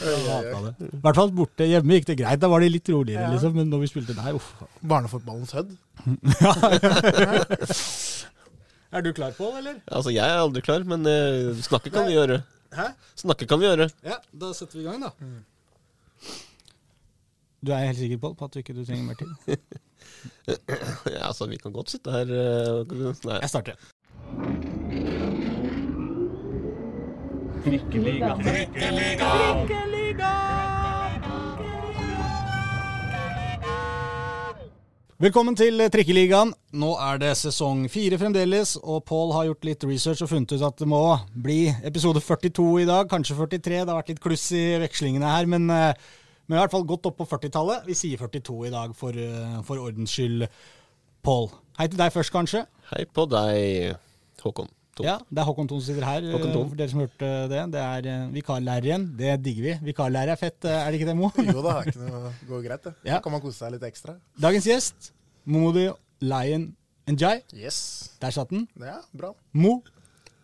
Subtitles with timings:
[0.00, 1.66] I hvert fall borte.
[1.68, 2.40] Hjemme gikk det greit.
[2.40, 3.30] Da var de litt roligere, Ja.
[3.34, 3.52] liksom.
[3.56, 4.48] Men når vi spilte der, uff.
[4.82, 5.70] Barnefotballens hødd.
[8.90, 9.76] Er du klar, Pål, eller?
[9.86, 12.40] Altså, jeg er aldri klar, men uh, snakke kan vi gjøre.
[12.74, 12.88] Hæ?
[13.22, 13.86] Snakke kan vi gjøre.
[14.02, 15.10] Ja, da setter vi i gang, da.
[17.62, 19.30] Du er helt sikker, Pål, på at du ikke du trenger mer tid?
[21.14, 22.82] Ja, altså, vi kan godt sitte her Uh,
[23.22, 23.38] Nei.
[23.44, 23.76] Jeg starter.
[35.20, 36.54] Velkommen til Trikkeligaen.
[36.80, 40.64] Nå er det sesong fire fremdeles, og Pål har gjort litt research og funnet ut
[40.64, 41.02] at det må
[41.36, 43.82] bli episode 42 i dag, kanskje 43.
[43.82, 45.68] Det har vært litt kluss i vekslingene her, men,
[46.50, 47.84] vi har i hvert fall godt opp på 40-tallet.
[47.86, 50.48] Vi sier 42 i dag for, eh, for ordens skyld,
[51.22, 51.50] Pål.
[51.78, 52.64] Hei til deg først, kanskje.
[52.90, 53.94] Hei på deg,
[54.42, 54.72] Håkon.
[54.96, 55.06] Thon.
[55.06, 56.68] Ja, Det er Håkon Thon som sitter her, eh, Håkon Thon.
[56.68, 57.60] for dere som hørte det.
[57.72, 59.06] Det er eh, vikarlærer igjen.
[59.16, 59.74] Det digger vi.
[59.92, 61.30] Vikarlærer er fett, eh, er det ikke det, Mo?
[61.54, 62.94] Jo da, det ikke noe, går greit, det.
[63.06, 63.14] Ja.
[63.18, 64.16] Da kan man kose seg litt ekstra.
[64.40, 65.12] Dagens gjest,
[65.46, 65.88] Momodi
[66.20, 66.70] Lion
[67.10, 67.40] Njay.
[67.54, 67.80] Yes.
[68.20, 68.66] Der satt den.
[68.78, 69.32] Ja, bra.
[69.52, 69.80] Mo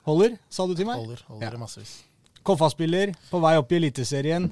[0.07, 0.97] holder, sa du til meg.
[1.03, 1.59] Holder, holder Ja.
[1.59, 2.03] massevis.
[2.47, 4.45] Koffa-spiller, på vei opp i Eliteserien.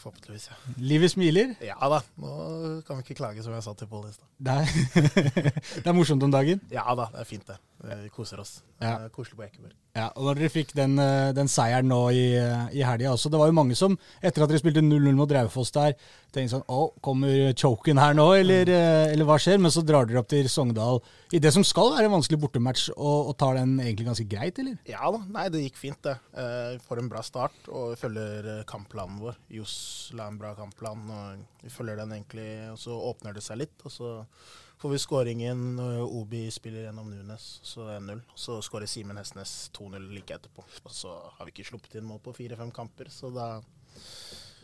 [0.00, 0.54] Forhåpentligvis, ja.
[0.80, 1.50] Livet smiler.
[1.60, 4.28] Ja da, nå kan vi ikke klage som jeg sa til Pål i stad.
[5.82, 6.62] Det er morsomt om dagen.
[6.72, 7.58] Ja da, det er fint det.
[7.82, 8.60] Vi koser oss.
[8.82, 8.96] Ja.
[9.04, 9.74] er Koselig på Ekeberg.
[9.92, 13.30] Ja, og når dere fikk den, eh, den seieren nå i, eh, i helga også,
[13.30, 15.96] det var jo mange som etter at dere spilte 0-0 mot Raufoss der,
[16.32, 19.60] tenkte sånn Å, kommer choken her nå, eller, eh, eller hva skjer?
[19.60, 22.88] Men så drar dere opp til Sogndal i det som skal være en vanskelig bortematch,
[22.96, 24.78] og, og tar den egentlig ganske greit, eller?
[24.88, 26.16] Ja da, nei det gikk fint det.
[26.32, 29.38] Vi får en bra start og vi følger eh, kampplanen vår.
[29.58, 29.76] Johs
[30.16, 33.76] la en bra kampplan og vi følger den egentlig, og så åpner det seg litt.
[33.84, 34.12] Og så
[34.82, 38.22] får vi skåringen, og Obi spiller gjennom Nunes, så det er 1-0.
[38.44, 40.64] Så skårer Simen Hestnes 2-0 like etterpå.
[40.82, 43.48] Og så har vi ikke sluppet inn mål på fire-fem kamper, så da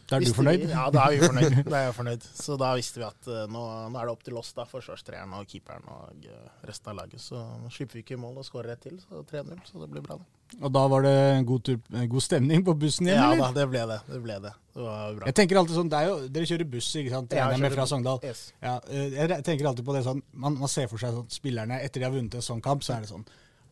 [0.09, 0.65] Da er du fornøyd?
[0.65, 1.59] Vi, ja, da er vi fornøyd.
[1.69, 2.27] Da er jeg fornøyd.
[2.41, 5.35] Så da visste vi at eh, nå, nå er det opp til oss, da, forsvarstreeren
[5.37, 7.21] og keeperen og eh, resten av laget.
[7.23, 9.61] Så nå slipper vi ikke mål og skårer ett til, så 3-0.
[9.69, 10.38] Så det blir bra, det.
[10.63, 11.15] Og da var det
[11.47, 11.79] god, tur,
[12.09, 13.43] god stemning på bussen hjem, Ja eller?
[13.45, 13.99] da, det ble det.
[14.09, 14.53] Det ble det.
[14.75, 15.27] Det var bra.
[15.29, 17.35] Jeg tenker alltid sånn, det er jo, Dere kjører buss, ikke sant?
[17.37, 17.87] Ja, jeg med fra.
[17.91, 18.21] Sogndal.
[18.25, 18.41] Yes.
[18.63, 21.81] Ja, eh, jeg tenker alltid på det sånn, man, man ser for seg sånn spillerne
[21.85, 23.27] etter de har vunnet en sånn kamp, så er det sånn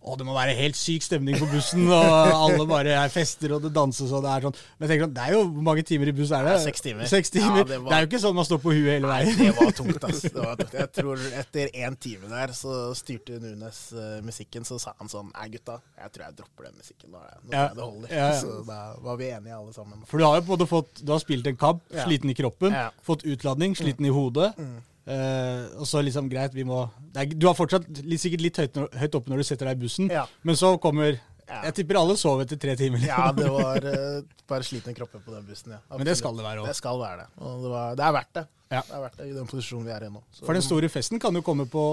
[0.06, 3.64] å, det må være helt syk stemning på bussen, og alle bare er fester, og
[3.64, 4.54] det danses, og det er sånn.
[4.76, 6.52] Men jeg tenker sånn, det er jo Hvor mange timer i buss er det?
[6.54, 7.08] Ja, seks timer.
[7.10, 7.58] Seks timer.
[7.64, 9.40] Ja, det, det er jo ikke sånn man står på huet hele Nei, veien.
[9.40, 10.22] det var tungt, ass.
[10.36, 10.64] Var.
[10.76, 14.66] Jeg tror etter én time der, så styrte Nunes uh, musikken.
[14.68, 17.12] Så sa han sånn Nei, gutta, jeg tror jeg dropper den musikken.
[17.14, 18.14] Nå, nå Ja, det holder.
[18.14, 18.40] ja, ja.
[18.42, 20.06] Så da var vi enige alle sammen.
[20.06, 22.74] For du har jo både fått Du har spilt en kamp, sliten i kroppen,
[23.06, 24.52] fått utladning, sliten i hodet.
[24.60, 24.76] Mm.
[25.06, 26.84] Eh, og så liksom greit, vi må
[27.14, 29.78] det er, Du har fortsatt litt, sikkert litt høyt, høyt oppe når du setter deg
[29.78, 30.26] i bussen, Ja.
[30.42, 31.60] men så kommer Ja.
[31.68, 32.98] Jeg tipper alle sov etter tre timer.
[33.06, 35.78] Ja, det var uh, bare slitne kropper på den bussen, ja.
[35.94, 36.66] Men det skal det være òg.
[36.66, 37.26] Det skal være det.
[37.38, 38.42] Og det, var, det er verdt det.
[38.74, 38.80] Ja.
[38.82, 40.24] Det er verdt det i den posisjonen vi er i nå.
[40.34, 41.84] Så For den store festen kan jo komme på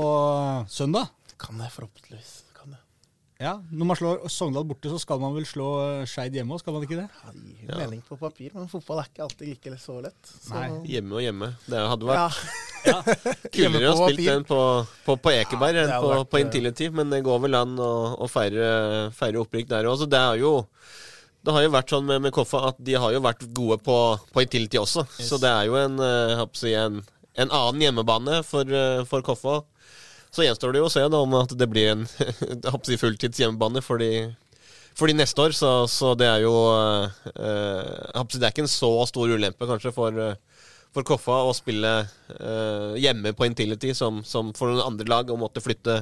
[0.73, 1.05] søndag.
[1.29, 2.42] Det Kan det, forhåpentligvis.
[3.43, 6.61] Ja, Når man slår Sogndal borte, så skal man vel slå øh, Skeid hjemme òg,
[6.63, 7.07] skal man ikke det?
[7.11, 10.19] Ja, det gir mening på papir, men fotball er ikke alltid like så lett.
[10.31, 10.67] Så, Nei.
[10.93, 11.49] Hjemme og hjemme.
[11.67, 12.39] Det hadde vært
[12.87, 12.97] Ja,
[13.57, 14.59] kulere å på spille den på,
[15.05, 17.75] på, på Ekeberg Ja, enn på, vært, på eh, Intility, men det går vel an
[17.83, 17.93] å,
[18.23, 18.69] å feire,
[19.17, 20.05] feire opprykk der òg.
[20.07, 20.53] Det er jo
[21.43, 23.97] det har jo vært sånn med, med Koffa at de har jo vært gode på,
[24.31, 25.03] på Intility også.
[25.19, 26.43] Så det er jo en, eh,
[26.79, 27.01] en,
[27.43, 29.57] en annen hjemmebane for, eh, for Koffa.
[30.33, 32.07] Så gjenstår det jo å se da om at det blir en
[33.03, 34.31] fulltids hjemmebane for de,
[34.97, 35.53] for de neste år.
[35.53, 36.53] Så, så det er jo
[38.17, 40.17] si, Det er ikke en så stor ulempe kanskje for,
[40.93, 45.37] for Koffa å spille eh, hjemme på Intility som, som for noen andre lag å
[45.37, 46.01] måtte flytte,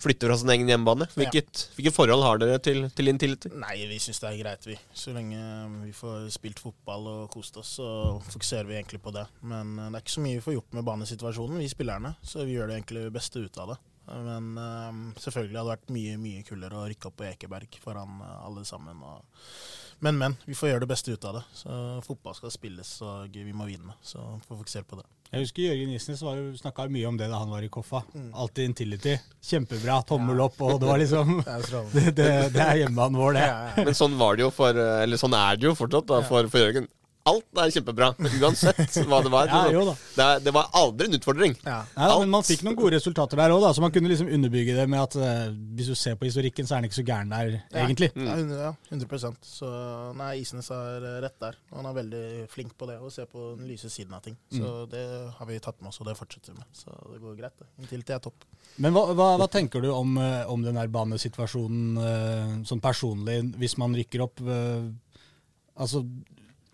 [0.00, 1.08] flytte fra sin egen hjemmebane.
[1.18, 3.52] Hvilket, hvilket forhold har dere til, til Intility?
[3.60, 4.78] Nei, vi syns det er greit, vi.
[4.96, 5.40] Så lenge
[5.84, 7.90] vi får spilt fotball og kost oss, så
[8.30, 9.26] fokuserer vi egentlig på det.
[9.42, 12.14] Men eh, det er ikke så mye vi får gjort med banesituasjonen, vi spillerne.
[12.22, 13.80] Så vi gjør det egentlig beste ut av det.
[14.10, 18.18] Men eh, selvfølgelig hadde det vært mye mye kulere å rykke opp på Ekeberg foran
[18.24, 18.98] eh, alle sammen.
[19.06, 19.46] Og...
[20.00, 20.36] Men, men.
[20.48, 21.46] Vi får gjøre det beste ut av det.
[21.54, 23.96] Så Fotball skal spilles, og vi må vinne.
[24.02, 25.06] Så vi får fokusere på det.
[25.30, 26.22] Jeg husker Jørgen Isnes
[26.58, 28.00] snakka mye om det da han var i Koffa.
[28.34, 29.12] Alltid Intility.
[29.46, 31.84] Kjempebra, tommel opp, og det var liksom Det.
[31.94, 33.44] Det, det, det er hjemmebanen vår, det.
[33.46, 33.84] Ja, ja.
[33.86, 36.64] Men sånn var det jo for Eller sånn er det jo fortsatt da, for, for
[36.66, 36.88] Jørgen.
[37.28, 39.50] Alt er kjempebra, uansett hva det var.
[39.50, 39.64] Ja,
[40.16, 41.52] det, er- det var aldri en utfordring.
[41.66, 41.82] Ja.
[41.92, 44.76] Nei, da, men man fikk noen gode resultater der òg, så man kunne liksom underbygge
[44.78, 47.32] det med at uh, hvis du ser på historikken, så er den ikke så gæren
[47.34, 48.08] der, egentlig.
[48.16, 49.68] Ja, 100, ja, 100 Så
[50.16, 51.58] nei, Isnes har eh, rett der.
[51.74, 52.22] Han er veldig
[52.54, 54.38] flink på det, å se på den lyse siden av ting.
[54.56, 55.04] Så det
[55.36, 56.72] har vi tatt med oss, og det fortsetter vi med.
[56.76, 57.68] Så det går greit, det.
[57.84, 58.48] Inntil det er topp.
[58.80, 63.76] Men hva, hva, hva tenker du om, eh, om den der banesituasjonen sånn personlig, hvis
[63.82, 64.40] man rykker opp?
[65.80, 66.04] altså,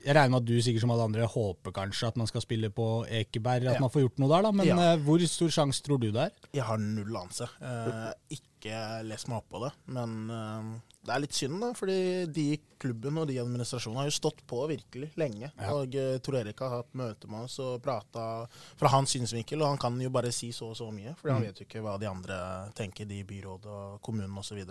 [0.07, 2.71] Jeg regner med at du sikkert som alle andre håper kanskje at man skal spille
[2.71, 3.81] på Ekeberg, at Ja.
[3.83, 4.53] man får gjort noe der, da.
[4.53, 4.93] Men Ja.
[4.95, 6.31] eh, hvor stor sjanse tror du det er?
[6.55, 7.49] Jeg har null anelse.
[7.61, 9.73] Eh, ikke lest meg opp på det.
[9.87, 11.73] Men eh, det er litt synd, da.
[11.73, 11.99] Fordi
[12.33, 15.51] de i klubben og de i administrasjonen har jo stått på virkelig lenge.
[15.59, 15.73] Ja.
[15.75, 19.69] Og uh, Tor Erik har hatt møte med oss og prata fra hans synsvinkel, og
[19.75, 21.17] han kan jo bare si så og så mye.
[21.17, 21.47] For han Mm.
[21.47, 24.63] vet jo ikke hva de andre tenker, de i byrådet og kommunen osv.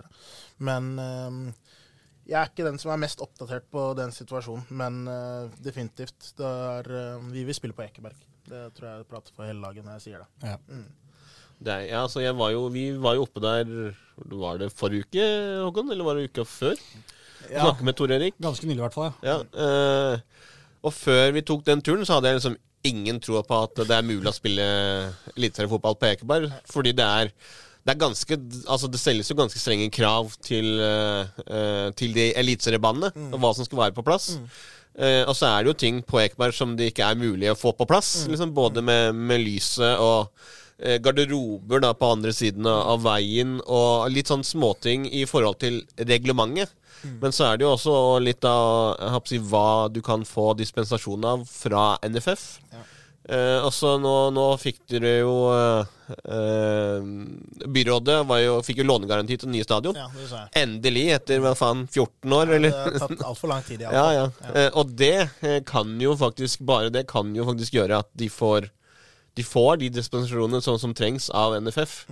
[0.60, 1.52] Men eh,
[2.26, 6.32] jeg er ikke den som er mest oppdatert på den situasjonen, men uh, definitivt.
[6.38, 6.88] Det er,
[7.18, 8.16] uh, vi vil spille på Ekeberg.
[8.46, 10.28] Det tror jeg prater for hele laget når jeg sier det.
[10.52, 10.56] Ja.
[10.70, 10.86] Mm.
[11.56, 13.70] Det er, ja, altså jeg var jo, vi var jo oppe der
[14.28, 15.24] Var det forrige uke,
[15.64, 15.88] Håkon?
[15.94, 16.76] Eller var det uka før?
[17.48, 17.62] Ja.
[17.62, 18.36] Snakke med Tor Erik.
[18.42, 19.12] Ganske nylig, i hvert fall.
[19.24, 20.14] Ja, Ja.
[20.14, 20.52] uh,
[20.86, 22.56] og før vi tok den turen, så hadde jeg liksom
[22.86, 24.66] ingen tro på at det er mulig å spille
[25.32, 26.52] eliteseriefotball på Ekeberg.
[26.70, 27.32] Fordi det er,
[27.86, 33.12] det er ganske Altså, det stilles jo ganske strenge krav til, eh, til de eliteseriebanene,
[33.30, 34.32] og hva som skal være på plass.
[34.96, 37.58] Eh, og så er det jo ting på Ekeberg som det ikke er mulig å
[37.58, 38.26] få på plass.
[38.30, 43.58] Liksom Både med, med lyset og uh, garderober da på andre siden av, av veien,
[43.66, 46.72] og litt sånn småting i forhold til reglementet.
[47.20, 47.94] Men så er det jo også
[48.24, 52.46] litt av si, hva du kan få dispensasjon av fra NFF.
[52.72, 52.82] Ja.
[53.28, 55.88] Eh, og så nå, nå fikk dere jo eh,
[56.30, 57.06] eh,
[57.66, 59.96] Byrådet var jo, fikk jo lånegaranti til nye stadion.
[59.98, 60.42] Ja, det.
[60.60, 62.76] Endelig, etter hva faen, 14 år, Det eller?
[62.84, 63.82] har tatt altfor lang tid.
[63.82, 64.46] i alle Ja, fall.
[64.46, 64.54] ja.
[64.62, 65.12] Eh, og det
[65.42, 68.68] eh, kan jo faktisk Bare det kan jo faktisk gjøre at de får
[69.36, 72.06] De får de dispensasjonene som, som trengs av NFF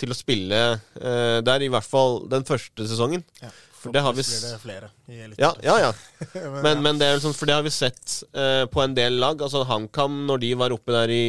[0.00, 0.60] til å spille
[0.96, 3.20] eh, der, i hvert fall den første sesongen.
[3.80, 4.22] For det har vi
[4.60, 4.90] flere.
[5.40, 5.92] Ja, ja, ja.
[6.64, 9.40] Men, Men, det er sånn, for det har vi sett eh, på en del lag.
[9.40, 11.24] Altså HamKam, når de var oppe der i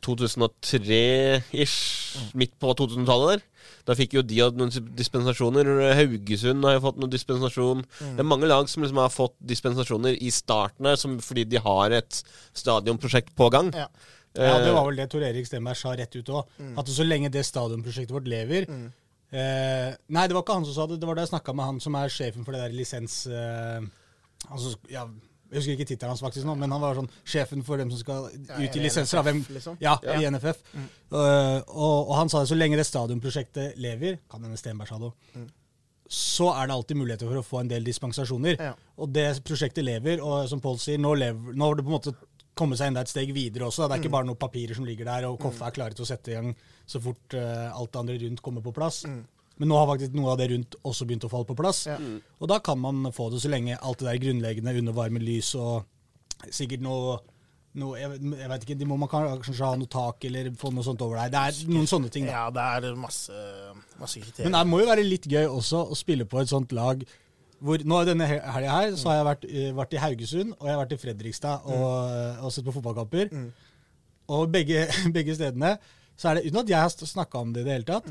[0.00, 1.78] 2003-ish,
[2.38, 3.46] midt på 2000-tallet der.
[3.88, 5.68] Da fikk jo de noen dispensasjoner.
[5.98, 7.82] Haugesund har jo fått noen dispensasjon.
[7.98, 11.60] Det er mange lag som liksom har fått dispensasjoner i starten her, som, fordi de
[11.64, 12.22] har et
[12.56, 13.72] stadionprosjekt på gang.
[13.74, 13.88] Ja.
[14.38, 16.46] Ja, Det Eh, var vel det Tor Erik Stemmer sa rett ut òg.
[16.78, 18.68] At så lenge det stadionprosjektet vårt lever
[19.32, 21.00] eh, Nei, det var ikke han som sa det.
[21.02, 23.26] Det var da jeg snakka med han som er sjefen for det der lisens...
[23.26, 23.80] Eh,
[24.50, 25.04] altså, ja,
[25.50, 27.98] jeg husker ikke tittelen hans faktisk nå, men han var sånn sjefen for dem som
[27.98, 29.18] skal Ja, i lisenser.
[29.18, 29.78] av hvem, liksom.
[29.82, 30.18] ja, Ja.
[30.22, 30.60] i NFF.
[30.76, 35.00] Eh, og, og han sa det så lenge det stadionprosjektet lever, kan hende Stenberg sa
[35.02, 35.48] det òg,
[36.10, 38.56] så er det alltid muligheter for å få en del dispensasjoner.
[38.62, 38.72] Ja.
[38.98, 41.98] Og det prosjektet lever, og som Pål sier, nå, lever, nå har det på en
[41.98, 42.14] måte
[42.58, 43.86] kommet seg enda et steg videre også.
[43.88, 46.08] Det er ikke bare noen papirer som ligger der, og Koffe er klare til å
[46.10, 46.50] sette i gang
[46.90, 49.04] så fort uh, alt det andre rundt kommer på plass.
[49.60, 51.82] Men nå har faktisk noe av det rundt også begynt å falle på plass.
[51.90, 51.98] Ja.
[52.40, 55.50] Og da kan man få det så lenge alt det der grunnleggende under varme lys
[55.60, 55.84] og
[56.56, 57.18] sikkert noe,
[57.76, 60.86] noe jeg, jeg vet ikke, de må man kanskje ha noe tak eller få noe
[60.86, 61.34] sånt over der.
[61.34, 62.24] Det er noen sånne ting.
[62.24, 62.38] da.
[62.38, 63.42] ja, det er masse,
[64.00, 64.48] masse kriterier.
[64.48, 67.04] Men det må jo være litt gøy også å spille på et sånt lag
[67.60, 70.62] hvor Nå denne he- helga her så har jeg vært, eh, vært i Haugesund og
[70.64, 73.28] jeg har vært i Fredrikstad og, og sett på fotballkamper.
[74.32, 74.86] Og begge,
[75.16, 75.74] begge stedene
[76.20, 78.10] så er det, uten at jeg har snakka om det i det hele tatt,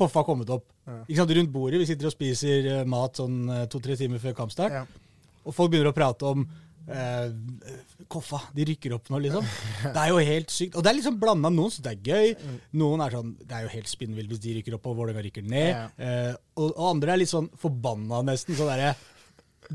[0.00, 0.68] Koffe har kommet opp.
[0.86, 1.80] Sant, Rundt bordet.
[1.82, 4.72] Vi sitter og spiser eh, mat sånn eh, to-tre timer før kampstart.
[4.72, 5.10] Ja.
[5.44, 6.46] Og folk begynner å prate om
[6.88, 7.26] eh,
[8.10, 9.44] Koffa, de rykker opp nå, liksom.
[9.94, 10.78] Det er jo helt sykt.
[10.78, 11.52] Og det er liksom blanda.
[11.52, 12.56] Noen syns det er gøy.
[12.80, 15.46] Noen er sånn Det er jo helt spinnvilt hvis de rykker opp og Vålerenga rykker
[15.46, 15.70] ned.
[15.74, 15.84] Ja.
[16.00, 18.56] Eh, og, og andre er litt sånn forbanna, nesten.
[18.58, 18.94] Sånn derre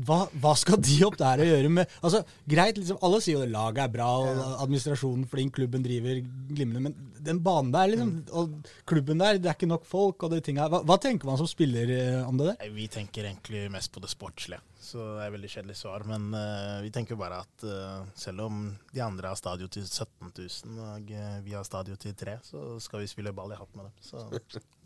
[0.04, 3.44] hva, hva skal de opp der og gjøre med Altså, Greit, liksom, alle sier jo
[3.46, 6.20] at laget er bra, og administrasjonen flink, klubben driver
[6.50, 10.34] glimrende, men den banen der, liksom, og klubben der, det er ikke nok folk, og
[10.34, 12.72] de tinga hva, hva tenker man som spiller eh, om det der?
[12.76, 16.04] Vi tenker egentlig mest på det sportslige, så det er et veldig kjedelig svar.
[16.08, 18.60] Men uh, vi tenker bare at uh, selv om
[18.92, 22.62] de andre har stadion til 17 000, og uh, vi har stadion til 3 så
[22.82, 23.96] skal vi spille ball i hatt med dem.
[24.06, 24.22] Så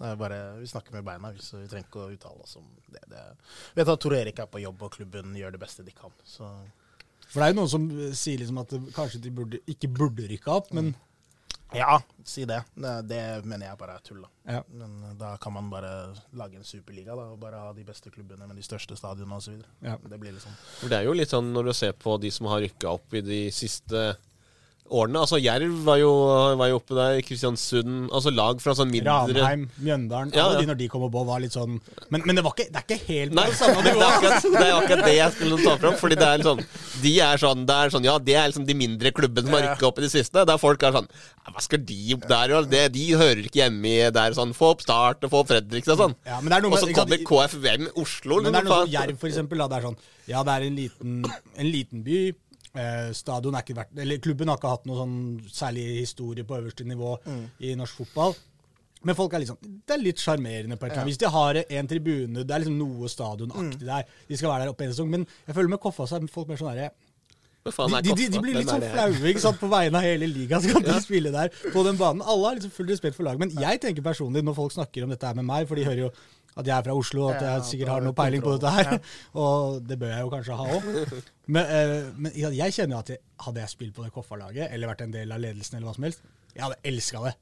[0.00, 3.04] det bare, vi snakker med beina, så vi trenger ikke å uttale oss om det.
[3.12, 3.26] det
[3.74, 6.14] vi vet at Tor Erik er på jobb, og klubben gjør det beste de kan.
[6.24, 6.48] Så
[7.28, 10.28] For det er jo noen som sier liksom at det, kanskje de burde, ikke burde
[10.32, 10.94] rykke opp, men
[11.72, 12.62] ja, si det.
[12.74, 12.94] det.
[13.02, 14.22] Det mener jeg bare er tull.
[14.24, 14.30] da.
[14.56, 14.62] ja.
[14.74, 15.92] Men eh, da kan man bare
[16.36, 19.60] lage en superliga da, og bare ha de beste klubbene med de største stadionene osv.
[19.86, 19.96] Ja.
[20.02, 20.58] Det blir litt sånn.
[20.80, 23.14] For det er jo litt sånn når du ser på de som har rykka opp
[23.14, 24.10] i de siste
[24.90, 25.20] årene.
[25.22, 26.10] Altså Jerv var jo,
[26.58, 30.64] var jo oppe der, Kristiansund Altså lag fra sånn mindre Ranheim, Mjøndalen, Ja, alle ja.
[30.64, 31.76] de når de kom og opp, var litt sånn
[32.10, 34.46] Men, men det, var ikke, det er ikke helt Nei, det samme det er akkurat
[34.46, 35.96] det, er akkurat det jeg skulle ta fram.
[36.00, 36.62] Fordi det er sånn
[37.04, 39.66] De er sånn, det er sånn Ja, det er liksom de mindre klubbene som har
[39.68, 40.44] rykka opp i det siste.
[40.50, 41.08] Der folk er sånn
[41.50, 42.56] Hva skal de opp der?
[42.58, 44.36] og Det, de hører ikke hjemme i der.
[44.36, 46.18] Sånn, Få opp Start og få opp Fredrikstad og sånn.
[46.28, 48.40] Ja, men det er noe Og så kommer KFVM Oslo.
[48.42, 48.94] Men det er liksom, noe som.
[48.94, 49.60] Jerv, for eksempel.
[49.62, 49.98] Da, det er sånn,
[50.30, 51.18] ja, det er en liten,
[51.64, 52.20] en liten by.
[52.70, 55.16] Eh, stadion er ikke verdt, eller Klubben har ikke hatt noe sånn
[55.50, 57.16] særlig historie på øverste nivå
[57.66, 58.36] i norsk fotball.
[59.02, 60.76] Men folk er litt sånn, det er litt sjarmerende.
[60.76, 61.04] eller.
[61.08, 64.04] Hvis de har en tribune, det er liksom noe stadionaktig der.
[64.28, 65.08] De skal være der oppe en sesong.
[65.10, 66.90] Men jeg føler med Koffa så er folk mer sånn herre
[67.64, 69.58] De, er de, de, de blir litt sånn flaue ikke sant?
[69.60, 70.62] på vegne av hele ligaen.
[70.64, 72.22] Skal de spille der på den banen.
[72.22, 73.40] Alle har liksom full respekt for laget.
[73.42, 76.06] Men jeg tenker personlig, når folk snakker om dette her med meg, for de hører
[76.06, 76.12] jo
[76.56, 78.96] at jeg er fra Oslo, at jeg sikkert har noe peiling på dette her.
[79.44, 80.88] Og det bør jeg jo kanskje ha òg.
[81.46, 84.90] Men, eh, men jeg kjenner jo at jeg, hadde jeg spilt på det Koffa-laget, eller
[84.90, 87.34] vært en del av ledelsen, eller hva som helst, jeg hadde elska det,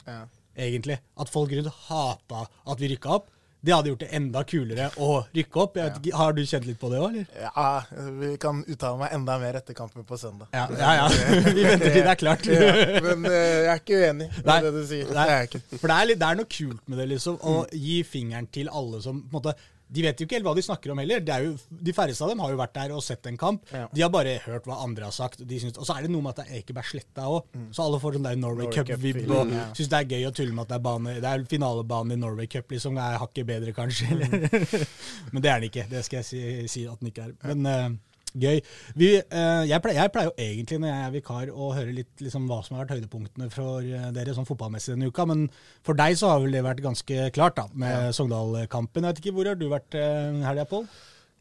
[0.68, 0.98] egentlig.
[1.20, 3.32] At folk rundt hata at vi rykka opp.
[3.60, 5.76] Det hadde gjort det enda kulere å rykke opp.
[5.78, 6.14] Vet ja.
[6.20, 7.26] har du kjent litt på det òg, eller?
[7.42, 10.46] Ja, vi kan uttale meg enda mer etter kampen på søndag.
[10.54, 10.92] Ja, ja.
[11.00, 11.08] ja.
[11.58, 12.46] Vi venter til det er klart.
[12.58, 14.58] Ja, men eh, jeg er ikke uenig med Nei.
[14.64, 15.10] det du sier.
[15.14, 15.26] Nei.
[15.28, 15.64] Det er.
[15.74, 17.38] For det er, litt, det er noe kult med det, liksom.
[17.42, 19.54] Å gi fingeren til alle som på en måte,
[19.88, 21.22] De vet jo ikke helt hva de snakker om heller.
[21.24, 23.64] Er jo, de færreste av dem har jo vært der og sett en kamp.
[23.72, 23.86] Ja.
[23.92, 25.44] De har bare hørt hva andre har sagt.
[25.48, 27.48] De syns- og så er det noe med at det er Ekebergsletta òg.
[27.72, 29.68] Så alle får sånn der Norway, Norway Cup-vibb Cup, og ja.
[29.78, 32.20] syns det er gøy å tulle med at det er, bane, det er finalebanen i
[32.20, 32.98] Norway Cup, liksom.
[32.98, 34.10] Det er hakket bedre, kanskje.
[34.18, 34.84] Mm.
[35.32, 35.88] Men det er den ikke.
[35.90, 37.34] Det skal jeg si, si at den ikke er.
[37.48, 37.88] Men eh,
[38.34, 38.60] gøy.
[38.98, 42.24] Vi, uh, jeg, pleier, jeg pleier jo egentlig når jeg er vikar å høre litt
[42.24, 45.46] liksom, hva som har vært høydepunktene for eh, dere sånn fotballmessig denne uka, men
[45.86, 49.06] for deg så har vel det vært ganske klart da, med Sogndal-kampen.
[49.06, 50.86] Jeg vet ikke, Hvor har du vært uh, helga, Pål?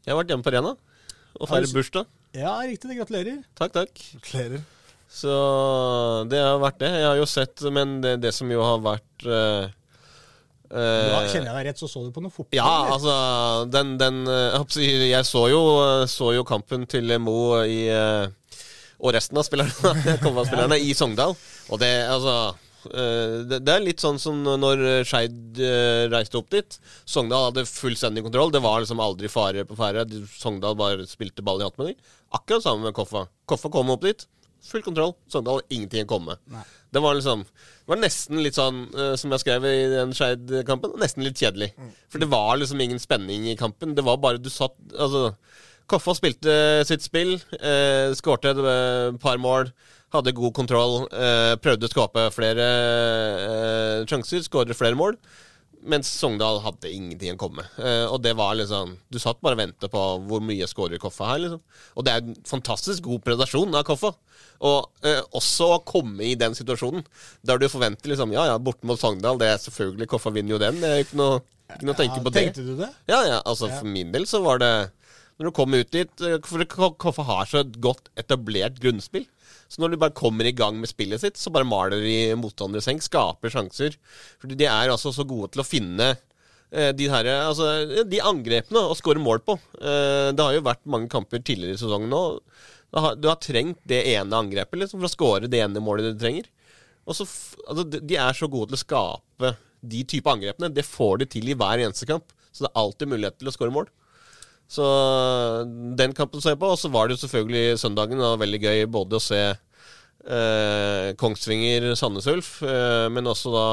[0.04, 0.74] Jeg har vært hjemme på Rena
[1.38, 2.08] og feiret bursdag.
[2.36, 2.90] Ja, riktig.
[2.90, 3.40] det, Gratulerer.
[3.58, 4.04] Takk, takk.
[4.22, 4.64] Gratulerer.
[5.08, 5.32] Så
[6.28, 6.90] det har vært det.
[7.00, 9.70] Jeg har jo sett, men det, det som jo har vært eh,
[10.68, 12.56] Da eh, kjenner jeg deg rett, så så du på noe fotball?
[12.58, 12.94] Ja, eller?
[12.98, 13.14] altså
[13.72, 15.62] den, den eh, jeg, så jo,
[16.10, 18.28] så jo kampen til Mo i eh,
[19.00, 19.94] Og resten av spillerne,
[20.24, 21.36] Kolva-spillerne i Sogndal.
[21.72, 22.38] Og det, altså
[22.88, 25.58] det, det er litt sånn som når Skeid
[26.12, 26.78] reiste opp dit.
[27.08, 28.52] Sogndal hadde fullstendig kontroll.
[28.54, 30.22] Det var liksom aldri fare på ferde.
[30.38, 32.10] Sogndal bare spilte ball i hatt med dem.
[32.38, 33.26] Akkurat samme med Koffa.
[33.50, 34.24] Koffa kom opp dit.
[34.68, 35.14] Full kontroll.
[35.30, 36.72] Sogndal at ingenting å komme med.
[36.90, 40.96] Det var liksom Det var nesten litt sånn, uh, som jeg skrev i den Skeid-kampen,
[41.00, 41.72] nesten litt kjedelig.
[42.12, 43.94] For det var liksom ingen spenning i kampen.
[43.96, 45.32] Det var bare du satt Altså,
[45.88, 49.72] Koffa spilte sitt spill, Uh, skårte et uh, par mål,
[50.14, 55.18] hadde god kontroll, eh, prøvde å skape flere eh, sjanser, skåret flere mål.
[55.88, 57.76] Mens Sogndal hadde ingenting å komme med.
[57.80, 61.30] Eh, og det var liksom Du satt bare og ventet på hvor mye skårer Koffa
[61.30, 61.62] her, liksom.
[61.96, 64.10] Og det er en fantastisk god predasjon av Koffa.
[64.68, 67.06] Og eh, også å komme i den situasjonen
[67.46, 70.60] der du forventer liksom Ja, ja, borte mot Sogndal, det er selvfølgelig Koffa vinner jo
[70.62, 70.80] den.
[70.82, 71.40] Det er ikke noe,
[71.72, 72.44] ikke noe å tenke Ja, på det.
[72.50, 72.92] Tenkte du det?
[73.10, 74.72] Ja, ja, altså For min del så var det
[75.38, 76.68] Når du kom ut dit eh, For
[77.00, 79.24] Koffa har så et godt etablert grunnspill.
[79.68, 82.80] Så når de bare kommer i gang med spillet sitt, så bare maler de motstandere
[82.80, 83.98] i seng, skaper sjanser.
[84.40, 87.68] Fordi de er altså så gode til å finne eh, de, her, altså,
[88.08, 89.58] de angrepene å skåre mål på.
[89.76, 92.22] Eh, det har jo vært mange kamper tidligere i sesongen nå.
[92.88, 96.14] Du har, du har trengt det ene angrepet liksom, for å skåre det ene målet
[96.14, 96.48] du trenger.
[97.08, 97.28] Og så,
[97.68, 100.72] altså, de er så gode til å skape de type angrepene.
[100.72, 102.32] Det får de til i hver eneste kamp.
[102.52, 103.92] Så det er alltid mulighet til å skåre mål.
[104.68, 104.84] Så
[105.96, 106.68] den kampen så jeg på.
[106.74, 108.20] Og så var det jo selvfølgelig søndagen.
[108.20, 113.66] Det var veldig gøy både å se eh, Kongsvinger Sandnes Ulf, eh, men også da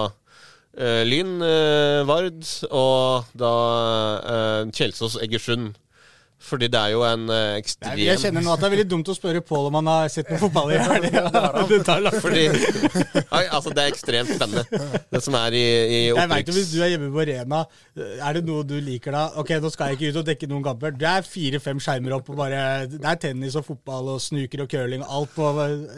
[0.80, 3.56] eh, Lyn eh, Vard, og da
[4.36, 5.74] eh, Kjelsås Egersund.
[6.46, 8.86] Fordi det er jo en uh, ekstrem Nei, jeg kjenner nå at det er veldig
[8.92, 11.24] dumt å spørre Pål om han har sett noe fotball i helga.
[11.72, 11.90] Tid.
[12.26, 12.44] Fordi
[13.32, 16.60] altså, det er ekstremt spennende, det som er i, i Jeg vet jo opprykks...
[16.60, 17.64] Hvis du er hjemme på Rena,
[17.98, 19.26] er det noe du liker da?
[19.42, 20.96] Ok, nå skal jeg ikke ut og dekke noen kamper.
[21.00, 22.62] Det er fire-fem skjermer opp, og bare,
[22.92, 25.52] det er tennis og fotball og snuker og curling og alt på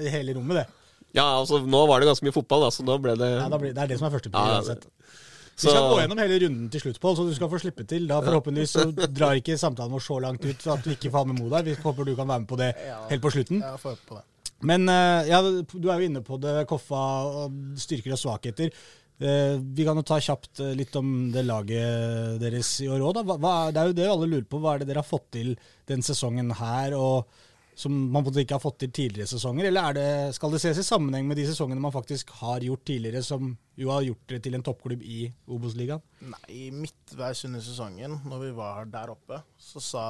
[0.07, 0.67] hele rommet, det.
[1.15, 3.59] Ja, altså, nå var det ganske mye fotball, da, så nå ble det Ja, da
[3.61, 4.87] blir, det er det som er første Ja, uansett.
[5.57, 8.05] Vi skal gå gjennom hele runden til slutt, Pål, så du skal få slippe til.
[8.09, 11.29] Da Forhåpentligvis så drar ikke samtalen vår så langt ut at vi ikke får ha
[11.31, 11.65] med Mo der.
[11.65, 12.71] Vi håper du kan være med på det
[13.09, 13.63] helt på slutten.
[13.65, 14.25] Ja, får på det.
[14.69, 17.01] Men eh, ja, du er jo inne på det, Koffa,
[17.43, 18.71] og styrker og svakheter.
[19.17, 23.17] Eh, vi kan jo ta kjapt eh, litt om det laget deres i år òg.
[23.25, 24.61] Det er jo det alle lurer på.
[24.61, 25.55] Hva er det dere har fått til
[25.89, 27.25] den sesongen her, og
[27.77, 29.67] som man på en måte ikke har fått til tidligere sesonger?
[29.69, 32.85] Eller er det, skal det ses i sammenheng med de sesongene man faktisk har gjort
[32.89, 35.19] tidligere, som jo har gjort dere til en toppklubb i
[35.53, 36.01] Obos-ligaen?
[36.31, 40.05] Nei, midtveis under sesongen, når vi var der oppe, så sa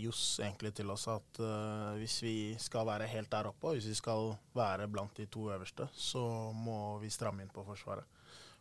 [0.00, 3.90] Johs egentlig til oss at uh, hvis vi skal være helt der oppe, og hvis
[3.92, 6.24] vi skal være blant de to øverste, så
[6.56, 8.08] må vi stramme inn på Forsvaret.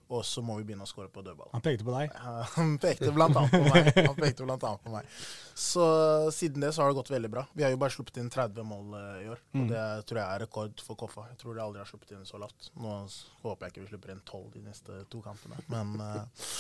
[0.09, 1.51] Og så må vi begynne å skåre på dødball.
[1.53, 2.13] Han pekte på deg.
[2.55, 3.89] Han pekte blant annet på meg.
[4.07, 5.11] Han pekte blant annet på meg.
[5.53, 5.85] Så
[6.33, 7.43] siden det så har det gått veldig bra.
[7.53, 9.43] Vi har jo bare sluppet inn 30 mål eh, i år.
[9.53, 9.61] Mm.
[9.61, 11.27] Og det tror jeg er rekord for Koffa.
[11.29, 12.71] Jeg tror de aldri har sluppet inn så lavt.
[12.81, 12.95] Nå
[13.43, 15.61] håper jeg ikke vi slipper inn 12 de neste to kampene.
[15.69, 16.51] Men eh,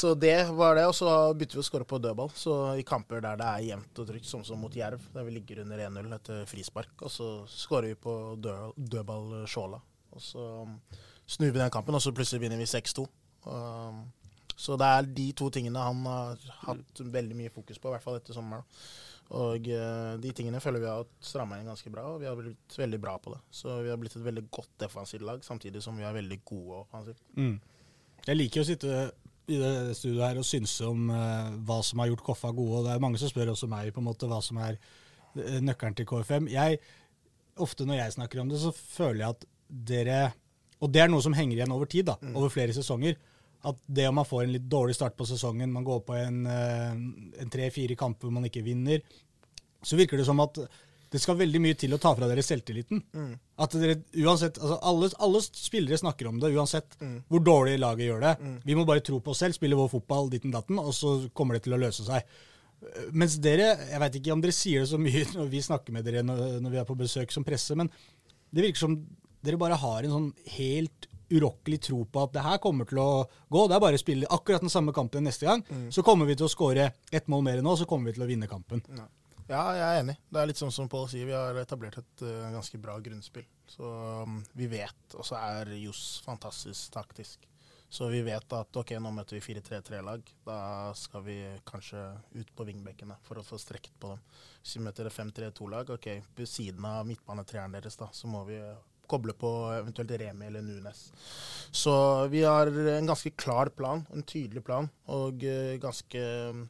[0.00, 0.88] Så det var det.
[0.88, 2.32] Og så begynte vi å skåre på dødball.
[2.32, 5.36] Så i kamper der det er jevnt og trygt, sånn som mot Jerv, der vi
[5.36, 9.84] ligger under 1-0 etter frispark, og så skårer vi på død, dødball eh, Sjåla.
[10.14, 10.46] Og så
[11.26, 13.06] snur vi den kampen, og så plutselig vinner vi 6-2.
[13.44, 14.04] Um,
[14.56, 18.04] så det er de to tingene han har hatt veldig mye fokus på, i hvert
[18.04, 18.64] fall etter sommeren.
[19.34, 22.78] Og uh, de tingene føler vi har stramma inn ganske bra, og vi har blitt
[22.78, 23.40] veldig bra på det.
[23.50, 26.82] Så vi har blitt et veldig godt defensivt lag, samtidig som vi er veldig gode
[26.84, 27.24] offensivt.
[27.38, 27.56] Mm.
[28.24, 28.98] Jeg liker å sitte
[29.44, 32.78] i det studioet her og synse om uh, hva som har gjort Koffa gode.
[32.78, 35.58] og Det er mange som spør også meg på en måte hva som er eh,
[35.60, 36.48] nøkkelen til KFM.
[36.52, 36.78] Jeg,
[37.60, 39.44] ofte når jeg snakker om det, så føler jeg at
[39.90, 40.22] dere
[40.84, 43.16] Og det er noe som henger igjen over tid, da, over flere sesonger.
[43.64, 46.42] At det om man får en litt dårlig start på sesongen, man går på en,
[46.46, 46.90] eh,
[47.40, 49.00] en tre-fire kamper hvor man ikke vinner,
[49.84, 50.58] så virker det som at
[51.14, 53.00] det skal veldig mye til å ta fra dere selvtilliten.
[53.62, 56.96] At dere uansett, altså alle, alle spillere snakker om det, uansett
[57.30, 58.32] hvor dårlig laget gjør det.
[58.66, 61.54] Vi må bare tro på oss selv, spille vår fotball ditten datten, og så kommer
[61.54, 62.26] det til å løse seg.
[63.14, 66.04] Mens dere, jeg vet ikke om dere sier det så mye når vi snakker med
[66.04, 67.88] dere når, når vi er på besøk som presse, men
[68.50, 68.98] det virker som
[69.44, 73.24] dere bare har en sånn helt urokkelig tro på at det her kommer til å
[73.24, 73.66] gå.
[73.68, 75.64] Det er bare å spille akkurat den samme kampen neste gang.
[75.94, 78.26] Så kommer vi til å skåre ett mål mer enn nå, så kommer vi til
[78.26, 78.84] å vinne kampen.
[79.44, 80.14] Ja, jeg er enig.
[80.32, 83.44] Det er litt sånn som Pål sier, vi har etablert et uh, ganske bra grunnspill.
[83.68, 83.88] Så
[84.24, 87.44] um, vi vet, og så er Johs fantastisk taktisk.
[87.94, 90.32] Så vi vet at ok, nå møter vi 4-3-3-lag.
[90.48, 90.56] Da
[90.98, 91.36] skal vi
[91.68, 92.00] kanskje
[92.40, 94.24] ut på vingbekkene for å få strekt på dem.
[94.62, 96.08] Hvis vi møter et 5-3-2-lag, ok,
[96.40, 98.58] ved siden av midtbanetreeren deres, da, så må vi
[99.10, 101.06] koble på eventuelt Remi eller Nunes.
[101.74, 101.94] Så
[102.32, 106.66] vi har en ganske klar plan, en tydelig plan, og eh, ganske um,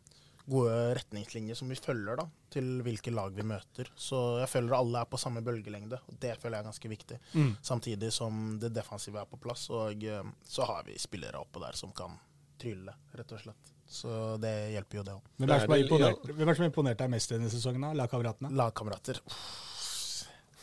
[0.46, 3.90] gode retningslinjer som vi følger da, til hvilke lag vi møter.
[3.96, 7.20] Så jeg føler alle er på samme bølgelengde, og det føler jeg er ganske viktig.
[7.64, 11.76] Samtidig som det defensive er på plass, og eh, så har vi spillere oppå der
[11.78, 12.16] som kan
[12.60, 13.70] trylle, rett og slett.
[13.84, 14.10] Så
[14.40, 15.30] det hjelper jo det òg.
[15.36, 17.52] Hvem er, det som har imponert, hvem er det som har imponert deg mest denne
[17.52, 17.84] sesongen?
[17.84, 17.92] da?
[18.00, 18.52] Lagkameratene?
[18.56, 19.20] Lagkamerater.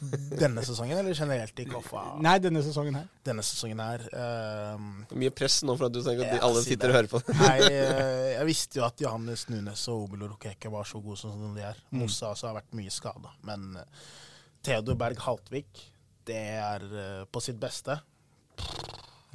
[0.01, 2.01] Denne sesongen, eller generelt i Koffa?
[2.25, 3.08] Nei, denne sesongen her.
[3.27, 6.89] Denne sesongen her ehm, Mye press nå for at du tenker at de, alle sitter
[6.89, 6.96] det.
[6.96, 7.22] og hører på.
[7.43, 11.53] Nei, eh, jeg visste jo at Johannes Nunes og Obelo Rokeke var så gode som
[11.53, 11.77] de er.
[11.91, 12.01] Mm.
[12.01, 13.36] Mossa også har vært mye skada.
[13.46, 14.10] Men eh,
[14.65, 15.86] Theodor Berg Haltvik,
[16.29, 18.00] det er eh, på sitt beste.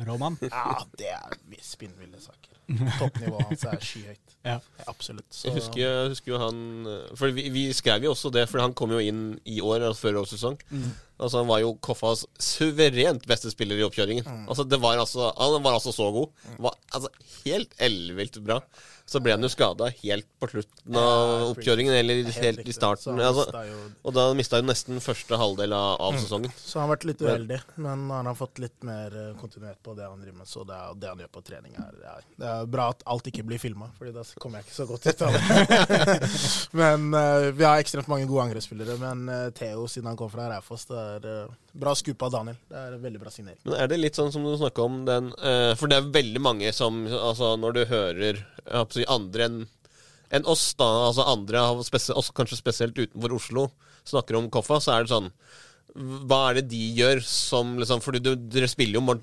[0.06, 0.34] Roman.
[0.50, 2.55] Ja, det er vi- spinnville saker.
[2.98, 4.36] Toppnivået hans er skyhøyt.
[4.46, 4.58] Ja.
[4.86, 5.26] Absolutt.
[5.30, 8.44] Så, Jeg husker, jeg husker jo han eh, For vi, vi skrev jo også det,
[8.50, 10.58] for han kom jo inn i år, altså før årets sesong.
[11.16, 14.26] Altså Han var jo Koffas suverent beste spiller i oppkjøringen.
[14.46, 16.44] Altså det var altså Han var altså så god.
[16.58, 17.12] Var altså
[17.44, 18.60] helt ellevilt bra.
[19.06, 23.20] Så ble han jo skada helt på slutten av oppkjøringen, eller helt helt i starten.
[23.22, 23.44] Altså,
[24.02, 26.50] og da mista han nesten første halvdel av, av sesongen.
[26.58, 29.94] Så han har vært litt uheldig, men han har fått litt mer Kontinuert kontinuitet på
[29.94, 30.48] det han driver med.
[30.50, 33.06] Så det, er, det han gjør på trening, er, det er, det er bra at
[33.14, 36.18] alt ikke blir filma, Fordi da kommer jeg ikke så godt ut av det.
[36.82, 38.98] men uh, vi har ekstremt mange gode angrepsspillere.
[39.02, 42.58] Men uh, Theo, siden han kom fra Raufoss, det er eh, bra skup av Daniel.
[42.70, 43.60] Det er en veldig bra signering.
[43.64, 46.42] Men er det litt sånn som du snakka om den eh, For det er veldig
[46.42, 48.44] mange som Altså, når du hører
[49.06, 49.64] andre enn
[50.34, 53.68] enn oss, da, altså andre, av spes kanskje spesielt utenfor Oslo,
[54.06, 55.30] snakker om Koffa, så er det sånn
[56.26, 59.22] Hva er det de gjør som liksom Fordi du, dere spiller jo mot,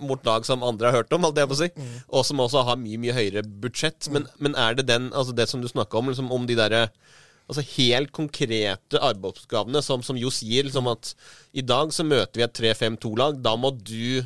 [0.00, 1.70] mot lag som andre har hørt om, holdt jeg på å si,
[2.08, 4.08] og som også har mye, mye høyere budsjett.
[4.12, 6.86] Men, men er det den, altså det som du snakka om, liksom om de derre
[7.50, 11.12] Altså helt konkrete arbeidsoppgavene som, som Jo sier, liksom at
[11.58, 13.40] i dag så møter vi et 3-5-2-lag.
[13.42, 14.20] Da må du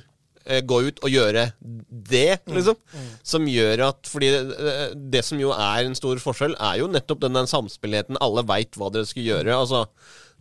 [0.44, 1.46] eh, gå ut og gjøre
[1.88, 2.76] det, liksom.
[3.24, 4.74] Som gjør at Fordi det,
[5.14, 8.20] det som jo er en stor forskjell, er jo nettopp den samspillheten.
[8.20, 9.56] Alle veit hva dere skal gjøre.
[9.56, 9.86] Altså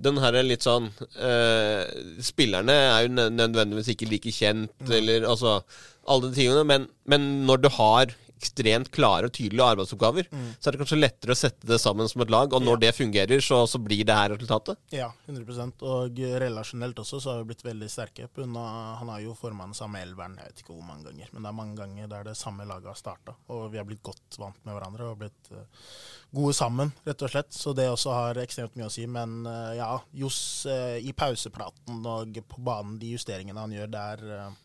[0.03, 0.87] den her er litt sånn
[1.21, 1.83] eh,
[2.25, 5.59] Spillerne er jo nø- nødvendigvis ikke like kjent, eller altså
[6.09, 8.11] Alle de tingene, men, men når du har
[8.43, 10.29] ekstremt klare og tydelige arbeidsoppgaver,
[10.59, 12.93] så er det kanskje lettere å sette det sammen som et lag, og når det
[12.97, 14.79] fungerer, så, så blir det her resultatet.
[14.93, 18.27] Ja, 100% Og relasjonelt også så har vi blitt veldig sterke.
[18.27, 21.45] På han har jo forma den samme elveren jeg vet ikke hvor mange ganger, men
[21.45, 23.35] det er mange ganger der det samme laget har starta.
[23.53, 25.87] Og vi har blitt godt vant med hverandre og blitt eh,
[26.33, 27.53] gode sammen, rett og slett.
[27.55, 29.05] Så det også har ekstremt mye å si.
[29.09, 34.25] Men eh, ja, Johs eh, i pausepraten og på banen, de justeringene han gjør, er
[34.37, 34.61] eh,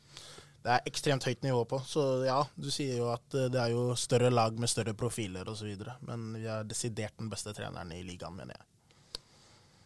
[0.68, 1.80] det er ekstremt høyt nivå på.
[1.88, 5.48] Så ja, du sier jo at eh, det er jo større lag med større profiler
[5.48, 5.70] osv.
[6.04, 8.66] Men vi er desidert den beste treneren i ligaen, mener jeg.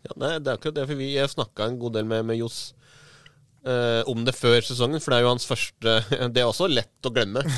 [0.09, 2.73] Ja, nei, det er akkurat det, for vi snakka en god del med, med Johs
[3.63, 5.95] eh, om det før sesongen, for det er jo hans første
[6.35, 7.45] Det er også lett å glemme.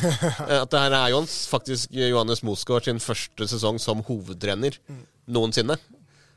[0.44, 4.76] Eh, at det her er jo hans, faktisk Johannes Mosgaard sin første sesong som hovedtrener
[5.24, 5.78] noensinne.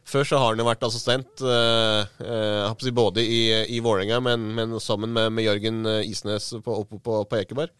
[0.07, 3.41] Før så har han jo vært assistent, eh, eh, både i,
[3.75, 7.73] i Vålerenga, men, men sammen med, med Jørgen eh, Isnes på, oppe på, på Ekeberg.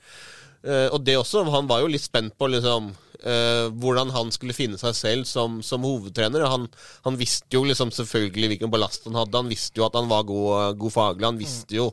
[0.67, 2.89] Eh, og det også, Han var jo litt spent på liksom,
[3.23, 6.43] eh, hvordan han skulle finne seg selv som, som hovedtrener.
[6.51, 6.67] Han,
[7.07, 9.37] han visste jo liksom selvfølgelig hvilken ballast han hadde.
[9.37, 11.29] Han visste jo at han var god, god faglig.
[11.29, 11.91] Han visste jo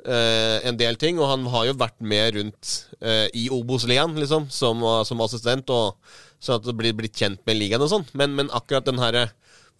[0.00, 1.18] Uh, en del ting.
[1.20, 2.68] Og han har jo vært med rundt
[3.04, 5.68] uh, i Obos-ligaen liksom, som, som assistent.
[5.68, 8.06] Og sånn at det blir blitt kjent med ligaen og sånn.
[8.16, 9.26] Men, men akkurat den herre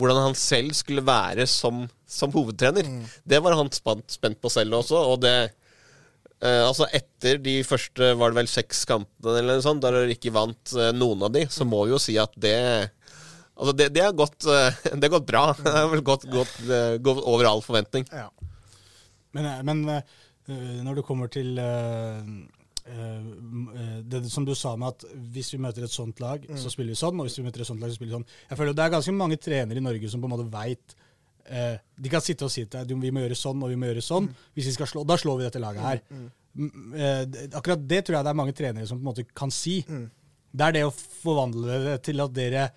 [0.00, 2.86] hvordan han selv skulle være som, som hovedtrener,
[3.28, 5.02] det var han spent, spent på selv også.
[5.12, 9.84] Og det eh, Altså etter de første var det vel seks kampene eller noe sånt,
[9.84, 12.56] der dere ikke vant eh, noen av de, så må vi jo si at det
[13.60, 15.42] Altså det, det, har gått, eh, det har gått bra.
[15.64, 18.06] Det har vel gått, gått, eh, gått over all forventning.
[18.08, 18.30] Ja.
[19.36, 19.82] Men, eh, men
[20.82, 21.52] når det kommer til
[22.84, 26.56] det som du sa med at hvis vi møter et sånt lag, Mm.
[26.58, 28.26] så spiller vi sånn, og hvis vi møter et sånt lag, så spiller vi sånn.
[28.50, 30.94] Jeg føler Det er ganske mange trenere i Norge som på en måte veit
[32.00, 34.02] De kan sitte og si til deg vi må gjøre sånn og vi må gjøre
[34.04, 34.28] sånn.
[34.54, 36.00] Hvis vi skal slå, Da slår vi dette laget her.
[36.56, 39.50] Mm, eh, akkurat det tror jeg det er mange trenere som på en måte kan
[39.50, 39.80] si.
[39.82, 42.70] Det er det å forvandle det til at dere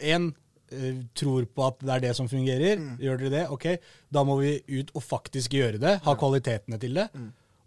[0.00, 0.34] en,
[0.72, 2.78] eh, tror på at det er det som fungerer.
[2.98, 3.50] Gjør dere det?
[3.50, 3.78] Ok,
[4.10, 6.00] da må vi ut og faktisk gjøre det.
[6.02, 7.08] Ha kvalitetene til det.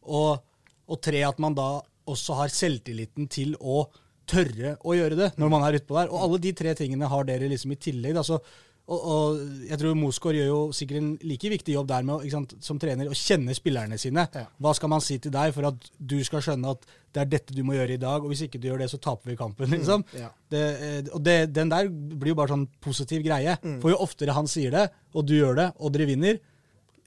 [0.04, 0.42] Og,
[0.88, 1.70] og tre, at man da
[2.08, 3.86] også har selvtilliten til å
[4.28, 6.12] tørre å gjøre det når man er utpå der.
[6.12, 8.16] Og alle de tre tingene har dere liksom i tillegg.
[8.18, 8.24] Da.
[8.28, 8.40] Så,
[8.88, 12.56] og, og jeg tror Mosgaard gjør jo sikkert en like viktig jobb der med sant,
[12.64, 14.28] som trener å kjenne spillerne sine.
[14.36, 14.46] Ja.
[14.64, 17.56] Hva skal man si til deg for at du skal skjønne at det er dette
[17.56, 19.72] du må gjøre i dag, og hvis ikke du gjør det, så taper vi kampen,
[19.74, 20.04] liksom.
[20.20, 20.30] ja.
[20.52, 23.58] Det, eh, og det, den der blir jo bare sånn positiv greie.
[23.82, 26.40] For jo oftere han sier det, og du gjør det, og dere vinner,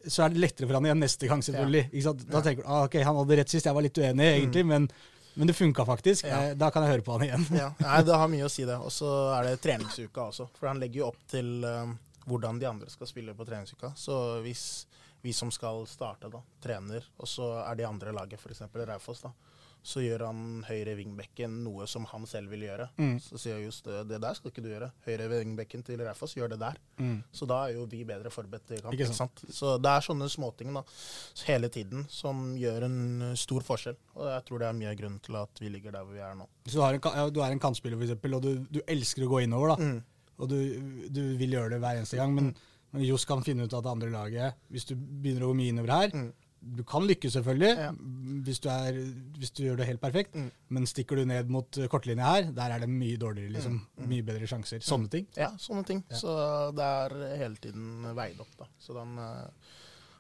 [0.07, 1.87] så er det lettere for han igjen neste gang, selvfølgelig.
[1.91, 2.27] Ikke sant?
[2.31, 4.87] Da tenker du ah, ok, han hadde rett sist, jeg var litt uenig, egentlig, men,
[5.35, 6.25] men det funka faktisk.
[6.29, 6.43] Ja.
[6.51, 7.47] Eh, Da kan jeg høre på han igjen.
[7.59, 8.79] Ja, Nei, det har mye å si, det.
[8.81, 10.49] Og så er det treningsuka også.
[10.59, 13.93] For han legger jo opp til um, hvordan de andre skal spille på treningsuka.
[13.97, 14.65] Så hvis
[15.23, 18.63] vi som skal starte, da, trener, og så er de andre laget, f.eks.
[18.73, 19.35] Raufoss, da,
[19.83, 22.87] så gjør han høyre vingbekken noe som han selv vil gjøre.
[23.01, 23.15] Mm.
[23.25, 24.91] Så sier jeg just det, det der skal ikke du gjøre.
[25.07, 26.77] Høyre vingbekken til Raufoss gjør det der.
[27.01, 27.17] Mm.
[27.33, 28.93] Så da er jo vi bedre forberedt til kamp.
[28.95, 29.45] Ikke Ikke sant?
[29.49, 30.85] Så det er sånne småting da,
[31.49, 32.99] hele tiden som gjør en
[33.41, 33.97] stor forskjell.
[34.19, 36.25] Og jeg tror det er mye av grunnen til at vi ligger der hvor vi
[36.27, 36.49] er nå.
[36.67, 39.31] Så du, har en, ja, du er en kantspiller, eksempel, og du, du elsker å
[39.33, 39.81] gå innover, da.
[39.81, 40.21] Mm.
[40.41, 40.59] Og du,
[41.13, 42.53] du vil gjøre det hver eneste gang, men,
[42.93, 45.73] men Johs kan finne ut at det andre laget Hvis du begynner å gå mye
[45.75, 46.31] innover her Mm.
[46.61, 47.91] Du kan lykkes, selvfølgelig, Ja.
[48.45, 48.97] hvis, du er,
[49.39, 50.35] hvis du gjør det helt perfekt.
[50.37, 50.51] Mm.
[50.69, 53.55] Men stikker du ned mot eh, kortlinja her, der er det mye dårligere.
[53.55, 53.79] liksom.
[54.11, 54.83] Mye bedre sjanser.
[54.85, 55.27] Sånne ting.
[55.37, 56.03] Ja, sånne ting.
[56.13, 56.35] Så
[56.77, 58.69] det er hele tiden veid opp, da.
[58.79, 59.73] Så han, eh,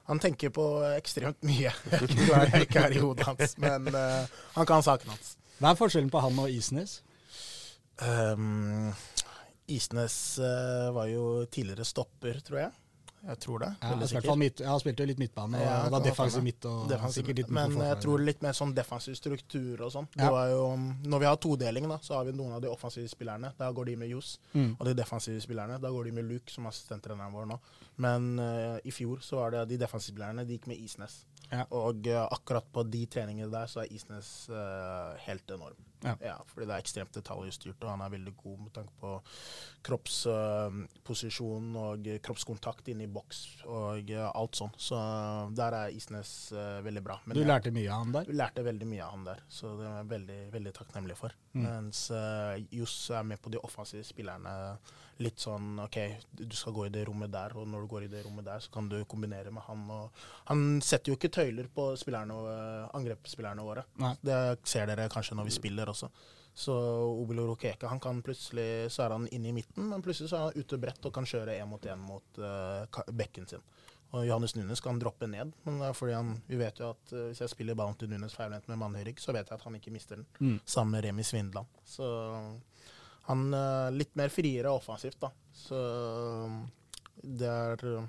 [0.08, 1.74] han tenker på ekstremt mye.
[1.92, 4.24] Jeg tror jeg ikke er i hodet hans, men uh,
[4.56, 5.36] han kan saken hans.
[5.60, 7.02] Hva er forskjellen på han og Isnes?
[8.00, 8.94] Um,
[9.68, 12.72] Isnes uh, var jo tidligere stopper, tror jeg.
[13.20, 13.68] Jeg tror det.
[13.82, 16.86] Ja, jeg, fall midt, jeg spilte jo litt midtbane, og Ja, da defensiv midt og
[16.88, 20.08] Defensiv, sikkert litt men jeg tror litt mer sånn defensiv struktur og sånn.
[20.16, 20.30] Ja.
[21.04, 23.52] Når vi har todeling, da, så har vi noen av de offensive spillerne.
[23.58, 24.38] Da går de med Johs.
[24.54, 24.72] Mm.
[24.78, 27.60] Og de defensive spillerne, da går de med Luke, som er assistenttreneren vår nå.
[28.00, 31.20] Men uh, i fjor så var det de defensive spillerne, de gikk med Isnes.
[31.50, 31.66] Ja.
[31.76, 35.89] Og uh, akkurat på de treningene der så er Isnes uh, helt enorm.
[36.02, 36.36] Ja.
[36.48, 39.10] fordi det er ekstremt detaljstyrt, og han er veldig god med tanke på
[39.86, 44.72] kroppsposisjon og kroppskontakt inne i boks og uh, alt sånn.
[44.80, 47.18] Så eh, der er Isnes uh, veldig bra.
[47.26, 48.24] Men Du jeg- lærte mye av han der?
[48.30, 51.36] Du lærte veldig mye av han der, så det er jeg veldig, veldig takknemlig for.
[51.54, 51.62] Mm.
[51.66, 54.56] Mens uh, Johs er med på de offensive spillerne.
[55.20, 55.98] Litt sånn OK,
[56.32, 58.62] du skal gå i det rommet der, og når du går i det rommet der,
[58.64, 59.82] så kan du kombinere med han.
[59.92, 63.84] Og han setter jo ikke tøyler på uh, angrepsspillerne våre.
[64.00, 64.14] Nei.
[64.24, 66.08] Det ser dere kanskje når vi spiller også.
[66.60, 66.74] Så
[67.20, 70.48] Obilo Rokeke han kan plutselig så er han inne i midten, men plutselig så er
[70.48, 73.62] han ute bredt og kan kjøre én mot én mot uh, bekken sin.
[74.10, 77.12] Og Johannes Nunes kan droppe ned, men det er fordi han, vi vet jo at
[77.14, 79.78] uh, hvis jeg spiller ballen til Nunes feilvendt med mannhøyrygg, så vet jeg at han
[79.78, 80.26] ikke mister den.
[80.40, 80.58] Mm.
[80.64, 81.70] Sammen med Remi Svindland.
[81.86, 82.08] Så
[83.30, 85.30] han uh, litt mer friere offensivt, da.
[85.56, 85.78] Så
[86.46, 86.60] um,
[87.22, 88.04] det er uh,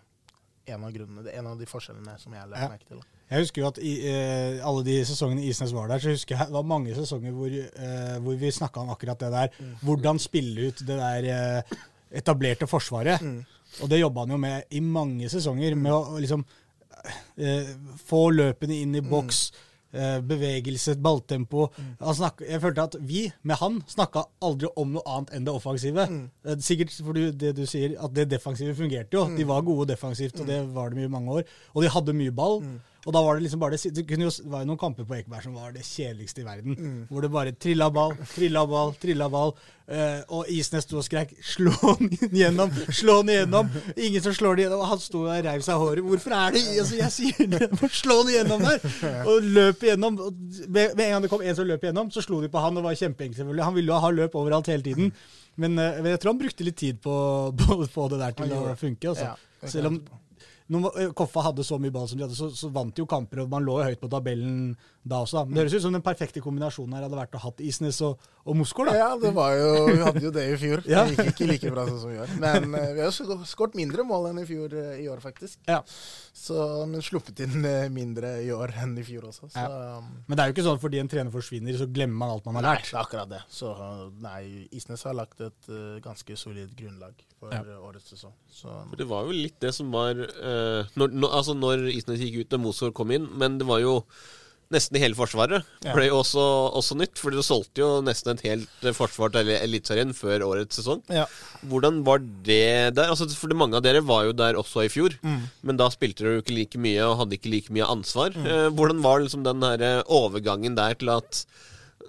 [0.71, 3.01] en av grunnene, det er en av de forskjellene som jeg legger merke til.
[3.01, 3.21] da.
[3.31, 6.49] Jeg husker jo at i eh, alle de sesongene Isnes var der, så husker jeg
[6.49, 9.53] det var mange sesonger hvor, eh, hvor vi snakka om akkurat det der.
[9.55, 9.69] Mm.
[9.87, 11.77] Hvordan spille ut det der eh,
[12.19, 13.23] etablerte forsvaret.
[13.23, 13.39] Mm.
[13.85, 16.43] Og det jobba han jo med i mange sesonger, med å liksom
[17.39, 17.71] eh,
[18.03, 19.45] få løpene inn i boks.
[19.55, 21.67] eh, bevegelse, balltempo.
[21.99, 25.53] Han snakk- jeg følte at vi, med han, snakka aldri om noe annet enn det
[25.53, 26.07] offensive.
[26.09, 26.29] Mm.
[26.59, 29.25] Sikkert fordi det du sier, at det defensive fungerte jo.
[29.37, 31.43] De var gode defensivt, og det var de i mange år.
[31.75, 32.61] Og de hadde mye ball.
[33.01, 35.05] Og da var det liksom bare det, det, kunne jo, det var jo noen kamper
[35.09, 36.75] på Ekeberg som var det kjedeligste i verden.
[37.09, 39.55] Hvor det bare trilla ball, trilla ball, trilla ball.
[39.91, 43.71] Uh, og Isnes sto og skrek 'slå den gjennom', 'slå den gjennom'.
[43.97, 44.85] Ingen som slår den gjennom.
[44.87, 46.05] Han sto og reiv seg håret.
[46.05, 48.79] Hvorfor er det altså, Jeg sier det, må slå den gjennom der!
[49.25, 50.15] Og løp igjennom.
[50.69, 52.77] Med, med en gang det kom en som løp igjennom, så slo de på han
[52.77, 53.67] og var kjempeenkel, selvfølgelig.
[53.67, 55.11] Han ville jo ha løp overalt hele tiden.
[55.57, 57.15] Men, uh, jeg tror han brukte litt tid på,
[57.59, 59.11] på å få det der til å funke.
[59.11, 59.33] Altså.
[59.33, 60.03] Ja, Selv om.
[60.71, 63.07] Når eh, Koffa hadde så mye ball som de hadde, så, så vant de jo
[63.09, 65.39] kamper, og man lå jo høyt på tabellen da også.
[65.39, 65.43] Da.
[65.47, 68.21] Men det høres ut som den perfekte kombinasjonen her hadde vært å hatt Isnes og,
[68.45, 68.93] og Moskor, da.
[68.99, 70.83] Ja, det var jo, vi hadde jo det i fjor.
[70.89, 71.03] Ja.
[71.09, 72.35] Det gikk ikke like bra som i år.
[72.41, 75.59] Men uh, vi har jo skåret mindre mål enn i fjor uh, i år, faktisk.
[75.69, 75.81] Ja.
[75.87, 76.59] Så,
[76.91, 79.51] men sluppet inn uh, mindre i år enn i fjor også.
[79.55, 82.21] Så um, Men det er jo ikke sånn at fordi en trener forsvinner, så glemmer
[82.23, 82.85] man alt man har lært.
[82.85, 83.43] Nei, det er akkurat det.
[83.51, 83.75] Så
[84.21, 84.41] nei,
[84.77, 85.71] Isnes har lagt et
[86.05, 87.63] ganske solid grunnlag for Ja.
[87.65, 88.35] eh, årets sesong.
[88.53, 92.21] Så For Det var jo litt det som var eh, når, når, Altså når Isnes
[92.21, 94.03] gikk ut og Mosgaard kom inn, men det var jo
[94.71, 95.91] nesten hele forsvaret Ja.
[95.97, 96.39] ble jo også,
[96.79, 97.17] også nytt.
[97.19, 101.01] For dere solgte jo nesten et helt eh, forsvar til Eliteserien før årets sesong.
[101.11, 101.25] ja.
[101.67, 103.09] Hvordan var det der?
[103.11, 105.17] Altså, for mange av dere var jo der også i fjor,
[105.61, 108.31] men da spilte dere jo ikke like mye og hadde ikke like mye ansvar.
[108.37, 111.43] Eh, hvordan var liksom den her eh, overgangen der til at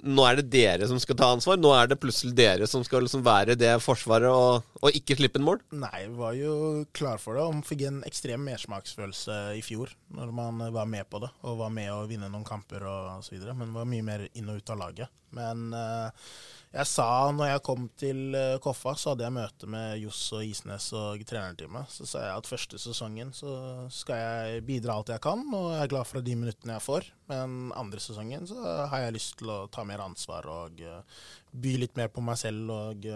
[0.03, 1.59] nå er det dere som skal ta ansvar?
[1.61, 5.41] Nå er det plutselig dere som skal liksom være det forsvaret og, og ikke slippe
[5.41, 5.63] en mål?
[5.77, 6.55] Nei, vi var jo
[6.97, 7.47] klar for det.
[7.53, 11.33] Man fikk en ekstrem mersmaksfølelse i fjor når man var med på det.
[11.47, 13.57] Og var med å vinne noen kamper og så videre.
[13.59, 15.19] Men var mye mer inn og ut av laget.
[15.37, 16.29] Men eh,
[16.73, 20.45] jeg sa når jeg kom til eh, Koffa, så hadde jeg møte med Johs og
[20.47, 21.91] Isnes og trenerteamet.
[21.93, 23.55] Så sa jeg at første sesongen så
[23.93, 27.09] skal jeg bidra alt jeg kan, og jeg er glad for de minuttene jeg får.
[27.33, 28.61] Men andre sesongen så
[28.93, 32.41] har jeg lyst til å ta mer ansvar og eh, by litt mer på meg
[32.41, 33.11] selv og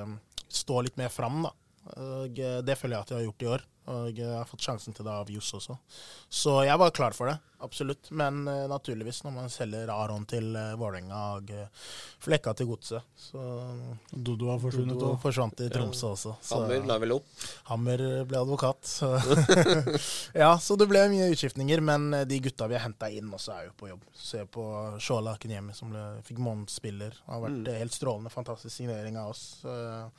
[0.47, 1.55] stå litt mer fram, da.
[2.03, 3.65] Og det føler jeg at jeg har gjort i år.
[3.87, 5.77] Og jeg har fått sjansen til det av Johs også.
[6.29, 8.11] Så jeg var klar for det, absolutt.
[8.11, 11.85] Men uh, naturligvis, når man selger Aron til uh, Vålerenga og uh,
[12.25, 13.43] Flekka til Godset, så
[14.11, 14.97] Dodo har forsvunnet.
[14.97, 16.35] Dodo Og, forsvant i Tromsø også.
[16.43, 17.29] Så Hammer la vel opp.
[17.71, 18.83] Hammer ble advokat.
[18.91, 19.13] Så.
[20.43, 21.85] ja, så det ble mye utskiftninger.
[21.87, 24.03] Men de gutta vi har henta inn, også er jo på jobb.
[24.19, 24.67] Se på
[25.03, 27.23] Shola Kenyemi, som ble, fikk månedsspiller.
[27.31, 27.73] Har vært mm.
[27.85, 28.35] helt strålende.
[28.35, 29.47] Fantastisk signering av oss.
[29.63, 30.11] Uh,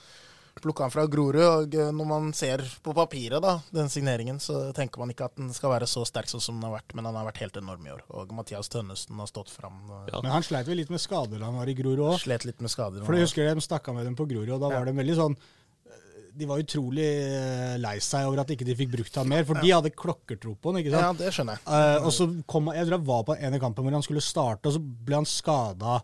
[0.63, 4.71] Plukka han fra Grorud, og eh, når man ser på papiret da, den signeringen, så
[4.77, 7.05] tenker man ikke at den skal være så sterk sånn som den har vært, men
[7.09, 8.01] han har vært helt enorm i år.
[8.17, 9.83] Og Mathias Tønnesen har stått fram.
[10.11, 10.21] Ja.
[10.23, 12.17] men han sleit vel litt med skader da han var i Grorud òg.
[12.23, 13.05] Slet litt med skader.
[13.07, 14.79] For jeg husker de snakka med dem på Grorud, og da Ja.
[14.81, 15.37] var de veldig sånn
[16.37, 19.57] De var utrolig eh, lei seg over at ikke de fikk brukt ham mer, for
[19.57, 21.01] de hadde klokkertro på han, ikke sant?
[21.07, 21.63] Ja, det skjønner jeg.
[21.65, 24.05] uh, og så kom han, Jeg tror jeg var på en av kampene hvor han
[24.05, 25.95] skulle starte, og så ble han skada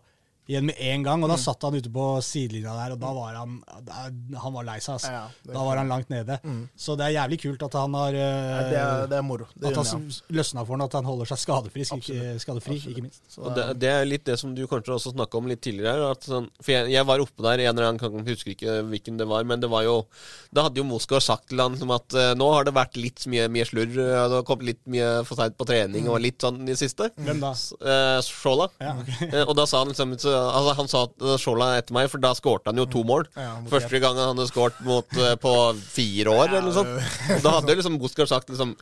[0.48, 1.22] igjen med en gang.
[1.24, 1.34] Og Mm.
[1.34, 4.78] da satt han ute på sidelinja der, og da var han da- Han var lei
[4.78, 5.10] seg, altså.
[5.12, 6.38] Ja, Da var han langt nede.
[6.76, 9.46] Så det er jævlig kult at han har eh, Nei, det, er, det er moro.
[9.58, 12.90] Det At han løsna for han, at han holder seg skadefrisk, ikke, skadefri, Absolutt.
[12.96, 13.22] ikke minst.
[13.28, 15.94] Så, Og det, det er litt det som du kanskje også snakka om litt tidligere.
[15.94, 18.50] her, At sånn, for jeg, jeg var oppe der en eller annen gang, jeg husker
[18.54, 20.06] ikke hvilken det var, men det var jo
[20.54, 23.24] Da hadde jo Moskva sagt til han som at eh, nå har det vært litt
[23.26, 26.38] mye, mye slurr, eh, det har kommet litt mye for seint på trening og litt
[26.44, 27.08] sånn i det siste.
[27.18, 27.50] Hvem da?
[27.82, 28.68] Uh, Shola.
[28.80, 29.28] Ja, okay.
[29.32, 32.10] Eh, og da sa han liksom så, altså, Han sa at uh, er etter meg,
[32.12, 33.26] for da skårte han jo to mål.
[33.38, 37.42] Ja, Første gang han hadde skåret mot, eh, på fire år, eller noe sånt.
[37.44, 38.76] Da hadde liksom Moskva sagt liksom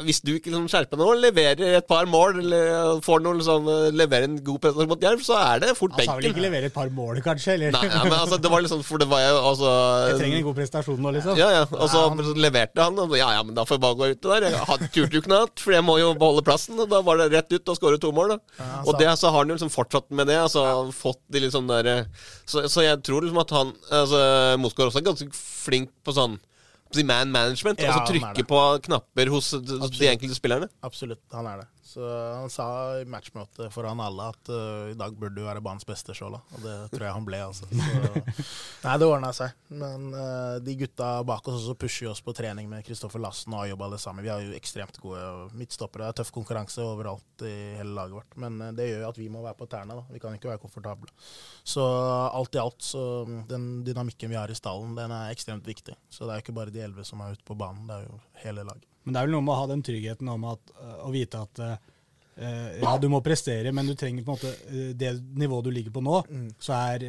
[0.00, 3.66] hvis du ikke liksom skjerper deg nå, leverer et par mål, eller får noe liksom,
[3.68, 6.08] eh, leverer en god prestasjon mot Jerv, så er det fort benken.
[6.08, 7.58] Han sa vel ikke levere et par mål, kanskje?
[7.58, 7.74] Eller?
[7.76, 9.72] Nei, ja, men altså, det var liksom For det var jo altså
[10.08, 11.36] Jeg trenger en god prestasjon nå, liksom.
[11.36, 11.66] ja, ja.
[11.76, 14.46] Og så leverte han, og ja ja, men da får jeg bare gå ut der.
[14.48, 16.80] Jeg hadde turte jo ikke noe annet, for jeg må jo beholde plassen.
[16.80, 18.38] Og da var det rett ut og skåre to mål, da.
[18.56, 18.86] Ja, altså.
[18.94, 20.38] og det så har han jo liksom fortsatt med det.
[20.40, 20.64] Altså
[20.96, 24.22] fått de liksom der eh, så, så jeg tror liksom at han altså,
[24.62, 26.40] Moskva også er ganske flink på sånn
[27.00, 27.80] man management.
[27.80, 29.50] Ja, altså trykke på knapper hos
[29.98, 30.68] de enkelte spillerne.
[30.82, 31.68] Absolutt, han er det.
[31.92, 32.66] Så han sa
[33.02, 36.62] i matchmøtet foran alle at uh, i dag burde du være banens beste, sjøl, Og
[36.64, 37.68] det tror jeg han ble, altså.
[37.68, 38.22] Så,
[38.86, 39.52] nei, det ordna seg.
[39.68, 43.66] Men uh, de gutta bak oss også pusher oss på trening med Kristoffer Lassen og
[43.66, 44.24] Ayob alle sammen.
[44.24, 46.06] Vi har jo ekstremt gode midtstoppere.
[46.06, 48.38] Det er tøff konkurranse overalt i hele laget vårt.
[48.40, 49.98] Men uh, det gjør jo at vi må være på tærne.
[49.98, 50.06] da.
[50.14, 51.12] Vi kan ikke være komfortable.
[51.74, 53.02] Så alt i alt, så
[53.50, 55.98] den dynamikken vi har i stallen, den er ekstremt viktig.
[56.08, 58.08] Så det er jo ikke bare de elleve som er ute på banen, det er
[58.08, 58.88] jo hele laget.
[59.04, 61.40] Men det er vel noe med å ha den tryggheten om at, øh, å vite
[61.42, 61.88] at øh,
[62.82, 65.94] ja, du må prestere, men du trenger på en måte øh, det nivået du ligger
[65.94, 66.22] på nå,
[66.62, 67.08] så er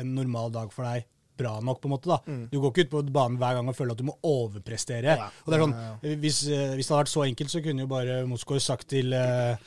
[0.00, 2.06] en normal dag for deg bra nok, på en måte.
[2.06, 2.34] da.
[2.50, 5.16] Du går ikke ut på banen hver gang og føler at du må overprestere.
[5.18, 5.24] Ja.
[5.42, 5.74] Og det er sånn,
[6.22, 9.16] hvis, hvis det hadde vært så enkelt, så kunne jo bare Moskov sagt til,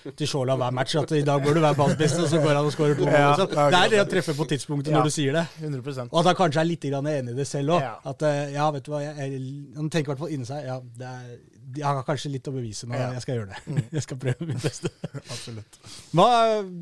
[0.07, 2.53] til Shola hver match at i dag bør du være banens beste, og så går
[2.55, 3.17] han og skårer to mål.
[3.19, 3.73] Ja, liksom.
[3.75, 5.01] det er Det å treffe på tidspunktet Ja.
[5.01, 5.43] når du sier det.
[5.59, 7.83] 100 Og at han kanskje er litt enig i det selv òg.
[7.83, 7.93] Ja.
[8.13, 10.71] At eh, ja, vet du hva, jeg, jeg, han tenker i hvert fall inni seg
[10.71, 11.35] ja, det er,
[11.75, 12.95] jeg har kanskje litt å bevise, nå.
[12.95, 13.09] Ja.
[13.15, 13.77] jeg skal gjøre det.
[13.97, 14.91] Jeg skal prøve mitt beste.
[15.33, 15.79] Absolutt.
[16.15, 16.27] Hva,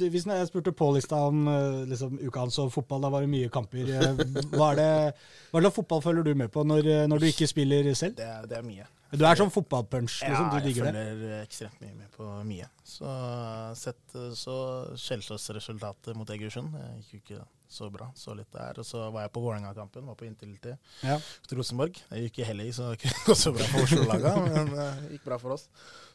[0.01, 3.25] hvis jeg spurte Pål i stad om eh, liksom, uka hans og fotball, da var
[3.25, 3.89] det mye kamper.
[3.89, 4.21] Eh,
[4.57, 4.89] Hva er det,
[5.51, 8.19] hva slags fotball følger du med på når, eh, når du ikke spiller selv?
[8.19, 8.87] Det det er mye.
[9.15, 10.47] Du er sånn fotballpunch, liksom.
[10.51, 10.81] Ja, jeg det.
[10.83, 12.67] følger ekstremt mye med på mye.
[12.85, 13.11] Så
[13.79, 14.55] sett så
[14.99, 16.75] Kjelsås-resultatet mot Egersund.
[16.75, 18.09] Jeg gikk jo ikke så bra.
[18.15, 18.79] Så litt der.
[18.81, 21.17] Og så var jeg på Vålerenga-kampen, var på inntil til Ja.
[21.47, 21.97] til Rosenborg.
[22.09, 25.17] Det gikk i helg, så det gikk ikke så bra for Oslo-laga, men eh, det
[25.17, 25.67] gikk bra for oss.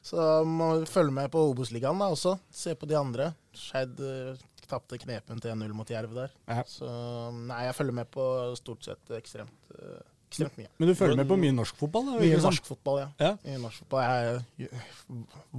[0.02, 2.36] Så må følge med på Obos-ligaen da også.
[2.54, 3.32] Se på de andre.
[3.56, 4.38] Skeid uh,
[4.70, 6.32] tapte knepen til 1-0 mot Jerv der.
[6.48, 6.62] Ja.
[6.68, 6.86] Så
[7.34, 8.24] nei, jeg følger med på
[8.60, 10.00] stort sett ekstremt, eh,
[10.30, 10.68] ekstremt mye.
[10.78, 12.06] Men du følger med på mye norsk fotball?
[12.06, 12.18] da?
[12.22, 13.08] Mye norsk fotball, ja.
[13.20, 13.30] Ja.
[13.44, 14.04] Mye norsk fotball.
[14.60, 14.70] Jeg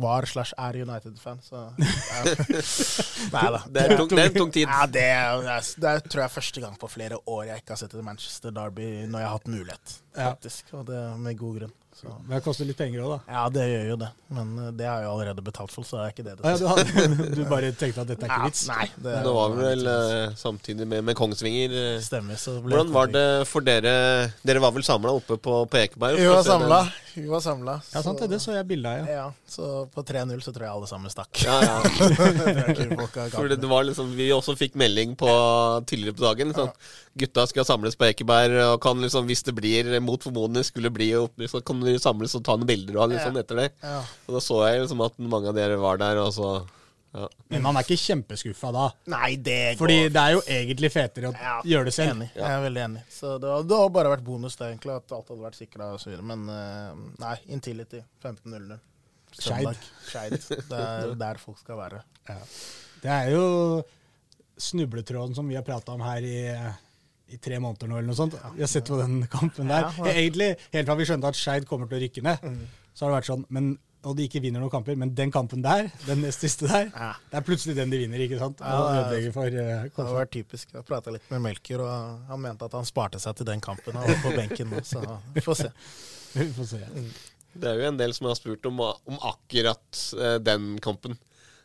[0.05, 1.65] var slash er United-fan, så.
[3.35, 3.61] Nei da.
[3.67, 4.65] Det er, tung, det er en tung tid.
[4.67, 5.43] Ja, det, er,
[5.75, 8.55] det, er, tror jeg første gang på flere år jeg ikke har sett et Manchester
[8.55, 10.31] Derby når jeg har hatt mulighet, Ja.
[10.31, 10.73] faktisk.
[10.79, 11.75] Og det med god grunn.
[11.91, 12.07] Så.
[12.29, 13.35] Det koster litt penger òg, da.
[13.35, 14.07] Ja, det gjør jo det.
[14.31, 16.57] Men eh, det er jo allerede betalt for, så det er ikke det det ja,
[16.57, 18.63] du, hadde, du bare tenkte at dette er ikke vits?
[18.69, 21.75] Ja, nei, det, Det var vel eh, samtidig med, med Kongsvinger.
[21.81, 21.99] eh.
[22.05, 22.39] Stemmer.
[22.39, 23.93] Så ble Hvordan var det for dere?
[24.47, 26.21] Dere var vel samla oppe på, på Ekeberg?
[26.21, 26.81] Vi var samla.
[27.13, 27.75] Vi var samla.
[27.91, 28.29] Ja, sant det.
[28.31, 29.19] Det så jeg bilde av, ja.
[29.19, 31.43] Ja, så på 3-0 så tror jeg alle sammen stakk.
[31.43, 31.77] Ja, ja.
[33.35, 35.29] For det, det var liksom, vi også fikk melding på
[35.91, 36.55] tidligere på dagen.
[36.55, 36.71] Sånn,
[37.19, 41.11] gutta skal samles på Ekeberg, og kan liksom, hvis det blir mot formodning skulle bli
[41.19, 43.31] opp, så kan vi samles og tar noen bilder og litt Ja.
[43.41, 43.71] etter det.
[43.83, 43.99] Ja.
[44.27, 46.51] Og da så jeg liksom at mange av dere var der, og så
[47.13, 47.25] ja.
[47.51, 48.85] Men man er ikke kjempeskuffa da.
[49.11, 52.13] Nei, det går Fordi det er jo egentlig fetere å Ja, gjøre det selv.
[52.15, 52.29] Enig.
[52.37, 53.01] Jeg er veldig enig.
[53.11, 55.89] Så det har, det har bare vært bonus, det, egentlig, at alt hadde vært sikra
[55.97, 56.13] osv.
[56.23, 58.79] Men eh, nei, Intility 15.00.
[59.41, 59.83] Skeid.
[60.07, 60.37] Skeid.
[60.69, 61.99] Det er der folk skal være.
[63.03, 63.83] Det er jo
[64.61, 66.37] snubletråden som vi har prata om her i,
[67.31, 68.35] i tre måneder nå, eller noe sånt.
[68.55, 69.87] Vi har sett på den kampen der.
[70.11, 72.51] Egentlig, helt fra vi skjønte at Skeid kommer til å rykke ned,
[72.93, 75.61] så har det vært sånn men, Og de ikke vinner noen kamper, men den kampen
[75.61, 77.11] der, den nest siste der, Ja.
[77.29, 78.61] det er plutselig den de vinner, ikke sant?
[78.65, 80.71] Og ødelegger for uh, Det har vært typisk.
[80.73, 83.93] Jeg prata litt med Melker, og han mente at han sparte seg til den kampen.
[83.93, 85.03] Han var på benken nå, så
[85.35, 85.69] vi får se.
[86.33, 86.79] Vi får se.
[87.53, 91.17] Det er jo en del som har spurt om, om akkurat eh, den kampen.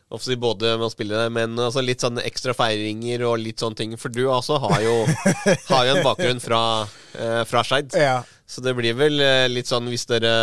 [0.09, 3.97] Både med å spille det, men altså litt sånne ekstra feiringer og litt sånne ting.
[3.99, 4.95] For du også har jo,
[5.71, 6.61] har jo en bakgrunn fra,
[7.19, 7.91] eh, fra Skeid.
[7.91, 8.21] Ja.
[8.47, 10.33] Så det blir vel eh, litt sånn hvis dere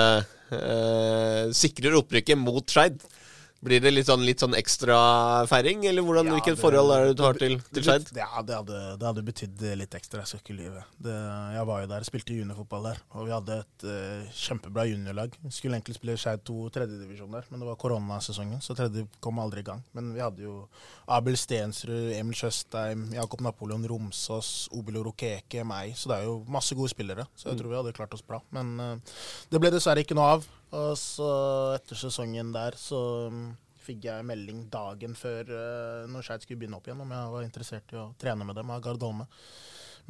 [0.52, 3.00] eh, sikrer opprykket mot Skeid.
[3.64, 4.96] Blir det litt sånn, litt sånn ekstra
[5.48, 8.10] feiring, eller hvordan, Ja, hvilket det- forhold er det du har til, til Skeid?
[8.14, 10.20] Ja, det hadde, det hadde betydd litt ekstra.
[10.20, 10.82] Jeg skal ikke lyve.
[11.02, 15.32] Jeg var jo der, spilte juniorfotball der, og vi hadde et uh, kjempebra juniorlag.
[15.42, 19.38] Vi skulle egentlig spille Skeid 2 tredjedivisjon der, men det var koronasesongen, så tredje kom
[19.40, 19.82] aldri i gang.
[19.94, 20.68] Men vi hadde jo
[21.08, 25.94] Abel Stensrud, Emil Tjøstheim, Jakob Napoleon Romsås, Obilo Rokeke, meg.
[25.96, 28.42] Så det er jo masse gode spillere, så jeg tror vi hadde klart oss bra.
[28.52, 29.16] Men uh,
[29.50, 30.44] det ble dessverre ikke noe av.
[30.74, 31.28] Og så
[31.76, 33.44] etter sesongen der så mm,
[33.84, 37.46] fikk jeg melding dagen før uh, når Skeid skulle begynne opp igjen, om jeg var
[37.46, 39.28] interessert i å trene med dem av Gard Holme.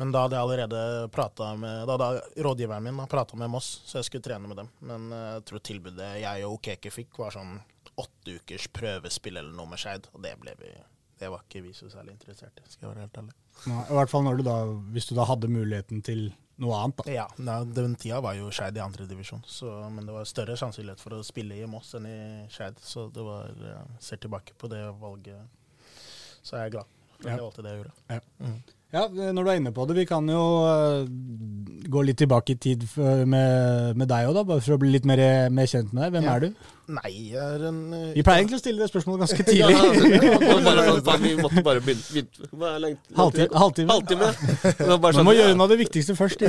[0.01, 0.79] Men da hadde jeg allerede
[1.15, 4.73] prata med Da hadde rådgiveren min prata med Moss, så jeg skulle trene med dem.
[4.89, 7.59] Men uh, jeg tror tilbudet jeg og Okeke fikk, var sånn
[8.01, 10.73] åtte ukers prøvespill eller noe med Skeid, og det ble vi
[11.21, 13.35] det var ikke vi så særlig interessert i, skal jeg være helt ærlig.
[13.71, 14.57] Nei, I hvert fall når du da,
[14.97, 16.25] hvis du da hadde muligheten til
[16.63, 17.11] noe annet, da.
[17.11, 19.43] Ja, nei, Den tida var jo Skeid i andredivisjon,
[19.95, 22.17] men det var større sannsynlighet for å spille i Moss enn i
[22.53, 22.79] Skeid.
[22.81, 25.43] Så det var jeg ser tilbake på det valget,
[26.45, 26.87] så er jeg glad
[27.19, 27.37] for at Ja.
[27.37, 28.63] jeg valgte det jeg gjorde.
[28.95, 31.07] Ja, Når du er inne på det, vi kan jo eh,
[31.91, 32.85] gå litt tilbake i tid
[33.27, 36.13] med, med deg òg, bare for å bli litt mer, mer kjent med deg.
[36.15, 36.35] Hvem Ja.
[36.37, 36.55] er du?
[36.85, 39.73] Nei, jeg er en eh, Vi pleier egentlig å stille det spørsmålet ganske tidlig.
[39.73, 39.79] ja,
[40.67, 43.49] bare sånn vi måtte bare begynne Halvtime.
[43.57, 44.29] halvtime.
[45.01, 46.45] Man sånn, må gjøre noe av det viktigste først.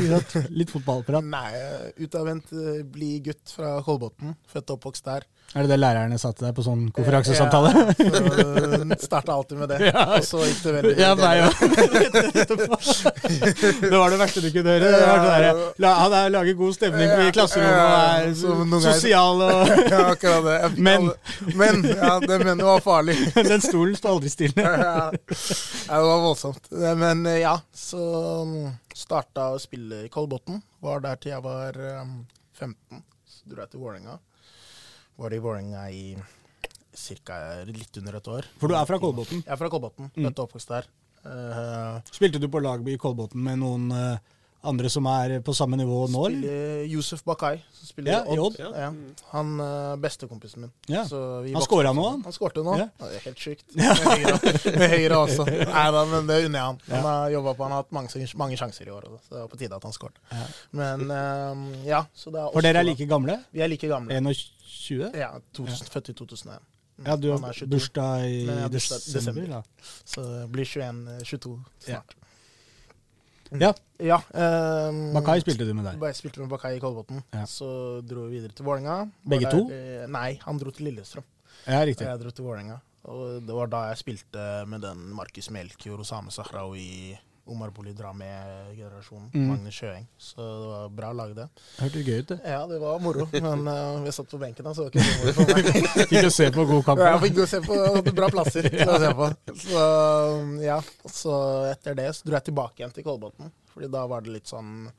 [0.52, 1.24] Litt fotballprat.
[1.24, 4.36] Nei, er utadvendt, eh, blid gutt fra Kolbotn.
[4.52, 5.24] Født og oppvokst der.
[5.56, 7.72] Er det det lærerne satte deg på sånn konferansesamtale?
[8.02, 9.80] Ja, Starta alltid med det.
[9.96, 10.04] Ja.
[10.18, 11.50] Og så gikk det veldig Ja, nei, ja.
[12.66, 14.90] Det var det verste du kunne høre.
[14.90, 19.44] Det var det der, la, han er, lager god stemning i klasserommet og er sosial
[19.46, 19.72] og
[20.26, 20.56] Akkurat det.
[20.62, 21.02] Jeg Men.
[21.10, 23.16] alle- Men, ja, det mener var farlig.
[23.50, 24.66] Den stolen står aldri stille.
[24.66, 26.70] ja, det var voldsomt.
[26.74, 28.02] Eh, Men eh, ja, så
[28.44, 28.56] um,
[28.96, 30.62] starta å spille i Kolbotn.
[30.86, 32.16] Var der til jeg var um,
[32.58, 33.04] 15.
[33.30, 34.18] Så dro jeg til Vålerenga.
[35.22, 36.06] Var i Vålerenga i
[37.26, 37.40] ca.
[37.68, 38.46] litt under et år.
[38.60, 39.42] For du er fra Kolbotn.
[39.44, 40.10] Jeg er fra Kolbotn.
[40.16, 40.24] Mm.
[40.30, 40.88] Født og oppvokst der.
[41.26, 44.18] Eh, Spilte du på lag i Kolbotn med noen eh,
[44.68, 46.24] andre som er på samme nivå nå?
[46.30, 47.60] Josef spiller Yusuf Bakai.
[47.74, 48.60] Som spiller Ja, i Odd.
[48.60, 48.78] Odd.
[48.80, 48.90] Ja.
[49.32, 50.72] Han uh, bestekompisen min.
[50.92, 51.06] Ja.
[51.08, 52.24] Så vi Han vokste nå, han?
[52.26, 52.78] Han skårte nå.
[52.80, 52.88] Ja.
[53.00, 53.10] Ja.
[53.12, 53.66] Det er helt sjukt.
[53.76, 54.36] Med høyre,
[54.80, 55.48] med høyre også.
[55.50, 56.80] Nei da, men det unner jeg han.
[56.92, 59.42] Han har jobbet på, han har hatt mange, mange sjanser i år, også, så det
[59.46, 60.24] var på tide at han skårte.
[60.32, 60.46] Ja.
[60.82, 63.40] Men um, ja, så det er også, For dere er like gamle?
[63.56, 64.22] Vi er like gamle.
[64.22, 65.12] 21?
[65.20, 66.60] Ja, 2000, født i 2001.
[66.96, 68.38] Mm, Ja, du har er 22, bursdag i
[68.72, 69.18] desember.
[69.20, 69.48] desember.
[69.52, 69.64] da.
[70.08, 72.16] Så det blir 21, eh, 22 snart.
[73.52, 74.18] Ja, Ja.
[74.34, 76.00] Um, Bakai spilte du med der.
[76.10, 77.22] Jeg spilte med Bakai i Kolbotn.
[77.34, 77.46] Ja.
[77.48, 79.06] Så dro vi videre til Vålerenga.
[79.24, 79.70] Begge der, to?
[79.72, 81.24] eh, Nei, han dro til Lillestrøm.
[81.68, 82.80] Ja, Og jeg dro til Vålerenga.
[83.06, 87.14] Og det var da jeg spilte med den Markus Melkjord og Same Sahraoui,
[87.46, 89.30] Omar Polidra med generasjonen.
[89.34, 89.48] Mm.
[89.48, 90.08] Magnus Sjøeng.
[90.18, 91.46] Så det var bra lag, det.
[91.78, 92.38] Hørtes gøy ut, det.
[92.46, 93.28] Ja, det var moro.
[93.34, 95.70] Men uh, vi satt på benken, da, så det var ikke så moro for meg.
[96.10, 97.04] Fikk jo se på god kamp.
[97.04, 97.12] Ja.
[97.14, 99.30] Jeg fikk gå se på bra plasser til å se på.
[99.66, 99.86] Så
[100.66, 101.36] ja, så
[101.70, 103.54] etter det så dro jeg tilbake igjen til Kolbotn.
[103.76, 104.90] Fordi da var det litt sånn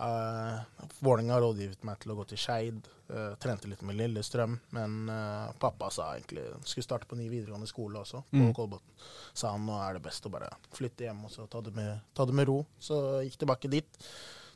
[0.00, 0.60] uh,
[0.98, 2.86] Vålerenga rådgivet meg til å gå til Skeid.
[3.08, 4.56] Uh, trente litt med Lillestrøm.
[4.76, 8.54] Men uh, pappa sa egentlig skulle starte på ny videregående skole også, på Mm.
[8.56, 8.94] Kolbotn.
[9.32, 12.00] Sa han nå er det best å bare flytte hjem og så ta det med,
[12.14, 12.62] ta det med ro.
[12.78, 14.04] Så gikk tilbake dit.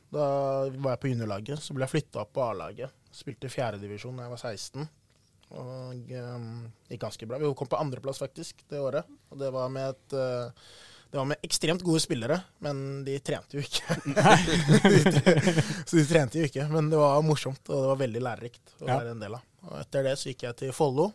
[0.09, 0.23] Da
[0.69, 1.61] var jeg på juniorlaget.
[1.61, 2.95] Så ble jeg flytta opp på A-laget.
[3.13, 4.89] Spilte fjerdedivisjon da jeg var 16.
[5.49, 6.49] Og um,
[6.89, 7.39] gikk ganske bra.
[7.41, 9.09] Vi kom på andreplass faktisk det året.
[9.29, 10.69] Og det var med et uh,
[11.09, 13.95] det var med ekstremt gode spillere, men de trente jo ikke.
[15.87, 18.87] så de trente jo ikke, men det var morsomt, og det var veldig lærerikt å
[18.87, 18.99] Ja.
[18.99, 19.47] være en del av.
[19.69, 21.09] Og etter det så gikk jeg til Follo.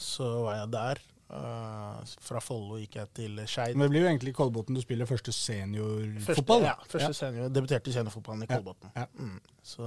[0.00, 1.00] Så var jeg der.
[1.30, 3.76] Uh, fra Follo gikk jeg til Skeid.
[3.78, 6.64] Men det blir jo egentlig Kolbotn du spiller første seniorfotball.
[6.66, 8.90] Ja, første senior, debuterte i seniorfotballen i Ja, Kolbotn.
[8.96, 9.04] ja.
[9.14, 9.36] Mm.
[9.62, 9.86] Så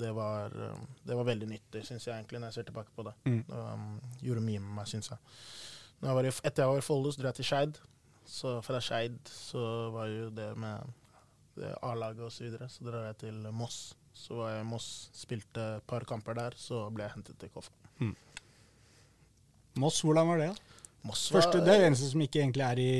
[0.00, 0.48] det var,
[1.04, 3.12] det var veldig nyttig, syns jeg egentlig, når jeg ser tilbake på det.
[3.28, 3.42] Mm.
[3.52, 5.20] Um, gjorde mye med meg, syns jeg.
[6.00, 7.80] Når jeg var i, etter jeg var i Follo, så dro jeg til Skeid.
[8.30, 9.62] Så fra Skeid så
[9.94, 12.68] var jo det med A-laget og så videre.
[12.70, 13.80] Så drar jeg til Moss.
[14.14, 17.50] Så var jeg i Moss, spilte et par kamper der, så ble jeg hentet til
[17.54, 17.72] Koffa.
[19.80, 20.50] Moss, hvordan var det?
[21.06, 22.94] Moss var Første, det er det eneste som ikke egentlig er i,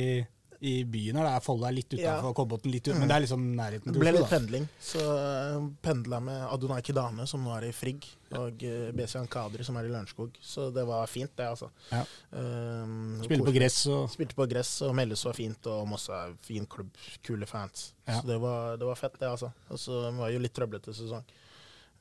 [0.61, 1.25] i byen her.
[1.25, 2.33] Det er er litt utenfor Ja.
[2.37, 2.99] Kolbotn, litt ut, Mm.
[3.01, 4.69] men det er liksom nærheten Det ble litt pendling.
[4.81, 9.65] Så jeg pendla med Adonai Kidane, som nå er i Frigg, og uh, Besian Kadri,
[9.65, 10.31] som er i Lørenskog.
[10.43, 11.71] Så det var fint, det, altså.
[11.91, 12.05] Ja.
[12.33, 16.37] Um, spilte på gress og Spilte på gress, og Melles var fint, og Moss er
[16.43, 16.91] fin klubb.
[17.25, 17.93] Kule fans.
[18.07, 18.21] Ja.
[18.21, 19.53] Så det var, det var fett, det, altså.
[19.71, 21.25] Og så var jo litt trøblete sesong.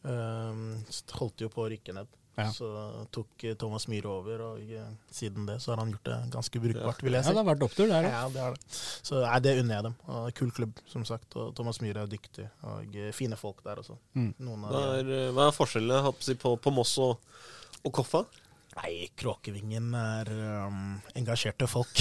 [0.03, 0.83] Um,
[1.19, 2.07] holdt jo på å rykke ned.
[2.37, 2.47] Ja.
[2.55, 2.67] Så
[3.11, 6.61] tok eh, Thomas Myhre over, og eh, siden det så har han gjort det ganske
[6.63, 7.31] brukbart, vil jeg si.
[7.31, 8.07] Ja, det har vært opptur der.
[8.07, 8.79] Ja, det har det.
[9.09, 9.95] Så nei, det unner jeg dem.
[10.15, 11.35] Og kul klubb, som sagt.
[11.35, 12.47] Og Thomas Myhre er dyktig.
[12.71, 13.97] Og eh, fine folk der også.
[14.15, 14.31] Mm.
[14.47, 16.95] Noen av Hva de er, hva er forskjellen jeg håper å si, på, på Moss
[17.03, 17.41] og,
[17.83, 18.23] og Koffa?
[18.79, 20.29] Nei, Kråkevingen er
[20.69, 20.83] um,
[21.17, 21.91] engasjerte folk,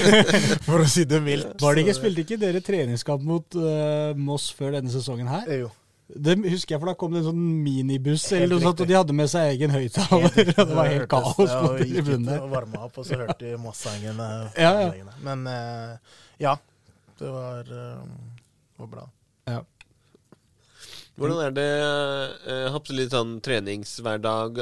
[0.66, 1.58] for å si det mildt.
[1.60, 5.50] Var det ikke, Spilte ikke dere treningskamp mot uh, Moss før denne sesongen her?
[5.66, 5.72] Jo.
[6.14, 8.94] Det husker jeg, for da kom det en sånn minibuss, eller noe sånt, og de
[8.94, 10.36] hadde med seg egen høyttaler.
[10.54, 12.44] Det var helt hørtes- kaos ja, på og gikk ut tribunen der.
[12.44, 14.20] Og varma opp, og så hørte vi Moss-sangen.
[14.22, 15.16] eh, Ja, ja.
[15.26, 16.54] Men eh, ja,
[17.18, 18.14] det var, um,
[18.78, 19.08] var bra.
[21.14, 21.66] Hvordan er det
[22.50, 22.64] eh,
[22.98, 24.56] litt sånn treningshverdag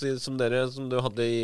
[0.00, 1.42] si, som dere som du hadde i,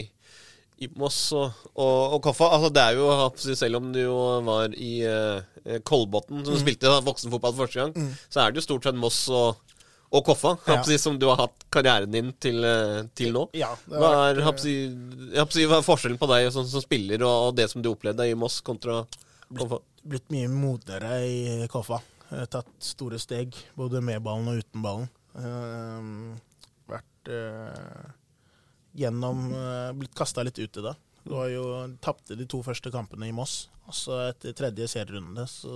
[0.80, 2.48] i Moss og, og, og Koffa?
[2.56, 6.92] Altså, det er jo, Selv om du jo var i uh, Kolbotn, som du spilte
[7.06, 8.12] voksenfotball for første gang, Mm.
[8.30, 9.58] så er det jo stort sett Moss og,
[10.08, 10.78] og Koffa ja.
[11.02, 13.42] som du har hatt karrieren din til, eh, til nå.
[13.58, 14.76] Ja, Hva er, vært, jeg håper å si,
[15.34, 17.66] jeg håper å si, hva er forskjellen på deg som, som spiller og, og det
[17.72, 19.02] som du opplevde i Moss kontra
[19.52, 19.82] Koffa?
[20.08, 21.98] blitt mye modnere i Koffa.
[22.48, 25.08] Tatt store steg, både med ballen og uten ballen.
[25.36, 26.36] Uh,
[26.88, 28.08] vært eh,
[28.98, 30.94] gjennom eh, Blitt kasta litt ut i det.
[31.24, 31.64] Du har jo
[32.04, 33.66] Tapte de to første kampene i Moss.
[33.88, 35.72] Og så etter tredje serierunde så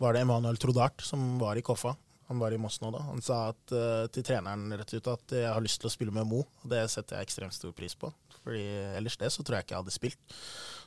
[0.00, 1.94] var det Emanuel Trodart som var i Koffa.
[2.28, 3.04] Han var i Moss nå, da.
[3.06, 6.14] Han sa at, eh, til treneren rett ut at jeg har lyst til å spille
[6.14, 6.42] med Mo.
[6.42, 8.10] Og det setter jeg ekstremt stor pris på.
[8.42, 8.64] Fordi
[8.98, 10.36] ellers det så tror jeg ikke jeg hadde spilt.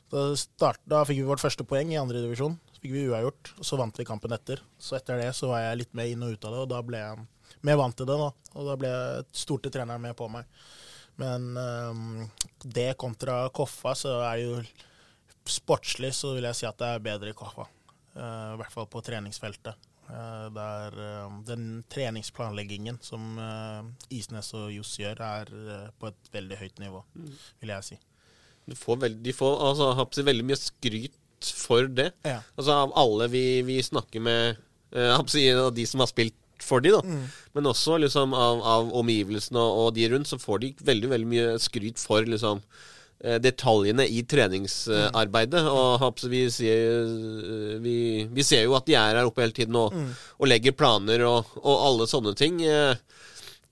[0.09, 2.57] Da, start, da fikk vi vårt første poeng i andre divisjon.
[2.73, 4.61] Så fikk vi uavgjort, og så vant vi kampen etter.
[4.81, 6.81] Så etter det så var jeg litt mer inn og ut av det, og da
[6.85, 7.25] ble jeg
[7.67, 8.17] mer vant til det.
[8.19, 8.29] da.
[8.55, 10.49] Og da ble jeg stolte treneren med på meg.
[11.19, 12.29] Men um,
[12.63, 14.61] det kontra Koffa, så er det jo
[15.49, 17.67] sportslig så vil jeg si at det er bedre i Koffa.
[18.15, 19.87] Uh, I hvert fall på treningsfeltet.
[20.09, 26.57] Uh, der uh, den treningsplanleggingen som eh, Isnes og Johs gjør, er på et veldig
[26.63, 27.03] høyt nivå,
[27.61, 27.99] vil jeg si.
[28.69, 32.11] Du får veld, de får altså, veldig mye skryt for det.
[32.25, 32.39] Ja.
[32.57, 34.59] Altså Av alle vi, vi snakker med,
[34.93, 37.01] av de som har spilt for de da.
[37.57, 41.29] Men også liksom av, av omgivelsene og, og de rundt, så får de veldig veldig
[41.33, 42.61] mye skryt for liksom
[43.23, 45.63] eh, detaljene i treningsarbeidet.
[45.69, 47.97] Og å si, vi, ser, eh, vi,
[48.31, 49.95] vi ser jo at de er her oppe hele tiden og,
[50.39, 52.61] og legger planer og, og alle sånne ting.
[52.65, 52.95] Eh,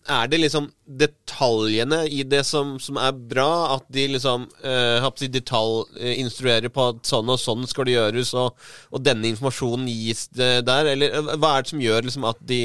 [0.08, 3.76] er det liksom detaljene i det som, som er bra?
[3.76, 4.48] At de liksom
[5.18, 8.58] si detaljinstruerer på at sånn og sånn skal det gjøres, og,
[8.92, 10.92] og denne informasjonen gis der?
[10.94, 12.62] Eller eh, hva er det som gjør liksom at de,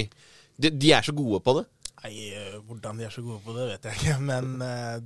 [0.57, 1.67] de, de er så gode på det?
[2.03, 4.17] Nei, eh, hvordan de er så gode på det, vet jeg ikke.
[4.31, 4.97] Men uh,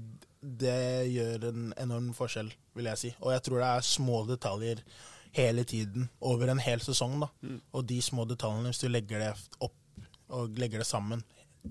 [0.40, 0.78] det
[1.12, 3.12] gjør en enorm forskjell, vil jeg si.
[3.22, 4.84] Og jeg tror det er små detaljer
[5.36, 7.18] hele tiden, over en hel sesong.
[7.20, 7.30] da.
[7.76, 9.74] Og de små detaljene, hvis du legger det opp
[10.36, 11.20] og legger det sammen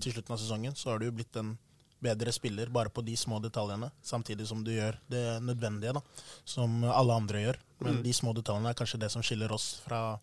[0.02, 1.54] til slutten av sesongen, så har du blitt en
[2.02, 6.02] bedre spiller bare på de små detaljene, samtidig som du gjør det nødvendige, da,
[6.44, 7.60] som alle andre gjør.
[7.86, 10.18] Men de små detaljene er kanskje det som skiller oss fra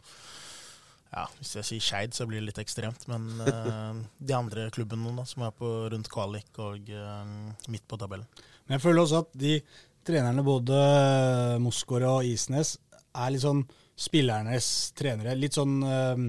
[1.13, 3.03] ja, Hvis jeg sier Skeid, så blir det litt ekstremt.
[3.05, 3.99] Men uh,
[4.29, 8.25] de andre klubbene da, som er på rundt kvalik og uh, midt på tabellen.
[8.65, 9.59] Men jeg føler også at de
[10.07, 10.79] trenerne, både
[11.61, 12.79] Mosgaard og Isnes,
[13.13, 13.61] er litt sånn
[13.93, 14.67] spillernes
[14.97, 15.35] trenere.
[15.37, 16.23] Litt sånn øh,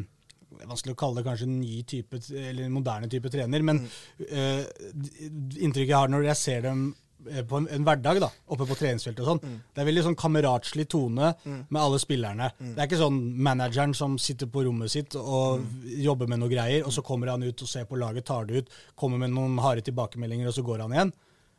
[0.65, 3.81] Vanskelig å kalle det kanskje en ny type, eller en moderne type trener, men
[4.29, 4.61] øh,
[5.59, 6.85] inntrykket jeg har når jeg ser dem
[7.31, 10.19] eh, på en, en hverdag da, oppe på treningsfeltet og sånn, det er veldig sånn
[10.21, 12.51] kameratslig tone med alle spillerne.
[12.61, 15.65] Det er ikke sånn manageren som sitter på rommet sitt og
[16.05, 18.65] jobber med noe greier, og så kommer han ut og ser på laget, tar det
[18.65, 21.13] ut, kommer med noen harde tilbakemeldinger, og så går han igjen.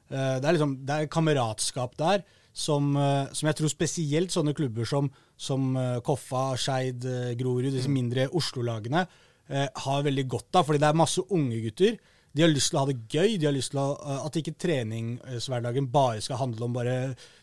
[0.05, 2.25] Uh, Det er liksom, det er kameratskap der
[2.55, 7.73] som, eh, som jeg tror spesielt sånne klubber som, som eh, Koffa, Skeid, eh, Grorud,
[7.73, 9.05] disse mindre Oslo-lagene,
[9.51, 10.67] eh, har veldig godt av.
[10.67, 11.97] Fordi det er masse unge gutter.
[12.35, 13.35] De har lyst til å ha det gøy.
[13.39, 13.89] De har lyst til å,
[14.25, 16.95] at ikke treningshverdagen bare skal handle om bare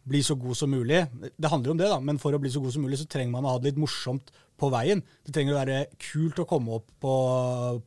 [0.09, 1.05] bli så god som mulig.
[1.37, 3.37] Det handler om det, da, men for å bli så god som mulig så trenger
[3.37, 4.33] man å ha det litt morsomt
[4.63, 5.03] på veien.
[5.27, 7.13] Det trenger å være kult å komme opp på,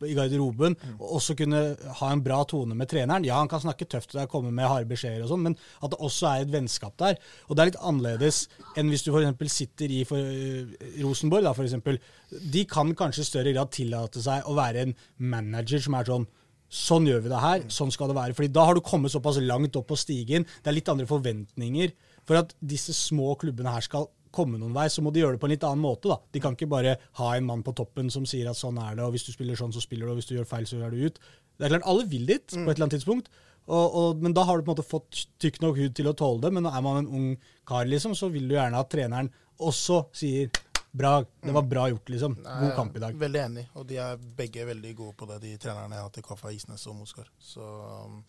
[0.08, 1.62] i garderoben og også kunne
[2.02, 3.26] ha en bra tone med treneren.
[3.28, 5.94] Ja, han kan snakke tøft til deg, komme med harde beskjeder og sånn, men at
[5.94, 7.20] det også er et vennskap der.
[7.48, 8.46] Og det er litt annerledes
[8.76, 9.56] enn hvis du f.eks.
[9.56, 12.00] sitter i for, uh, Rosenborg, da, for eksempel.
[12.32, 14.98] De kan kanskje i større grad tillate seg å være en
[15.36, 16.28] manager som er sånn
[16.76, 18.34] Sånn gjør vi det her, sånn skal det være.
[18.36, 20.48] Fordi da har du kommet såpass langt opp på stigen.
[20.64, 21.94] Det er litt andre forventninger.
[22.26, 25.42] For at disse små klubbene her skal komme noen vei, så må de gjøre det
[25.44, 26.12] på en litt annen måte.
[26.12, 26.20] da.
[26.36, 29.08] De kan ikke bare ha en mann på toppen som sier at sånn er det,
[29.08, 30.96] og hvis du spiller sånn, så spiller du, og hvis du gjør feil, så gjør
[30.96, 31.20] du ut.
[31.56, 33.32] Det er klart, Alle vil dit på et eller annet tidspunkt,
[33.66, 36.14] og, og, men da har du på en måte fått tykk nok hud til å
[36.18, 36.52] tåle det.
[36.54, 37.32] Men er man en ung
[37.66, 39.32] kar, liksom, så vil du gjerne at treneren
[39.66, 40.52] også sier
[40.96, 42.38] bra, det var bra gjort, liksom.
[42.44, 43.18] God kamp i dag.
[43.20, 46.22] Veldig enig, og de er begge veldig gode på det, de trenerne jeg har hatt
[46.22, 47.32] i Kaffa, Isnes og Mosgaard.
[47.42, 48.22] Så um,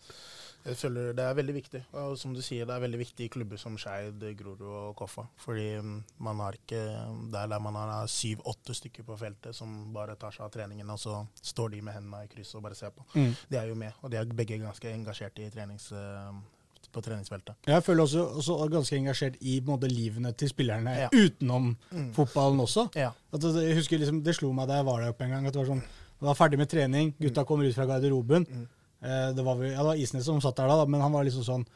[0.65, 1.81] jeg føler det er veldig viktig.
[1.93, 5.27] Og som du sier, det er veldig viktig i klubber som Skeid, Grorud og Koffa.
[5.37, 6.81] Fordi um, man har ikke
[7.31, 10.89] Det er der man har syv-åtte stykker på feltet som bare tar seg av treningen,
[10.89, 13.05] og så står de med hendene i kryss og bare ser på.
[13.15, 13.33] Mm.
[13.49, 16.43] De er jo med, og de er begge ganske engasjerte i trenings, um,
[16.91, 17.55] på treningsfeltet.
[17.67, 21.09] Jeg føler også, også ganske engasjert i måte, livene til spillerne Ja.
[21.13, 22.13] utenom Mm.
[22.15, 22.89] fotballen også.
[22.95, 23.11] Ja.
[23.33, 25.45] At jeg husker liksom, det slo meg da jeg var der oppe en gang.
[25.47, 28.47] at Det var sånn, det var ferdig med trening, gutta kommer ut fra garderoben.
[28.49, 28.67] Mm.
[29.01, 31.27] Eh, det, var, ja, det var Isnes som satt der da, da, men han var
[31.27, 31.67] liksom sånn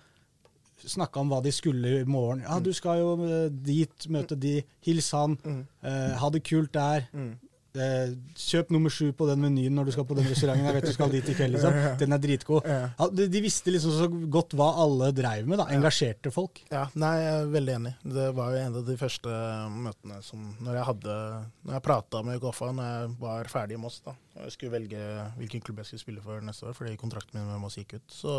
[0.81, 2.39] Snakka om hva de skulle i morgen.
[2.41, 4.55] Ja, du skal jo eh, dit, møte de.
[4.81, 5.35] Hils han.
[5.45, 5.59] Mm.
[5.85, 7.05] Eh, ha det kult der.
[7.13, 7.35] Mm.
[7.71, 10.65] Eh, kjøp nummer sju på den menyen når du skal på den restauranten.
[10.67, 11.77] Jeg vet du skal dit i kveld, liksom.
[12.01, 12.67] Den er dritgod.
[12.67, 13.07] Ja.
[13.15, 15.61] De, de visste liksom så godt hva alle dreiv med.
[15.61, 16.59] da, Engasjerte folk.
[16.73, 17.93] Ja, nei, jeg er veldig enig.
[18.17, 19.35] Det var jo en av de første
[19.71, 21.15] møtene som Når jeg hadde
[21.63, 24.75] Når jeg prata med Goffa når jeg var ferdig i Moss, da, og jeg skulle
[24.75, 25.01] velge
[25.39, 28.07] hvilken klubb jeg skulle spille for neste år, fordi kontrakten min med Moss gikk ut,
[28.13, 28.35] så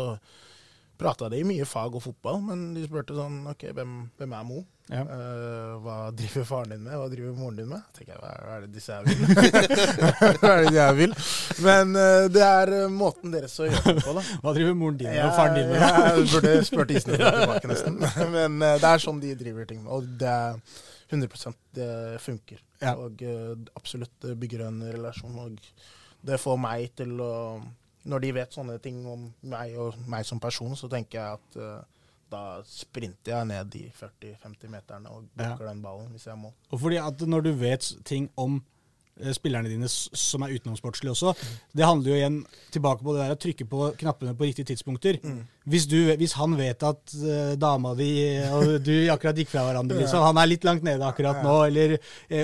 [1.03, 4.63] prata de mye fag og fotball, men de spurte sånn OK, hvem, hvem er Mo?
[4.91, 5.03] Ja.
[5.07, 6.95] Uh, hva driver faren din med?
[6.99, 7.83] Hva driver moren din med?
[7.87, 9.21] Jeg tenker, er, hva er det disse her vil?
[10.41, 11.13] hva er det de jeg vil?
[11.63, 14.23] Men uh, det er eh, måten deres å gjøre det på, da.
[14.43, 15.85] Hva driver moren din med, og faren din med?
[15.87, 18.01] Jeg burde spurt isene tilbake, nesten.
[18.35, 19.85] Men uh, det er sånn de driver ting.
[19.87, 20.59] Og det er
[21.13, 21.91] 100% det
[22.23, 22.59] funker.
[22.83, 22.97] Ja.
[22.99, 23.23] Og
[23.77, 25.39] absolutt det bygger en relasjon.
[25.45, 25.63] Og
[26.27, 27.33] det får meg til å
[28.09, 31.59] Når de vet sånne ting om meg og meg som person, så tenker jeg at
[31.59, 36.53] uh, da sprinter jeg ned de 40-50 meterne og blokker den ballen hvis jeg må.
[36.71, 38.57] Og fordi at når du vet ting om
[39.19, 41.35] eh, spillerne dine som er utenomsportslige også,
[41.77, 42.39] det handler jo igjen
[42.73, 45.19] tilbake på det der å trykke på knappene på riktige tidspunkter.
[45.69, 48.09] Hvis, du, hvis han vet at uh, dama di
[48.49, 51.97] og du akkurat gikk fra hverandre, liksom, han er litt langt nede akkurat nå, eller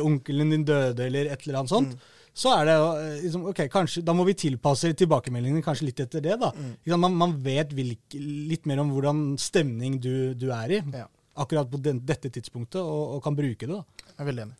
[0.06, 2.00] onkelen din døde, eller et eller annet sånt,
[2.34, 6.22] så er det eh, liksom, ok, kanskje, Da må vi tilpasse tilbakemeldingene kanskje litt etter
[6.22, 6.38] det.
[6.40, 6.52] da.
[6.56, 7.00] Mm.
[7.00, 11.08] Man, man vet hvilke, litt mer om hvordan stemning du, du er i Ja.
[11.36, 13.68] akkurat på den, dette tidspunktet, og, og kan bruke det.
[13.76, 13.84] da.
[14.16, 14.58] Jeg er veldig enig.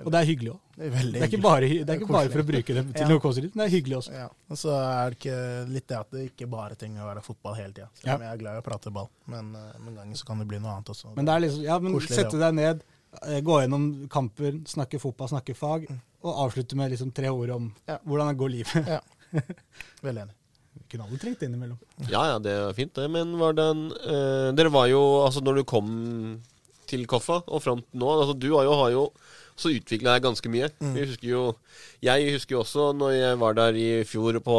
[0.00, 0.60] Og det er hyggelig òg.
[0.78, 1.40] Det er Det er ikke hyggelig.
[1.44, 3.08] bare, det er ikke bare for å bruke det til Ja.
[3.10, 4.12] noe koselig, men det er hyggelig også.
[4.16, 5.40] Ja, og så er det ikke
[5.74, 7.88] litt det at det ikke bare trenger å være fotball hele tida.
[8.06, 8.16] Ja.
[8.16, 10.58] Jeg er glad i å prate ball, men uh, noen ganger så kan det bli
[10.62, 11.12] noe annet også.
[11.16, 12.80] Men det er liksom, ja, men Koselig, sette deg ned,
[13.44, 15.88] gå gjennom kamper, snakke fotball, snakke fag,
[16.22, 17.98] og avslutte med liksom tre ord om Ja.
[18.06, 18.86] hvordan går livet.
[18.86, 19.00] Ja.
[20.04, 20.36] Veldig enig.
[20.78, 21.78] Vi kunne alle trengt det innimellom.
[22.10, 23.08] Ja, ja, det er fint, det.
[23.10, 25.88] Men var den eh, Dere var jo Altså, når du kom
[26.90, 29.04] til Koffa og fram til nå altså, Du har jo, har jo
[29.60, 30.70] så utvikla deg ganske mye.
[30.94, 31.42] Vi husker jo
[32.06, 34.56] Jeg husker jo også når jeg var der i fjor på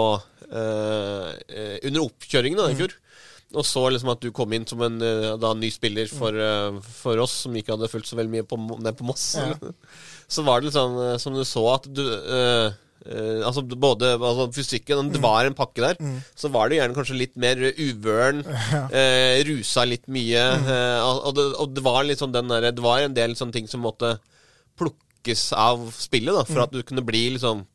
[0.51, 2.93] eh, eh, Under oppkjøringen da, i fjor.
[3.51, 6.77] Og så liksom at du kom inn som en eh, da, ny spiller for, eh,
[7.01, 9.33] for oss som ikke hadde fulgt så veldig mye på, ned på Moss.
[9.39, 9.55] Ja.
[10.31, 12.71] Så var det eh, som du så at du uh,
[13.01, 15.95] Uh, altså både altså fysikken Det var en pakke der.
[16.37, 18.43] Så var det gjerne kanskje litt mer uvøren.
[18.93, 20.43] eh, rusa litt mye.
[20.61, 20.69] Mm.
[21.07, 23.65] og, og, det, og det var sånn den der, Det var en del sånne ting
[23.71, 24.19] som måtte
[24.77, 27.65] plukkes av spillet da for at du kunne bli liksom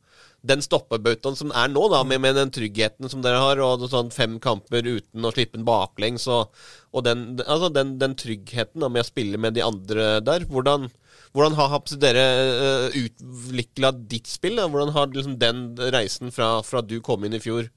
[0.47, 4.13] den stoppebautaen som er nå, da, med, med den tryggheten som dere har, og sånn
[4.13, 6.55] fem kamper uten å slippe den baklengs, og,
[6.95, 10.47] og den, altså den, den tryggheten da, med å spille med de andre der.
[10.51, 10.89] Hvordan,
[11.35, 14.59] hvordan har dere uh, utvikla ditt spill?
[14.59, 14.69] Da?
[14.71, 17.69] Hvordan har liksom, den reisen fra, fra du kom inn i fjor,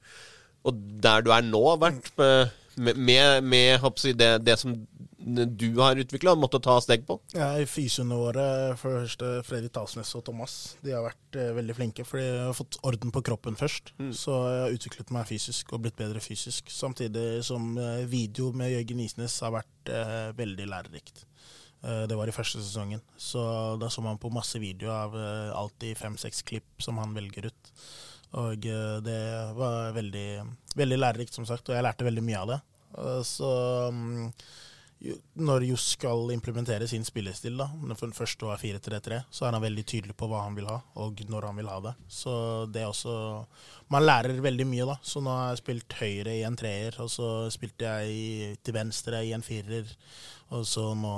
[0.67, 2.11] og der du er nå, vært
[2.75, 4.75] med, med, med håper det, det som
[5.21, 7.19] du har utvikla, måtte ta steg på?
[7.35, 8.45] Ja, I fysioene våre,
[8.79, 12.05] først eh, Fredrik Talsnes og Thomas, de har vært eh, veldig flinke.
[12.07, 13.93] For de har fått orden på kroppen først.
[14.17, 16.71] Så jeg har utviklet meg fysisk og blitt bedre fysisk.
[16.73, 21.25] Samtidig som eh, video med Jørgen Isnes har vært eh, veldig lærerikt.
[21.83, 23.01] Eh, det var i første sesongen.
[23.17, 23.41] Så
[23.81, 27.71] da så man på masse video av eh, alltid fem-seks klipp som han velger ut.
[28.41, 29.21] Og eh, det
[29.57, 30.27] var veldig,
[30.77, 32.59] veldig lærerikt, som sagt, og jeg lærte veldig mye av det.
[33.23, 33.49] Så
[33.95, 34.25] mm,
[35.41, 39.63] når Johs skal implementere sin spillestil, da, for den første var 4-3-3, så er han
[39.63, 41.93] veldig tydelig på hva han vil ha, og når han vil ha det.
[42.11, 42.33] Så
[42.69, 43.15] det er også
[43.91, 44.95] Man lærer veldig mye, da.
[45.03, 49.19] Så nå har jeg spilt høyre i en treer, og så spilte jeg til venstre
[49.27, 49.89] i en firer.
[50.55, 51.15] Og så nå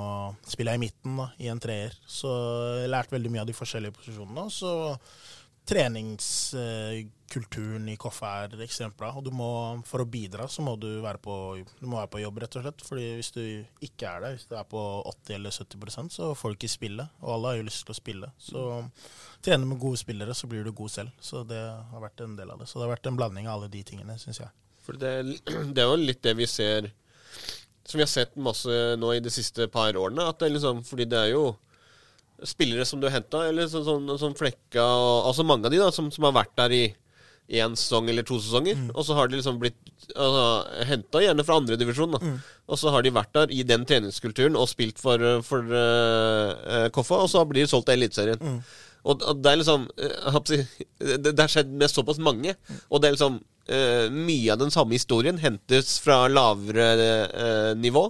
[0.48, 1.94] spiller jeg i midten da, i en treer.
[2.02, 4.48] Så jeg har lært veldig mye av de forskjellige posisjonene.
[4.48, 4.72] Og så
[5.64, 9.00] treningskulturen i Koffa er ekstremt.
[9.00, 11.34] Og du må, for å bidra så må du være på,
[11.80, 12.80] du må være på jobb, rett og slett.
[12.84, 13.44] Fordi hvis du
[13.86, 14.82] ikke er det, hvis du er på
[15.14, 17.04] 80 eller 70% så får du ikke spille.
[17.24, 18.28] Og alle har jo lyst til å spille.
[18.36, 18.58] Så
[19.44, 21.10] trene med gode spillere, så blir du god selv.
[21.20, 22.66] Så det har vært en del av det.
[22.68, 24.50] Så det har vært en blanding av alle de tingene, syns jeg.
[24.84, 25.12] For det,
[25.74, 26.80] det er jo litt det vi ser
[27.84, 30.28] Som vi har sett masse nå i de siste par årene.
[30.28, 31.44] At det liksom, fordi det er jo
[32.48, 35.90] spillere som du henta, eller sånn, sånn, sånn Flekka og Altså mange av de da,
[35.94, 36.84] som, som har vært der i
[37.48, 38.78] én sesong eller to sesonger.
[38.94, 39.76] Og så har de liksom blitt
[40.14, 40.44] altså,
[40.88, 42.16] henta gjerne fra andredivisjon.
[42.16, 42.38] Mm.
[42.40, 47.20] Og så har de vært der i den treningskulturen og spilt for, for uh, Koffa,
[47.24, 48.62] og så blir de solgt til Eliteserien.
[49.04, 52.54] Og, og det er liksom eh, det, det har skjedd med såpass mange.
[52.88, 58.04] Og det er liksom eh, Mye av den samme historien hentes fra lavere uh, nivå.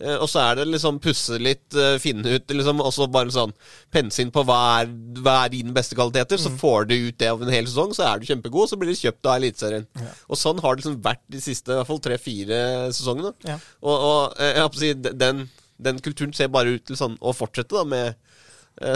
[0.00, 3.54] Eh, og så er det liksom pusse litt, finne ut liksom, Og så bare sånn
[3.94, 6.40] pense inn på hva er, hva er dine beste kvaliteter.
[6.40, 8.92] Så får du ut det av en hel sesong, så er du kjempegod, så blir
[8.92, 9.88] du kjøpt av Eliteserien.
[10.28, 12.60] Og sånn har det liksom vært de siste i hvert fall tre-fire
[12.94, 13.34] sesongene.
[13.48, 13.58] Ja.
[13.84, 14.94] Og, og jeg håper å si,
[15.24, 15.44] den,
[15.88, 18.20] den kulturen ser bare ut til sånn å fortsette, da, med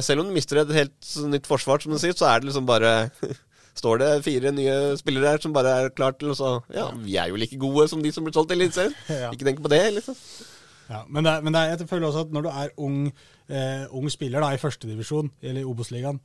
[0.02, 2.66] Selv om du mister et helt nytt forsvar, som du sier, så er det liksom
[2.66, 3.12] bare
[3.78, 7.16] Står det fire nye spillere her som bare er klar til å så Ja, vi
[7.20, 8.94] er jo like gode som de som blir solgt til Eliteserien.
[9.24, 9.28] Ja.
[9.34, 10.16] Ikke tenk på det, liksom.
[10.88, 12.98] Ja, men det, er- men det er, jeg føler også at når du er ung,
[13.52, 16.18] eh, ung spiller da, i førstedivisjon, eller i Obos-ligaen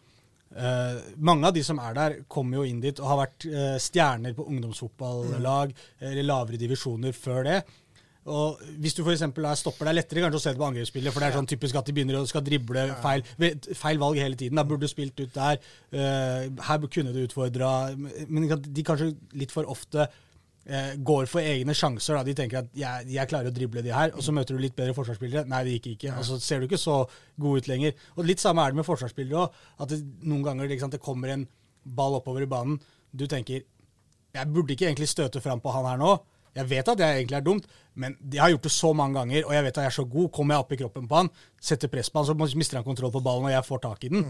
[0.56, 3.76] eh, Mange av de som er der, kommer jo inn dit og har vært eh,
[3.84, 7.58] stjerner på ungdomsfotballag eller lavere divisjoner før det.
[8.26, 11.12] Og Hvis du for er stopper, det er lettere kanskje å se det på angrepsspillet,
[11.12, 13.24] for det er sånn typisk at de begynner å skal drible feil,
[13.76, 14.60] feil valg hele tiden.
[14.60, 15.60] Da burde du spilt ut der.
[15.92, 17.96] eh, her kunne du utfordra
[18.30, 20.08] Men de kanskje litt for ofte
[20.66, 22.16] eh, går for egne sjanser.
[22.16, 22.24] Da.
[22.24, 24.76] De tenker at jeg, jeg klarer å drible de her, og så møter du litt
[24.76, 25.44] bedre forsvarsspillere.
[25.52, 26.16] Nei, det gikk ikke.
[26.16, 27.02] Og så ser du ikke så
[27.36, 27.94] god ut lenger.
[28.16, 29.62] Og Litt samme er det med forsvarsspillere òg.
[29.84, 31.48] At det, noen ganger sant, det kommer en
[31.84, 32.80] ball oppover i banen.
[33.12, 33.66] Du tenker
[34.34, 36.16] jeg burde ikke egentlig støte fram på han her nå.
[36.54, 37.64] Jeg vet at det egentlig er dumt,
[37.98, 40.06] men jeg har gjort det så mange ganger, og jeg vet at jeg er så
[40.06, 40.28] god.
[40.34, 41.30] Kommer jeg opp i kroppen på han,
[41.62, 44.12] setter press på han, så mister han kontroll på ballen, og jeg får tak i
[44.14, 44.24] den.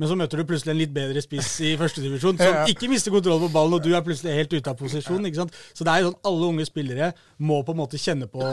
[0.00, 2.66] Men så møter du plutselig en litt bedre spiss i førstedivisjon som Ja.
[2.72, 5.24] ikke mister kontroll på ballen, og du er plutselig helt ute av posisjon.
[5.28, 5.56] ikke sant?
[5.76, 8.44] Så det er jo sånn alle unge spillere må på en måte kjenne på,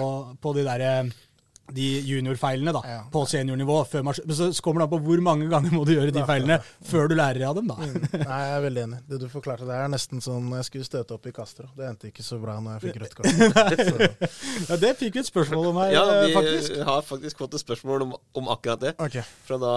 [0.43, 1.15] på de der eh,
[1.73, 3.01] de juniorfeilene da, Ja.
[3.11, 3.81] på seniornivå.
[3.91, 6.23] Før man, men så kommer det an på hvor mange ganger må du gjøre de
[6.25, 7.67] feilene før du lærer av dem.
[7.67, 7.75] da.
[7.77, 8.99] Nei, jeg er veldig enig.
[9.09, 11.67] Det du forklarte der, er nesten sånn jeg skulle støte opp i Castro.
[11.75, 13.27] Det endte ikke så bra når jeg fikk rødt kort.
[14.69, 16.77] Ja, Det fikk vi et spørsmål om her, Ja, eh, vi faktisk.
[16.87, 18.93] har faktisk fått et spørsmål om, om akkurat det.
[18.99, 19.19] ok.
[19.47, 19.73] Fra da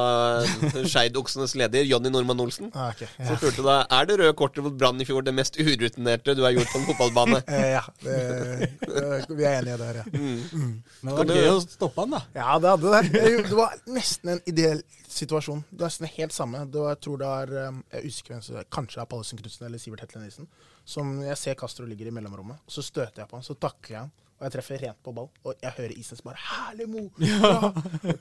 [0.87, 2.71] Skeid-oksenes leder, Jonny Normann Olsen.
[2.75, 3.05] Ah, ok.
[3.27, 6.43] Som spurte da er det røde kortet mot Brann i fjor det mest urutinerte du
[6.47, 7.43] har gjort på en fotballbane.
[7.51, 10.05] Eh, ja det, vi er enige der, ja.
[10.13, 12.21] Men det var gøy å stoppe han, da.
[12.37, 13.25] Ja, det hadde det.
[13.49, 15.65] Det- var nesten en ideell situasjon.
[15.71, 16.63] Det var nesten helt samme.
[16.71, 18.69] Det var, jeg tror det er um, Jeg husker hvem som er.
[18.79, 20.49] Kanskje det er Pallesen Knutsen eller Sivert Hetlen Nilsen.
[20.91, 23.97] Som jeg ser Castro ligger i mellomrommet, og så støter jeg på han, så takler
[23.97, 24.13] jeg han.
[24.41, 27.73] Og jeg treffer rent på ball, og jeg hører Isnes bare 'Herlig, Mo!' Ja.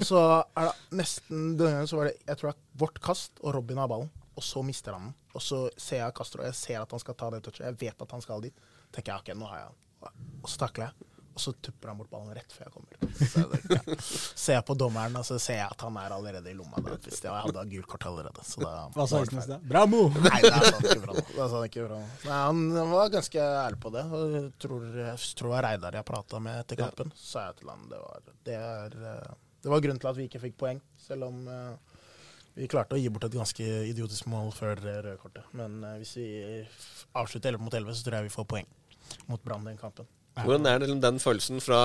[0.03, 0.19] Så
[0.57, 3.55] er det nesten denne gangen så var det Jeg tror det er vårt kast, og
[3.55, 4.09] Robin har ballen.
[4.35, 5.13] Og så mister han den.
[5.35, 7.65] Og så ser jeg Castro, og jeg ser at han skal ta det touchet.
[7.65, 8.53] Jeg vet at han skal dit.
[8.91, 10.13] tenker jeg ok, nå har jeg han.
[10.43, 11.08] Og så takler jeg.
[11.33, 13.17] Og så tupper han bort ballen rett før jeg kommer.
[13.19, 13.97] Så jeg, ja.
[14.03, 16.81] Ser jeg på dommeren, og så ser jeg at han er allerede i lomma.
[16.83, 18.45] Da, hvis jeg hadde gult kort allerede.
[18.47, 19.59] Så da Hva sa Øystein da?
[19.73, 20.01] Bravo!
[20.25, 21.15] Nei, det sa han ikke bra.
[21.19, 21.99] Det sa han ikke bra.
[22.25, 24.05] Nei, han var ganske ærlig på det.
[24.35, 27.13] Jeg tror, jeg tror var Reidar jeg prata med etter kampen.
[27.15, 30.19] Så sa jeg til han det var, det, er, eh, det var grunnen til at
[30.19, 31.97] vi ikke fikk poeng, selv om eh,
[32.59, 35.47] vi klarte å gi bort et ganske idiotisk mål før det røde kortet.
[35.55, 36.27] Men eh, hvis vi
[37.15, 38.71] avslutter 11 mot 11, så tror jeg vi får poeng
[39.29, 40.07] mot Brann den kampen.
[40.45, 41.79] Hvordan er det liksom den følelsen fra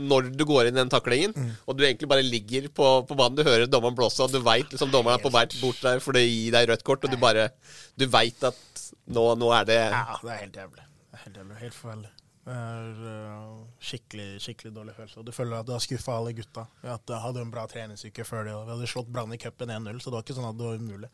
[0.00, 1.34] når du går inn i den taklingen,
[1.66, 4.70] og du egentlig bare ligger på, på banen, du hører dommeren blåse, og du veit
[4.70, 7.20] liksom, dommeren er på vei bort der for å gi deg rødt kort, og du
[7.20, 7.50] bare
[7.98, 10.86] Du veit at nå, nå er det Ja, det er helt jævlig.
[11.10, 11.60] Det er helt jævlig.
[11.60, 12.10] Helt forferdelig.
[12.40, 15.20] Det er øh, skikkelig skikkelig dårlig følelse.
[15.20, 16.64] Og du føler at du har skuffa alle gutta.
[16.82, 19.70] Vi du hadde en bra treningsuke før det, og vi hadde slått Brann i cupen
[19.70, 21.10] 1-0, så det var ikke sånn at det var umulig.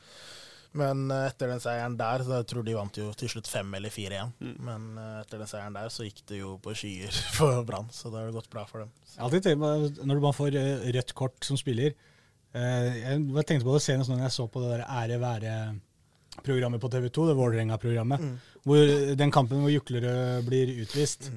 [0.77, 3.77] Men øh, etter den seieren der, så jeg tror de vant jo til slutt 5
[3.79, 4.35] eller 4 igjen.
[4.67, 8.13] Men øh, etter den seieren der så gikk det jo på skyer for Brann, så
[8.13, 8.93] det har gått bra for dem.
[9.15, 13.65] Jeg alltid tenkt Når du bare får eh, rødt kort som spiller eh, Jeg tenkte
[13.65, 17.37] på det senest når jeg så på det der Ære være-programmet på TV 2, det
[17.39, 18.27] Vålerenga-programmet.
[18.67, 21.31] Hvor Den kampen hvor Juklerød blir utvist.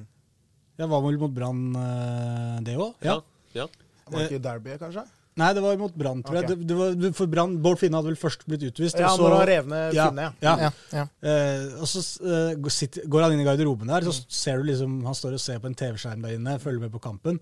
[0.76, 2.92] Det var vel mot Brann, eh, det òg?
[3.04, 3.16] Ja.
[3.56, 3.66] ja.
[4.10, 5.06] Var ikke derbyet, kanskje?
[5.38, 6.48] Nei, det var mot Brann, tror Ok.
[6.50, 6.66] jeg.
[6.66, 8.98] Det, det for Brann, Bård Finne hadde vel først blitt utvist.
[8.98, 10.56] Ja, så, når han rev ned Ja, Finne, ja.
[10.58, 10.72] ja.
[10.92, 11.04] ja.
[11.22, 14.66] Uh, og så uh, går- sitter, går han inn i garderoben der, så ser du
[14.72, 17.38] liksom Han står og ser på en TV-skjerm der inne, følger med på kampen.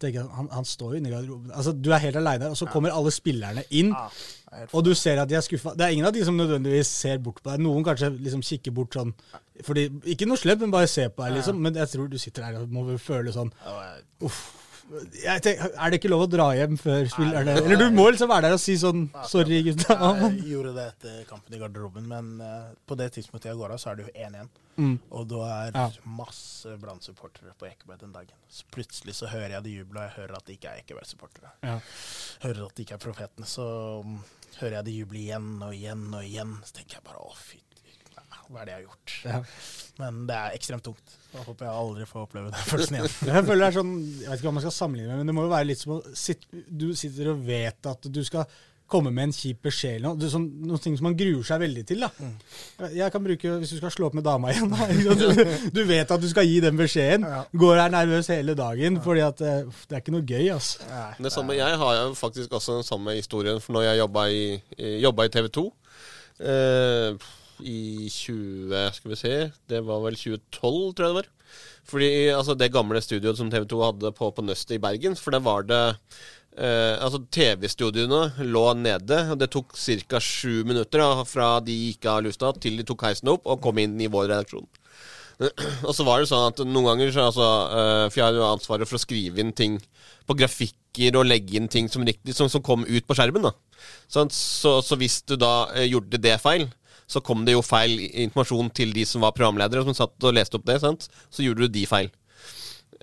[0.00, 1.52] Tenker, han, han står jo inne i garderoben.
[1.54, 3.92] Altså, Du er helt aleine, og så kommer alle spillerne inn.
[4.54, 5.76] Helt Og du ser at de er skuffa.
[5.78, 7.62] Det er ingen av de som nødvendigvis ser bort på deg.
[7.62, 9.12] Noen kanskje liksom kikker bort sånn
[9.62, 11.60] fordi, Ikke noe slemt, men bare ser på deg, liksom.
[11.62, 13.52] Men jeg tror du sitter der og må føle sånn
[14.24, 14.42] Uff.
[14.84, 18.50] Tenker, er det ikke lov å dra hjem før spillerne Eller du må liksom være
[18.50, 19.96] der og si sånn Sorry, gutta.
[19.96, 23.80] Jeg gjorde det etter kampen i garderoben, men eh, på det tidspunktet jeg går av,
[23.80, 24.52] så er det jo 1-1.
[24.76, 24.94] Mm.
[25.14, 25.86] Og da er Ja.
[26.04, 28.36] masse Brann-supportere på Ekeberg den dagen.
[28.50, 31.52] Så plutselig så hører jeg det jublet, og jeg hører at det ikke er Ekeberg-supportere.
[31.64, 31.76] Ja.
[32.44, 33.48] Hører at det ikke er profetene.
[33.48, 33.66] Så
[34.04, 34.18] um,
[34.60, 36.56] hører jeg det juble igjen og igjen og igjen.
[36.66, 37.62] Så tenker jeg bare å, fy
[38.50, 39.14] hva er det jeg har gjort?
[39.24, 39.40] Ja.
[40.02, 41.16] Men det er ekstremt tungt.
[41.32, 43.16] Da håper jeg aldri får oppleve den følelsen igjen.
[43.30, 45.38] Jeg føler det er sånn, jeg vet ikke hva man skal sammenligne med, men det
[45.40, 48.46] må jo være litt som å sitte, Du sitter og vet at du skal
[48.94, 50.18] komme med en kjip beskjed eller noe.
[50.20, 52.02] Det er sånn, noen ting som man gruer seg veldig til.
[52.04, 52.88] da.
[52.92, 54.84] Jeg kan bruke, Hvis du skal slå opp med dama igjen da,
[55.22, 57.24] du, du vet at du skal gi den beskjeden.
[57.24, 57.40] Ja.
[57.64, 60.50] Går her nervøs hele dagen, fordi at uff, det er ikke noe gøy.
[60.52, 60.84] altså.
[61.16, 64.44] Det samme, jeg har jo faktisk også den samme historien for når jeg jobba i,
[64.76, 65.64] i- i TV 2.
[66.44, 67.16] Eh,
[67.64, 69.34] I 20 Skal vi se
[69.70, 71.30] Det var vel 2012, tror jeg det var.
[71.88, 75.34] Fordi altså, det gamle studioet som TV 2 hadde på, på Nøstet i Bergen, for
[75.34, 75.82] der var det
[76.58, 80.20] eh, Altså, TV-studioene lå nede, og det tok ca.
[80.20, 83.80] sju minutter da, fra de gikk av lufta til de tok heisen opp og kom
[83.82, 84.68] inn i vår redaksjon.
[85.88, 88.46] Og så var det sånn at noen ganger så altså, eh, For jeg hadde jo
[88.46, 89.80] ansvaret for å skrive inn ting
[90.28, 93.48] på grafikker og legge inn ting som, riktig, som, som kom ut på skjermen.
[93.48, 93.52] da
[94.08, 94.32] Sant?
[94.32, 96.68] Så, så hvis du da eh, gjorde det feil,
[97.06, 100.58] så kom det jo feil informasjon til de som var programledere, som satt og leste
[100.58, 100.80] opp det.
[100.82, 101.08] Sant?
[101.30, 102.12] Så gjorde du de feil.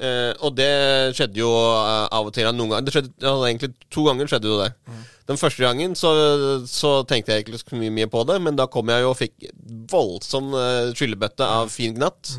[0.02, 0.72] Uh, og det
[1.14, 2.48] skjedde jo uh, av og til.
[2.56, 4.72] Noen ganger, det skjedde, ja, egentlig To ganger skjedde jo det.
[5.30, 6.12] Den første gangen så,
[6.68, 9.52] så tenkte jeg ikke så mye, på det, men da kom jeg jo og fikk
[9.92, 12.34] voldsom uh, skyllebøtte av fin gnatt.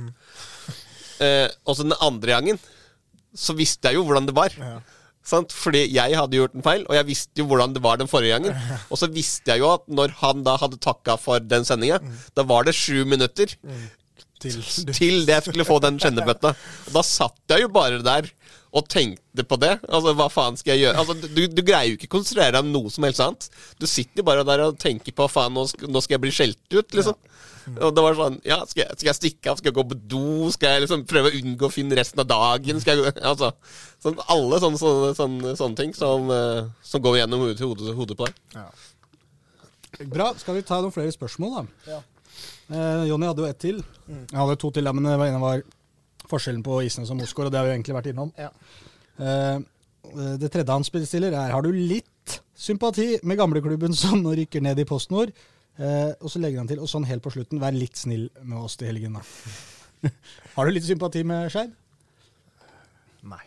[1.23, 2.61] Eh, og så den andre gangen
[3.33, 4.55] så visste jeg jo hvordan det var.
[4.59, 4.79] Ja.
[5.27, 5.55] Sant?
[5.55, 8.35] Fordi jeg hadde gjort en feil, og jeg visste jo hvordan det var den forrige
[8.37, 8.57] gangen.
[8.91, 12.01] Og så visste jeg jo at når han da hadde takka for den sendinga,
[12.35, 13.55] da var det sju minutter
[14.43, 14.59] til,
[14.91, 16.55] til det jeg skulle få den kjennebøtta.
[16.89, 18.31] Og da satt jeg jo bare der
[18.73, 19.75] og tenkte på det.
[19.85, 21.03] Altså, hva faen skal jeg gjøre?
[21.03, 23.49] Altså, du, du greier jo ikke å konsentrere deg om noe som helst annet.
[23.77, 26.33] Du sitter jo bare der og tenker på faen, nå skal, nå skal jeg bli
[26.35, 27.19] skjelt ut, liksom.
[27.79, 29.59] Og det var sånn Ja, skal jeg, skal jeg stikke av?
[29.61, 30.23] Skal jeg gå på do?
[30.55, 32.81] Skal jeg liksom prøve å unngå å finne resten av dagen?
[32.83, 33.53] Skal jeg, gå- altså,
[34.03, 38.17] sånn, alle sånne, sånne, sånne, sånne ting som, eh, som går gjennom hodet, hodet, hodet
[38.19, 38.41] på deg.
[38.57, 38.67] Ja.
[40.11, 40.33] Bra.
[40.41, 41.93] Skal vi ta noen flere spørsmål, da?
[41.93, 42.01] Ja.
[42.73, 43.83] Eh, Jonny hadde jo ett til.
[44.09, 45.63] Jeg hadde to til, men det var ene var
[46.31, 48.33] forskjellen på Isnes og Mosgaard, og det har vi egentlig vært innom.
[48.41, 48.49] Ja.
[49.21, 49.59] Eh,
[50.41, 54.81] det tredje han spiller, er har du litt sympati med gamleklubben som nå rykker ned
[54.83, 55.31] i PostNord?
[55.81, 58.59] Eh, og så legger han til, og sånn helt på slutten, vær litt snill med
[58.61, 59.23] oss til helgen, da.
[60.57, 61.73] har du litt sympati med Skeid?
[63.23, 63.43] Nei.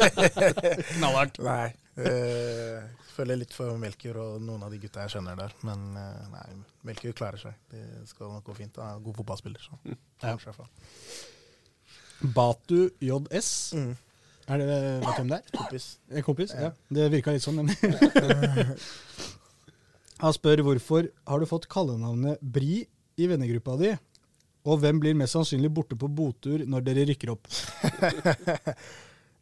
[0.96, 1.38] Knallhardt.
[1.46, 1.70] Nei.
[2.00, 2.82] Eh,
[3.14, 5.54] føler litt for Melkjord og noen av de gutta jeg kjenner der.
[5.66, 6.44] Men eh, nei,
[6.88, 7.58] Melkjord klarer seg.
[7.70, 8.80] Det skal nok gå fint.
[8.82, 9.62] Han er god fotballspiller.
[9.62, 9.96] Så.
[10.24, 10.34] Ja.
[10.42, 10.66] Fra.
[12.34, 13.52] Batu JS.
[13.78, 13.92] Mm.
[14.50, 15.52] Er det, vet du hvem det er?
[15.54, 15.86] Kompis.
[16.10, 16.56] Eh, Kompis?
[16.56, 16.70] Ja.
[16.70, 16.96] Ja.
[16.98, 17.78] Det virka litt sånn, nemlig.
[20.20, 22.82] Han spør hvorfor har du fått kallenavnet Bri
[23.20, 23.94] i vennegruppa di,
[24.68, 27.48] Og hvem blir mest sannsynlig borte på botur når dere rykker opp?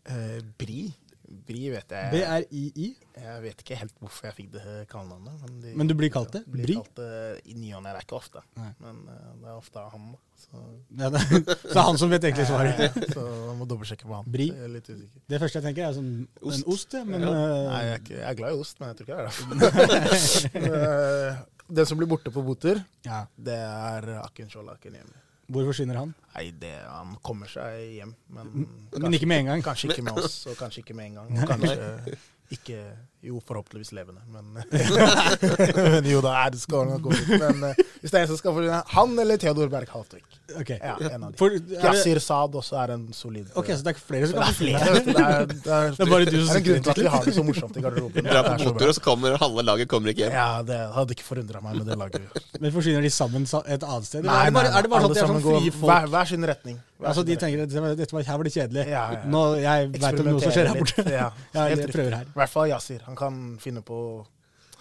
[0.08, 0.86] Eh, Bri.
[1.28, 2.86] Bri vet jeg B-R-I-I?
[3.18, 5.34] Jeg vet ikke helt hvorfor jeg fikk det kallenavnet.
[5.44, 6.40] Men, de, Men du blir kalt det?
[6.48, 6.76] Blir Bri?
[6.78, 7.10] kalt det
[7.52, 7.90] i ny og ne.
[7.92, 8.70] Det er ikke ofte, Nei.
[8.80, 10.06] men uh, det er ofte han.
[10.38, 10.62] Så,
[11.02, 12.80] Ja, det, så det er han som vet egentlig svaret.
[12.86, 14.30] ja, så jeg må dobbeltsjekke på han.
[14.38, 14.48] Bri?
[14.78, 14.88] Litt.
[15.28, 16.10] Det første jeg tenker, er sånn
[16.40, 16.56] Ost.
[16.62, 16.98] en ost.
[17.12, 17.34] Men Ja.
[17.34, 19.68] eh, Nei, jeg er, ikke, jeg er glad i ost, men jeg tror ikke det
[19.68, 21.38] er derfor.
[21.68, 23.26] Den som blir borte på botur, ja.
[23.36, 25.18] det er Akin Skjold Akinyemi.
[25.48, 26.10] Hvor forsvinner han?
[26.34, 29.62] Nei, det, han kommer seg hjem, men, Men ikke med en gang.
[29.64, 31.38] Kanskje ikke med oss, og kanskje ikke med en gang.
[31.40, 32.18] Og kanskje
[32.52, 32.82] ikke
[33.20, 37.30] Jo, forhåpentligvis levende, men, men Jo da, er det skal nok gå ut.
[37.40, 40.24] Men uh, hvis det er en som skal få Han eller Theodor Berg Haltvik.
[40.60, 40.78] Okay.
[40.80, 41.36] Ja, en av de.
[41.36, 41.52] For,
[41.82, 44.92] Yasir Saad også er en solid ok, Så det er flere som kan få flere.
[45.08, 47.10] Det er, det er, Det er bare du som er sitter grunn til at vi
[47.16, 48.28] har det så morsomt i garderoben.
[48.30, 48.86] Dra på bra.
[48.88, 50.36] og så kommer halve laget kommer ikke hjem.
[50.38, 52.40] Ja, det hadde ikke forundra meg med det laget.
[52.62, 54.24] Men forsvinner de sammen et annet sted?
[54.30, 55.90] Nei, er det bare, er det bare sånn at de er sånn frie folk?
[55.90, 56.78] Hver, hver sin retning.
[56.98, 57.68] Hver Altså sin De retning.
[57.68, 58.86] tenker at dette var- her var det kjedelig.
[58.88, 59.20] Ja, ja.
[59.34, 61.04] Nå, Jeg veit om noe som skjer her borte.
[61.18, 62.24] Ja, Ja, jeg prøver her.
[62.32, 63.04] I hvert fall Yasir.
[63.08, 63.98] Han kan finne på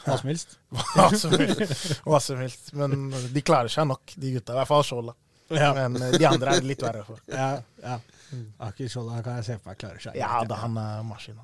[0.03, 0.57] Hva som helst.
[0.95, 2.01] hva som helst.
[2.05, 2.73] Hva som helst.
[2.77, 4.53] Men de klarer seg nok, de gutta.
[4.53, 5.15] I hvert fall Skjolda.
[5.55, 7.23] Ja, Men eh, de andre er det litt verre for.
[7.31, 7.53] ja,
[7.83, 7.97] ja.
[8.67, 10.17] Aker Skjolda kan jeg se for meg klarer seg.
[10.19, 11.39] Ja da, han er maskin.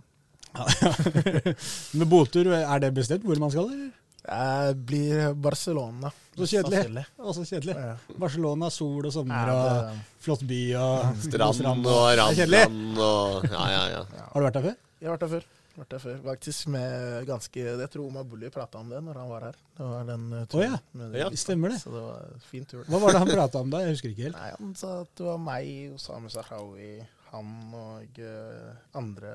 [1.98, 3.92] Med botur, er det bestemt hvor man skal, eller?
[4.24, 6.12] Jeg blir Barcelona.
[6.38, 7.04] Så kjedelig.
[7.20, 7.74] Også kjedelig.
[7.76, 7.96] Ja.
[8.20, 13.66] Barcelona, sol og sommer Ja, og flott by og Strand og Det randland og Ja,
[13.74, 14.06] ja, ja.
[14.30, 14.78] Har du vært der før?
[15.04, 15.50] Jeg har vært der før.
[15.74, 16.18] Vært der før.
[16.22, 19.56] Faktisk med ganske Jeg tror Omar Bulli prata om det når han var her.
[19.78, 20.48] Det var den turen.
[20.52, 20.76] turen.
[20.76, 20.80] ja.
[21.00, 21.80] med Ja, stemmer det.
[21.82, 22.84] Så det var en fin tur.
[22.86, 23.82] Hva var det han prata om da?
[23.82, 24.38] Jeg husker ikke helt.
[24.38, 26.92] Nei, Han sa at det var meg, Osame Sahrawi,
[27.32, 28.72] han og eh,
[29.02, 29.34] andre,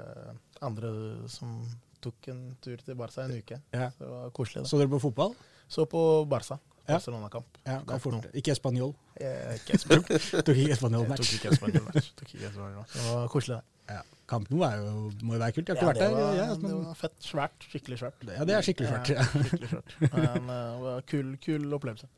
[0.63, 0.93] andre
[1.29, 1.59] som
[2.01, 3.59] tok en tur til Barca en uke.
[3.75, 3.91] Ja.
[3.91, 4.63] Så det var koselig.
[4.63, 4.71] da.
[4.71, 5.35] Så dere på fotball?
[5.69, 6.61] Så på Barca.
[6.89, 7.59] Barcelona-kamp.
[7.67, 8.31] Ja, fort.
[8.33, 8.95] Ikke espanjol.
[9.21, 10.07] Eh, Ikke espanjol
[10.47, 11.27] tok ikke Espanol-match.
[12.17, 12.95] Tok ikke Espanol-match.
[12.95, 13.78] Det var koselig, det.
[13.89, 14.03] Ja.
[14.29, 15.71] Er jo, må jo være kult.
[15.73, 16.13] Jeg har Ja, ikke det vært der.
[16.21, 17.15] var, Ja, det var fett.
[17.25, 17.65] Svært.
[17.73, 18.27] Skikkelig svært.
[18.29, 19.09] ja, det er skikkelig svært.
[19.15, 19.95] Ja, skikkelig svært.
[20.13, 22.11] Men uh, kul, kul opplevelse.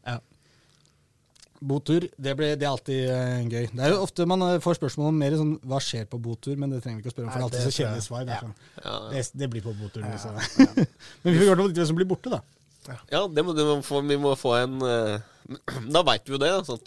[1.61, 3.67] Botur, det, ble, det er alltid uh, gøy.
[3.77, 6.55] Det er jo ofte man eh, får spørsmål om mer sånn hva skjer på botur,
[6.57, 7.85] men det trenger vi ikke å spørre om, for det er alltid det så tror
[7.85, 8.23] kjedelig svar.
[8.25, 8.41] Det, Ja.
[8.41, 8.55] sånn,
[8.87, 8.95] ja.
[9.13, 10.39] det, det blir på botur, Ja, liksom.
[10.41, 10.87] ja.
[11.23, 12.41] Men vi får gjøre noe litt hvem som blir borte, da.
[13.13, 15.21] Ja, det må, det må få, vi må få en uh,
[15.95, 16.49] Da veit vi jo det.
[16.67, 16.81] sånn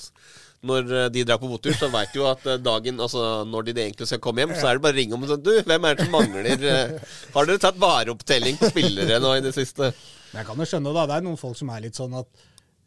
[0.64, 3.66] når eh, de drar på botur, så veit du jo at eh, dagen Altså når
[3.68, 5.52] de egentlig skal komme hjem, så er det bare å ringe om og sånn Du,
[5.68, 6.50] hvem er det som mangler?
[6.54, 9.92] eh, Har dere tatt vareopptelling på spillere nå i det siste?
[10.34, 12.44] Jeg kan jo skjønne da, det er noen folk som er litt sånn at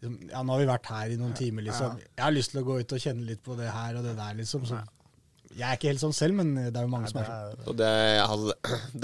[0.06, 1.94] ja, nå har vi vært her i noen timer, liksom.
[2.14, 4.12] Jeg har lyst til å gå ut og kjenne litt på det her og det
[4.18, 4.66] der, liksom.
[4.68, 4.80] Så
[5.56, 7.62] jeg er ikke helt sånn selv, men det er jo mange som er sånn.
[7.72, 7.88] Og det,
[8.20, 8.56] altså,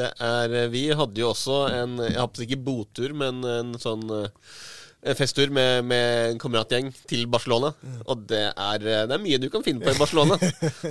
[0.03, 4.05] det er Vi hadde jo også en Jeg hadde ikke botur, men en sånn
[5.19, 7.73] festtur med, med en kameratgjeng til Barcelona.
[8.07, 10.37] Og det er, eh, det er mye du kan finne på i Barcelona,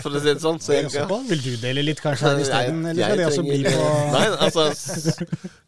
[0.02, 0.60] for å si det sånn.
[0.60, 1.30] Så jeg, Såpass?
[1.30, 3.86] Vil du dele litt kanskje her isteden, Jeg- eller skal det også bli på
[4.18, 4.66] Nei, altså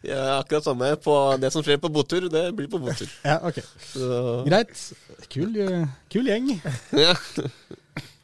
[0.04, 2.28] jeg er akkurat samme på det som skjer på botur.
[2.30, 3.08] Det blir på botur.
[3.30, 3.62] Ja, ok.
[3.94, 4.76] Så, Greit.
[5.32, 6.52] Kul, eh, kul gjeng.
[7.06, 7.16] ja.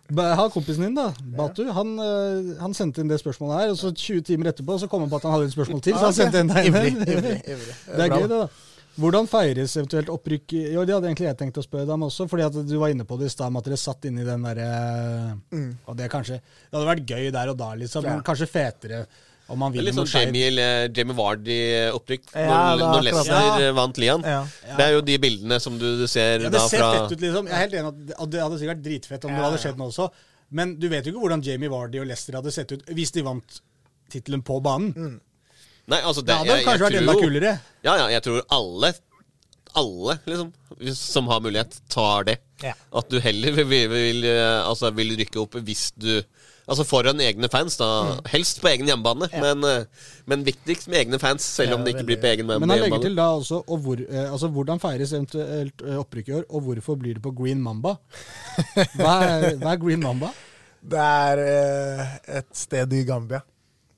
[0.10, 3.92] Ha kompisen din, da, Batu, han, eh, han sendte inn det spørsmålet her, og så
[3.94, 6.16] 20 timer etterpå så kom han på at han hadde et spørsmål til, så han
[6.18, 6.80] sendte en deg inn.
[7.06, 7.36] ivrig.
[7.46, 8.48] Det er gøy, det, da.
[9.00, 12.28] Hvordan feires eventuelt opprykk Jo, det hadde egentlig jeg tenkt å spørre deg om også,
[12.30, 14.28] fordi at du var inne på det i stad med at dere satt inni i
[14.28, 14.70] den derre
[15.52, 15.72] Mm.
[15.88, 18.22] Og det kanskje Det hadde vært gøy der og da, liksom, men Ja.
[18.22, 19.06] kanskje fetere
[19.50, 20.06] om man vinner litt sånn.
[20.28, 22.26] Jamie, eller Jamie Vardy-opprykk.
[22.36, 23.74] Ja, når, Lester er når Leicester det.
[23.80, 24.22] vant Lian.
[24.22, 24.44] Ja.
[24.78, 27.12] Det er jo de bildene som du, du ser Ja, da det ser fra fett
[27.16, 27.48] ut, liksom.
[27.48, 29.58] Jeg er helt enig at det- det hadde sikkert vært dritfett om det Ja, hadde
[29.58, 29.64] ja.
[29.72, 30.12] skjedd nå også,
[30.52, 33.22] men du vet jo ikke hvordan Jamie Vardy og Leicester hadde sett ut hvis de
[33.24, 33.62] vant
[34.12, 34.94] tittelen på banen.
[34.94, 35.20] Mm.
[35.90, 37.54] Nei, altså Det det, hadde jeg, jeg kanskje vært tror enda kulere.
[37.86, 38.94] Ja, ja, jeg tror alle
[39.80, 40.52] Alle liksom
[40.96, 42.38] som har mulighet, tar det.
[42.64, 42.74] Ja.
[42.96, 46.14] At du heller vil, vil, vil, eh, altså, vil rykke opp hvis du
[46.70, 48.20] Altså foran egne fans, da.
[48.30, 49.34] Helst på egen hjemmebane, Mm.
[49.34, 49.40] Ja.
[49.42, 49.86] men, eh,
[50.30, 52.06] men viktigst med egne fans, selv om det ikke veldig.
[52.12, 52.60] blir på egen hjemmebane.
[52.68, 56.36] Men han legger til da også og hvor, eh, altså, hvordan feires eventuelt opprykk i
[56.38, 57.96] år, og hvorfor blir det på Green Mamba?
[59.00, 60.30] Hva er, hva er Green Mamba?
[60.94, 63.42] Det er eh, et sted i Gambia.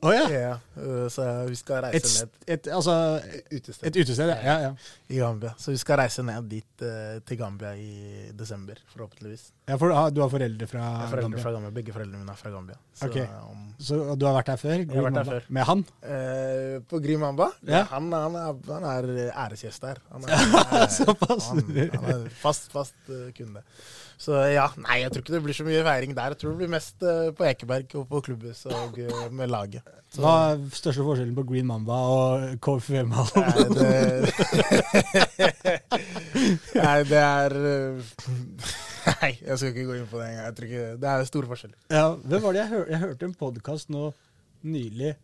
[0.01, 0.21] Å ja.
[0.33, 2.93] Ja, eh, så vi skal reise et, ned et, altså,
[3.51, 4.55] utested et utested, ja.
[4.65, 4.71] ja,
[5.13, 5.51] i Gambia.
[5.61, 9.43] Så vi skal reise ned dit eh, til Gambia i desember, forhåpentligvis.
[9.69, 11.43] ja for du har foreldre fra Jeg foreldre Gambia.
[11.45, 11.73] fra Gambia.
[11.77, 12.79] Begge foreldrene mine er fra Gambia.
[12.97, 13.27] Så, okay.
[13.45, 14.85] om, Så du har vært her før?
[14.95, 15.49] har vært her før.
[15.59, 15.85] Med han?
[16.01, 17.51] eh, på Grimamba?
[17.69, 17.83] Ja.
[17.93, 20.01] Han, han, er, han er æresgjest der.
[20.15, 21.51] Han er, Såpass.
[21.53, 23.61] Han, han er fast, fast eh, kunde.
[24.21, 26.33] Så ja, nei, jeg tror ikke det blir så mye feiring der.
[26.35, 29.87] Jeg tror det blir mest eh, på Ekeberg og på klubbhus og eh, med laget.
[30.13, 33.41] Så, Hva er største forskjellen på Green Mamba og KFUM-hallen?
[33.41, 33.89] Nei, det
[36.85, 38.13] Nei, det er eh,
[39.09, 40.61] Nei, jeg skal ikke gå inn på det engang.
[41.01, 41.79] Det er store forskjeller.
[41.89, 44.11] Ja, hvem var det jeg, hør, jeg hørte en podkast nå
[44.61, 45.15] nylig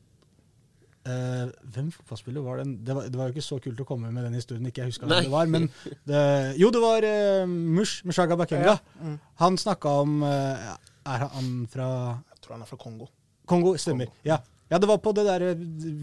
[1.07, 1.43] Eh,
[1.73, 2.73] hvem fotballspiller var den?
[2.83, 4.91] Det var, det var jo ikke så kult å komme med den historien, ikke jeg
[4.91, 5.47] husker hvem det var.
[5.51, 5.69] Men
[6.09, 6.23] det,
[6.59, 8.75] jo, det var uh, Mush, Mushaga Bakenga.
[8.99, 9.15] Mm.
[9.43, 10.75] Han snakka om uh,
[11.07, 11.87] Er han fra
[12.33, 13.07] Jeg tror han er fra Kongo.
[13.47, 13.77] Kongo?
[13.79, 14.11] Stemmer.
[14.27, 14.41] Ja.
[14.67, 15.61] Ja, det var på det der eh,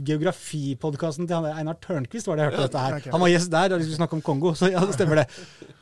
[0.08, 3.08] geografipodkasten til Einar Tørnquist var det jeg hørte dette her.
[3.12, 5.26] Han var gjest der, og de skulle snakke om Kongo, så ja, det stemmer det.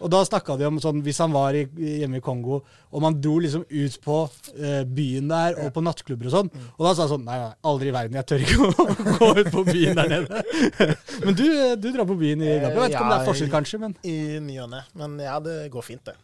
[0.03, 1.63] Og da snakka de om sånn hvis han var i,
[2.03, 2.59] hjemme i Kongo,
[2.91, 6.83] og man dro liksom ut på uh, byen der og på nattklubber og sånn, og
[6.89, 8.87] da sa han sånn Nei, nei, aldri i verden, jeg tør ikke å
[9.21, 10.43] gå ut på byen der nede.
[11.25, 12.73] Men du, eh, du drar på byen i Gambia.
[12.73, 14.83] Jeg vet ikke om det er forskjell, kanskje, men I ny og ne.
[14.99, 16.17] Men ja, det går fint, det.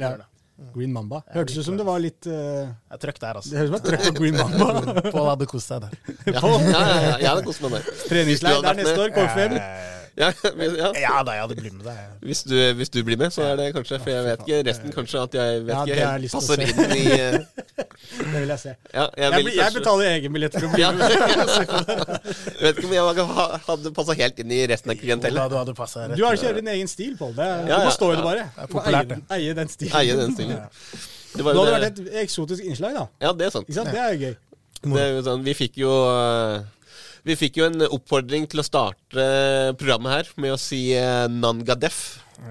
[0.00, 0.14] det Ja.
[0.56, 0.70] Det.
[0.74, 1.22] Green Mamba.
[1.34, 3.52] Hørtes ut som det var litt uh, Jeg trøkk der, altså.
[3.52, 4.94] Det høres ut som et trøkk på Green Mamba.
[5.16, 5.98] Pål hadde kost seg der.
[6.36, 7.92] Ja, ja, ja, ja, jeg hadde kost meg der.
[8.06, 9.60] Treningsleir der neste år, KFM.
[10.22, 10.90] Ja, ja.
[10.96, 11.96] Ja da, jeg hadde blitt med deg.
[12.24, 14.94] Hvis, du, hvis du blir med, så er det kanskje For jeg vet ikke resten
[14.94, 17.36] kanskje at jeg vet Ja, ikke jeg helt passer inn i eh,
[18.22, 18.72] Det vil jeg se.
[18.94, 21.04] Ja, jeg, vil jeg, jeg betaler egen billett for å bli med.
[22.56, 23.26] Jeg vet ikke om jeg
[23.66, 25.50] hadde passa helt inn i resten av klientellet.
[25.52, 26.16] du hadde rett.
[26.16, 27.34] Du har kjørt din egen stil, Pål.
[27.36, 28.46] Du må stå i det bare.
[28.56, 29.96] Det populært, eie, den- eie den stilen.
[30.00, 30.64] Eie den stilen.
[31.36, 33.06] Det var Nå hadde det det vært et eksotisk innslag, da.
[33.20, 33.68] Ja, det er sant.
[33.68, 33.92] Ikke sant?
[33.92, 34.34] Det er jo gøy.
[34.86, 36.64] Det sånn, vi fikk jo eh,
[37.26, 39.24] Vi fikk jo en oppfordring til å starte
[39.80, 41.98] programmet her med å si eh, Nangadef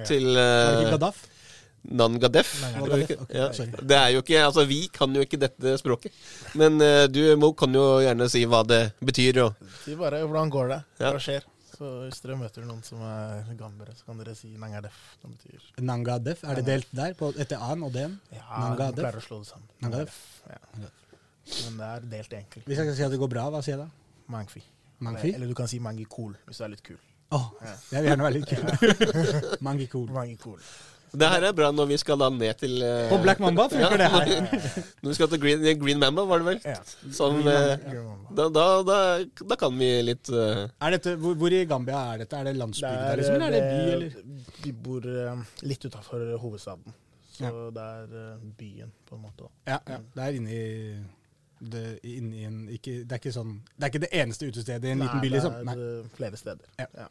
[0.07, 1.21] til eh, ikke Gaddaf?
[1.86, 2.51] Nangadef.
[2.63, 3.47] Nangadef, ok, Ja.
[3.80, 6.15] Det er jo ikke Altså, vi kan jo ikke dette språket.
[6.59, 9.43] Men uh, du, Mo, kan jo gjerne si hva det betyr.
[9.45, 10.80] Og, Si bare hvordan går det?
[10.99, 11.11] Ja.
[11.13, 11.45] Hva skjer?
[11.76, 14.95] Så hvis dere møter noen som er gambere, så kan dere si nangadef.
[15.21, 16.43] Det betyr Nangadef.
[16.47, 18.15] Er det delt der, på, etter A-en og D-en?
[18.32, 18.95] Ja, Nangadef.
[18.95, 19.67] du pleier å slå det sammen.
[19.84, 20.19] Nangadef.
[20.49, 20.89] Ja.
[21.67, 22.65] Men det er delt, enkelt.
[22.65, 24.05] Hvis jeg skal si at det går bra, hva sier jeg da?
[24.28, 24.63] Mangfi.
[24.99, 25.28] Mangfi?
[25.28, 26.97] Eller, eller du kan si mangi cool, hvis du er litt kul.
[27.36, 27.45] Åh,
[27.91, 29.07] jeg vil gjerne være litt kul.
[29.67, 30.11] Mangi cool.
[30.13, 30.59] Mangi cool.
[31.15, 33.95] det her er bra når vi skal da ned til uh, På Black Mamba funker
[34.01, 34.32] det her.
[35.01, 36.59] Når vi skal til Green, Green Mamba, var det vel?
[36.65, 36.76] Ja.
[37.15, 38.97] Som, uh, da, da, da,
[39.47, 42.36] da kan vi litt uh, Er dette, hvor, hvor i Gambia er dette?
[42.41, 44.53] Er det landsbygda, liksom, eller er det by, eller?
[44.65, 45.07] Vi bor
[45.71, 46.97] litt utafor hovedstaden.
[47.36, 47.53] Så Ja.
[47.78, 49.47] det er byen, på en måte.
[49.67, 50.01] Ja, ja.
[50.15, 50.59] Det er inni
[51.60, 55.03] det, en, ikke, det er ikke sånn Det er ikke det eneste utestedet i en
[55.06, 55.53] liten by, liksom?
[55.56, 55.76] Nei, Nei.
[55.76, 56.74] det er eh, flere steder.
[56.82, 56.88] Ja.
[57.06, 57.08] Ja.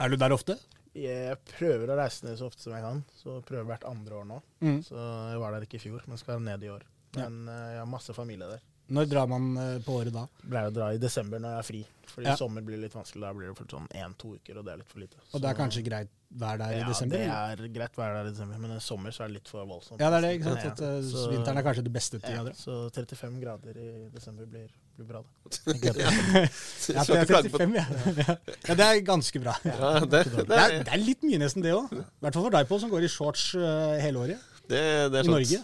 [0.00, 0.56] Er du der ofte?
[0.96, 3.02] Jeg prøver å reise ned så ofte som jeg kan.
[3.18, 4.40] Så prøver hvert andre år nå.
[4.64, 4.80] Mm.
[4.86, 6.86] Så jeg var der ikke i fjor, men skal ned i år.
[7.18, 7.58] Men ja.
[7.74, 8.62] jeg har masse familie der.
[8.90, 10.24] Når drar man eh, på året da?
[10.42, 11.82] Pleier å dra i desember når jeg er fri.
[12.10, 12.36] Fordi Ja.
[12.38, 13.22] sommer blir litt vanskelig.
[13.22, 15.20] Da blir det for sånn én-to uker, og det er litt for lite.
[15.30, 18.30] Og det er kanskje greit vær der i ja, det er greit vær der i
[18.30, 19.98] desember, men i sommer så er det litt for voldsomt.
[19.98, 20.30] Ja, det er det.
[20.36, 20.62] ikke sant?
[20.62, 22.52] Ja, At, eh, så- vinteren er kanskje det beste tida ja.
[22.54, 25.50] Så 35 grader i desember blir, blir bra, da.
[25.88, 27.86] Ja, det er 35, ja.
[28.22, 28.36] ja.
[28.78, 29.56] Det er ganske bra.
[29.66, 31.90] Ja, det, det, Det er, det er litt mye nesten det òg.
[31.98, 35.18] I hvert fall for deg, Pål, som går i shorts uh, hele året det, det
[35.18, 35.34] er i sant.
[35.34, 35.62] Norge.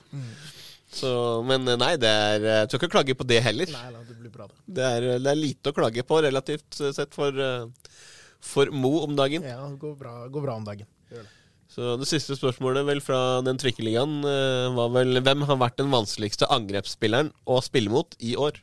[0.97, 1.09] Så,
[1.47, 3.71] men eh, nei, det er Jeg skal ikke klage på det heller.
[3.71, 4.59] Nei, nei, det blir bra, det.
[4.79, 7.67] Det er, det er lite å klage på relativt sett for, eh,
[8.45, 9.45] for Mo om dagen.
[9.47, 10.89] Ja, det går bra, går bra om dagen.
[11.11, 11.32] Gjør det.
[11.76, 15.91] Så det siste spørsmålet vel fra den trikkeligaen eh, var vel hvem har vært den
[15.93, 18.61] vanskeligste angrepsspilleren å spille mot i år?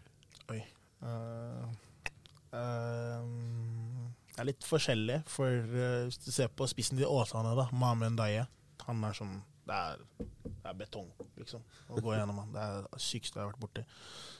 [0.53, 0.61] Oi.
[1.03, 1.67] Uh,
[2.55, 3.19] uh,
[4.33, 8.15] det er litt forskjellig, for uh, hvis du ser på spissen til Åsane, da, Mamen
[8.17, 8.47] Daye,
[8.87, 10.01] han er sånn det er,
[10.43, 11.07] det er betong,
[11.39, 12.49] liksom, å gå gjennom han.
[12.51, 13.83] Det er det sykeste jeg har vært borti.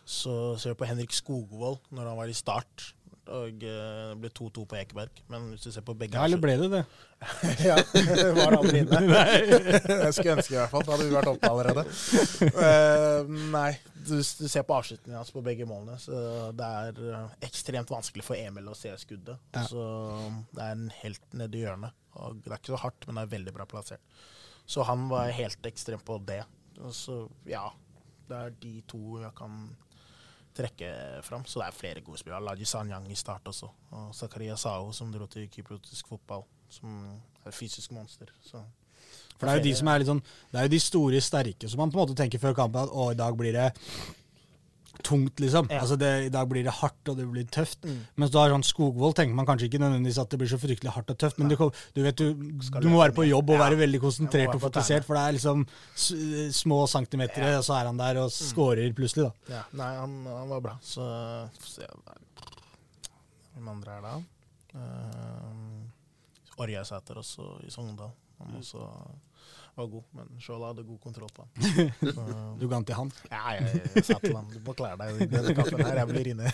[0.04, 2.90] Så ser du på Henrik Skogvold, når han var i start,
[3.32, 5.22] og eh, det ble 2-2 på Ekeberg.
[5.32, 6.82] Men hvis du ser på begge Ja, eller ble det det?
[7.70, 9.00] ja, det var aldri inne.
[10.06, 11.86] jeg skulle ønske i hvert fall, da hadde vi vært oppe allerede.
[12.52, 13.70] Uh, nei,
[14.04, 18.26] du, du ser på avslutningen hans på begge målene, så det er eh, ekstremt vanskelig
[18.28, 19.40] for Emil å se skuddet.
[19.56, 19.64] Ja.
[19.70, 19.86] Så
[20.52, 21.96] det er en helt nedi hjørnet.
[22.20, 24.04] Og det er ikke så hardt, men det er veldig bra plassert.
[24.70, 26.44] Så han var helt ekstrem på det.
[26.84, 27.70] Og så, ja,
[28.28, 29.64] det er de to jeg kan
[30.58, 30.92] trekke
[31.26, 31.46] fram.
[31.46, 32.44] Så det er flere gode spillere.
[32.44, 33.70] Laji Sanyang i start også.
[33.92, 36.46] Og Zakaria Sao, som dro til kypriotisk fotball.
[36.74, 37.04] Som
[37.44, 38.32] er et fysisk monster.
[38.46, 38.64] Så.
[39.38, 41.70] For det er jo de som er litt sånn Det er jo de store, sterke
[41.70, 43.66] som man på en måte tenker før kampen at å, i dag blir det
[45.02, 45.68] tungt, liksom.
[45.72, 45.80] Ja.
[45.82, 47.82] Altså det, I dag blir det hardt, og det blir tøft.
[47.88, 48.02] Mm.
[48.22, 50.94] Mens du har sånn Skogvold, tenker man kanskje ikke nødvendigvis at det blir så fryktelig
[50.96, 51.58] hardt og tøft, men du,
[51.96, 55.18] du vet du, du må være på jobb og være veldig konsentrert og fokusert, for
[55.18, 55.66] det er liksom
[56.60, 59.58] små centimeter, og så er han der og scorer plutselig, da.
[59.58, 60.78] Ja, nei, han, han var bra.
[60.86, 61.08] Så
[61.64, 61.90] får se
[63.54, 64.14] Hvem andre er det?
[64.74, 68.10] Uh, Orjei Sæter også i Sogndal.
[68.42, 68.88] Han også
[69.76, 71.52] var god, men Skjold hadde god kontroll på han.
[72.16, 72.26] Så,
[72.60, 73.12] Du ga den til han.
[73.32, 76.10] ja, jeg, jeg sa til han du må klare deg i denne kampen her, jeg
[76.12, 76.52] blir inne.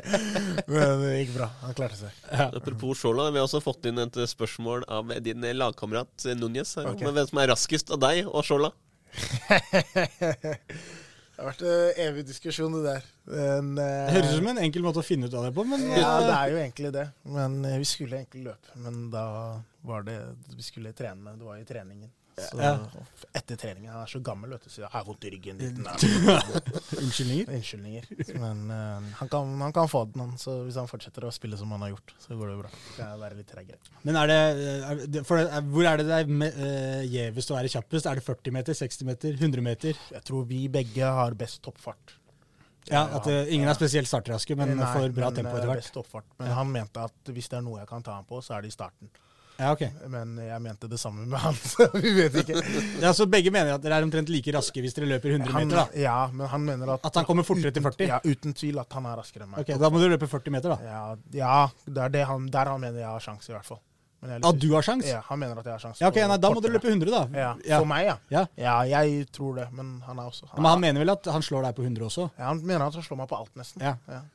[0.72, 1.50] men det gikk bra.
[1.62, 2.22] Han klarte seg.
[2.48, 6.74] Apropos Shola, vi har også fått inn et spørsmål av din lagkamerat Núñez.
[6.80, 6.94] Okay.
[7.06, 7.06] Ok.
[7.20, 8.72] Hvem som er raskest av deg og Shola?
[11.40, 13.04] Det har vært en evig diskusjon, det der.
[13.32, 15.64] Men, eh, Det høres ut som en enkel måte å finne ut av det på,
[15.64, 17.04] men Ja, det er jo egentlig det.
[17.24, 18.74] Men eh, vi skulle egentlig løpe.
[18.76, 19.22] Men da
[19.88, 20.18] var det
[20.52, 21.32] Vi skulle trene.
[21.38, 22.10] Det var i treningen.
[22.38, 22.78] Så Ja.
[23.36, 25.58] etter treningen Han er så gammel, vet du, så jeg har vondt i ryggen.
[27.02, 27.50] Unnskyldninger.
[27.52, 28.06] Unnskyldninger.
[28.40, 30.38] Men uh, han, kan, han kan få den, han.
[30.40, 32.70] Så hvis han fortsetter å spille som han har gjort, så går det bra.
[32.92, 33.98] Skal jeg være litt treigere.
[34.06, 37.72] Men er det, er det, det Hvor er det det er eh, gjevest å være
[37.74, 38.08] kjappest?
[38.10, 40.00] Er det 40 meter, 60 meter, 100 meter?
[40.16, 42.16] Jeg tror vi begge har best toppfart.
[42.90, 45.82] Ja, At eh, ingen er spesielt startraske, men Nei, får bra men, tempo etter hvert.
[45.84, 48.40] best oppfart, Men han mente at hvis det er noe jeg kan ta ham på,
[48.42, 49.10] så er det i starten.
[49.60, 49.90] Ja, okay.
[50.08, 52.62] Men jeg mente det samme med han, så vi vet ikke.
[53.02, 55.68] Ja, Så begge mener at dere er omtrent like raske hvis dere løper 100 Han,
[55.68, 55.82] meter?
[55.82, 56.00] da?
[56.00, 58.08] ja, men han mener at At han kommer fortere til 40?
[58.08, 59.60] Ja, uten tvil at han er raskere enn meg.
[59.66, 60.80] Ok, Da må du løpe 40 meter, da.
[60.88, 61.04] Ja,
[61.44, 63.82] ja det er det han, der han mener jeg har sjanse, i hvert fall.
[64.20, 65.06] Men jeg er At du har sjans?
[65.08, 66.00] Ja, han mener at jeg har sjanse.
[66.02, 67.20] Ja, okay, nei, Da må du løpe 100, da.
[67.32, 67.78] Ja, Ja.
[67.80, 68.16] For meg, ja.
[68.34, 68.42] Ja.
[68.60, 71.64] Ja, jeg tror det, men han er også Men han mener vel at han slår
[71.68, 72.26] deg på 100 også?
[72.36, 73.80] ja, han mener at han slår meg på alt, nesten.
[73.80, 73.94] Ja.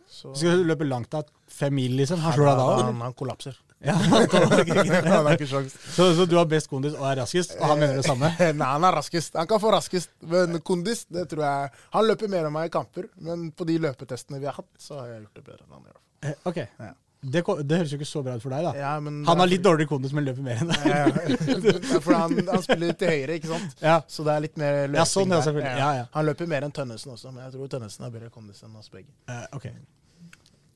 [0.10, 1.22] så, Skal du løpe langt da?
[1.54, 2.18] Fem mil, liksom?
[2.26, 2.84] Han slår deg da òg?
[2.88, 3.62] han, han kollapser.
[3.84, 3.96] Ja,
[5.96, 8.32] så, så du har best kondis og er raskest, og han mener det samme?
[8.60, 9.36] Nei, han er raskest.
[9.38, 12.74] Han kan få raskest, men kondis, det tror jeg Han løper mer enn meg i
[12.74, 15.76] kamper, men på de løpetestene vi har hatt, så har jeg gjort det bedre enn
[15.78, 15.90] han.
[15.90, 16.02] fall.
[16.30, 16.62] Eh, Ok.
[16.80, 16.94] Ja.
[17.26, 18.72] Det, det høres jo ikke så bra ut for deg, da.
[18.78, 20.84] Ja, men Han har er litt dårligere kondis, men løper mer enn deg.
[20.86, 23.80] Ja, er han, han spiller til høyre, ikke sant?
[24.14, 25.62] Så det er litt mer løping Ja, sånn, der.
[25.66, 26.04] Ja, ja.
[26.14, 28.92] Han løper mer enn Tønnesen også, men jeg tror Tønnesen har bedre kondis enn oss
[28.94, 29.10] begge.
[29.26, 29.74] Uh, okay.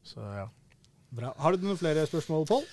[0.10, 0.48] Så ja.
[1.16, 1.34] Bra.
[1.38, 2.66] Har du noen flere spørsmål, Pål?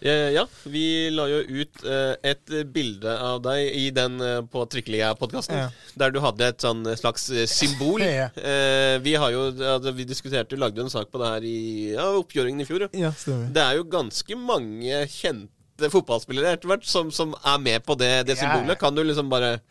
[0.00, 4.62] Ja, ja, vi la jo ut eh, et bilde av deg i den eh, på
[4.72, 5.58] Trikkelia-podkasten.
[5.60, 5.66] Ja.
[6.00, 8.00] Der du hadde et sånn slags eh, symbol.
[8.10, 8.30] Ja.
[8.32, 11.60] Eh, vi har jo altså, Vi diskuterte jo, lagde en sak på det her i
[11.92, 12.86] ja, oppkjøringen i fjor.
[12.96, 13.12] Ja.
[13.52, 18.10] Det er jo ganske mange kjente fotballspillere etter hvert som, som er med på det,
[18.28, 18.80] det symbolet.
[18.80, 19.62] Kan du liksom bare eh,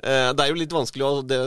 [0.00, 1.38] Det er jo litt vanskelig å det,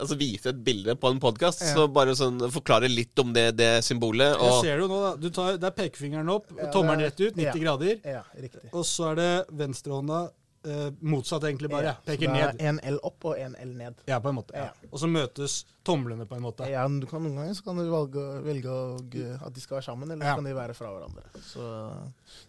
[0.00, 1.74] altså, vise et bilde på en podkast, Ja.
[1.76, 4.34] så bare sånn forklare litt om det, det symbolet.
[4.40, 5.14] Jeg ser det jo nå, da.
[5.16, 7.52] Du tar, det er pekefingeren opp, Ja, tommelen er- rett ut, 90 ja.
[7.64, 8.00] grader.
[8.04, 8.70] Ja, riktig.
[8.72, 10.30] Og så er det venstrehånda
[10.68, 11.92] eh, motsatt, egentlig, bare.
[12.04, 12.60] Peker det er ned.
[12.60, 13.94] En L opp og en L ned.
[14.10, 14.52] Ja, på en måte.
[14.58, 14.64] Ja.
[14.74, 14.88] Ja.
[14.92, 16.66] Og så møtes tomlene, på en måte.
[16.68, 19.86] Ja, men du kan, Noen ganger så kan du velge, velge at de skal være
[19.86, 20.32] sammen, eller Ja.
[20.34, 21.24] så kan de være fra hverandre.
[21.46, 21.62] Så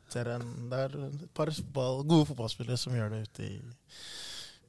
[0.09, 3.61] ser jeg en, det er et par ball, gode fotballspillere som gjør det ute i,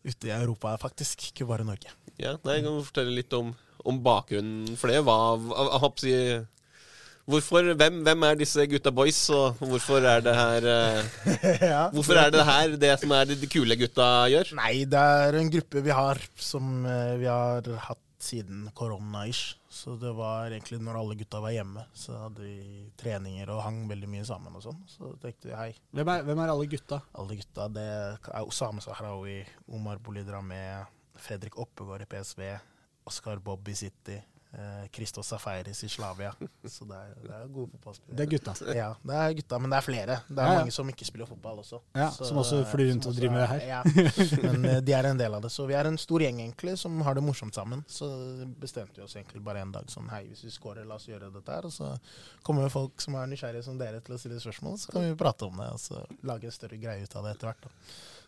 [0.06, 1.30] ute i Europa, faktisk.
[1.30, 1.92] Ikke bare Norge.
[2.20, 3.52] ja, nei, jeg kan fortelle litt om,
[3.84, 5.02] om bakgrunnen for det.
[5.06, 5.90] Hva, hva,
[7.30, 11.16] hvorfor, hvem, hvem er disse gutta boys, og hvorfor er det her eh,
[11.72, 11.82] ja.
[11.94, 14.54] Hvorfor er det her det som er de kule gutta gjør?
[14.58, 19.56] Nei, det er en gruppe vi har som eh, vi har hatt siden korona-ish.
[19.72, 22.54] Så det var egentlig når alle gutta var hjemme, så hadde vi
[23.00, 24.80] treninger og hang veldig mye sammen og sånn.
[24.90, 27.00] Så tenkte vi hei, Hvem er, hvem er alle gutta?
[27.16, 29.38] alle gutta, det er Osame Sahrawi,
[29.72, 30.62] Omar Bolidramé,
[31.20, 32.44] Fredrik Oppegård i PSV,
[33.08, 34.18] Oskar Bob i City,
[34.92, 36.32] Christos Safaris i Slavia.
[36.66, 38.16] Så det er, det er gode fotballspillere.
[38.18, 38.54] Det er gutta.
[38.74, 40.16] Ja, det er gutta, men det er flere.
[40.28, 40.58] Det er Ja, ja.
[40.64, 41.80] mange som ikke spiller fotball også.
[41.94, 43.68] Ja, som også flyr rundt og driver med det er- her.
[43.70, 45.52] Ja, men eh, de er en del av det.
[45.54, 47.84] Så vi er en stor gjeng egentlig som har det morsomt sammen.
[47.86, 48.10] Så
[48.60, 51.30] bestemte vi oss egentlig bare en dag sånn Hei, hvis vi scorer, la oss gjøre
[51.32, 51.66] dette her.
[51.70, 51.92] Og så
[52.42, 55.46] kommer folk som er nysgjerrige som dere til å stille spørsmål, så kan vi prate
[55.46, 57.62] om det og så lage en større greie ut av det etter hvert.
[57.62, 57.70] da.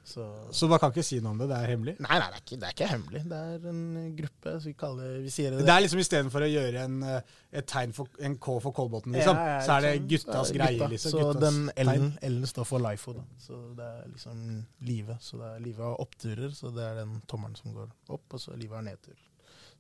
[0.05, 1.95] Så Så man kan ikke si noe om det, det er hemmelig?
[2.03, 3.23] Nei, nei, det er ikke, det er ikke hemmelig.
[3.31, 3.83] Det er en
[4.19, 4.55] gruppe.
[4.59, 7.69] Så vi kaller Vi sier det Det er liksom istedenfor å gjøre en, eh, et
[7.71, 10.89] tegn for en K for Kolbotn, liksom, Ja, ja, så er det liksom, guttas greie,
[10.95, 11.11] liksom.
[11.15, 11.61] Så Guttas den.
[11.87, 13.27] L-en L-en står for LIFO, da.
[13.39, 15.23] Så det er liksom livet.
[15.23, 18.41] Så det er livet har oppturer, så det er den tommelen som går opp, og
[18.41, 19.19] så livet har nedtur.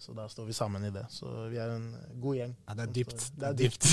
[0.02, 1.04] Så da står vi sammen i det.
[1.14, 1.84] Så vi er en
[2.18, 2.52] god gjeng.
[2.66, 3.20] Ja, det er dypt.
[3.38, 3.84] Det er dypt.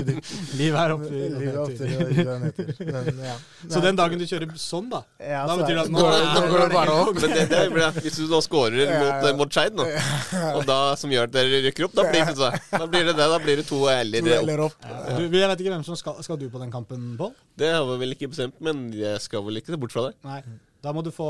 [0.60, 2.82] Livet er opp Livet er nedtur.
[2.86, 3.32] Men, ja.
[3.74, 6.68] Så den dagen du kjører sånn, da ja, da betyr det at nå- går, det
[6.76, 7.18] bare opp.
[7.18, 9.16] Men det, det blir, hvis du nå scorer mot, ja.
[9.26, 9.88] eh, mot Skeid, nå,
[10.52, 13.16] og da, som gjør at dere rykker opp, da blir det, så- da blir det
[13.18, 13.26] det.
[13.34, 14.78] Da blir det to eller opp.
[14.78, 14.86] Opp.
[14.86, 17.34] L-er du, Jeg vet ikke hvem som skal Skal du på den kampen, Pål?
[17.58, 20.14] Det har vi vel ikke bestemt, men jeg skal vel ikke se bort fra det.
[20.26, 20.40] Nei.
[20.86, 21.26] Da må du få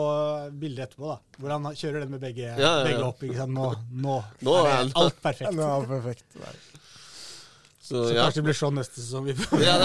[0.61, 1.19] bilde etterpå, da.
[1.41, 2.85] Hvor han kjører den med begge, Ja, ja, ja.
[2.91, 3.23] begge opp.
[3.25, 3.55] Ikke sant?
[3.57, 3.71] Nå,
[4.05, 4.17] nå,
[4.47, 5.61] Nå er er det alt perfekt.
[5.65, 6.27] alt perfekt.
[6.43, 6.57] Nei.
[7.87, 8.25] Så Så ja.
[8.27, 9.29] kanskje det blir sånn neste sesong.
[9.31, 9.61] Vi får.
[9.63, 9.77] ja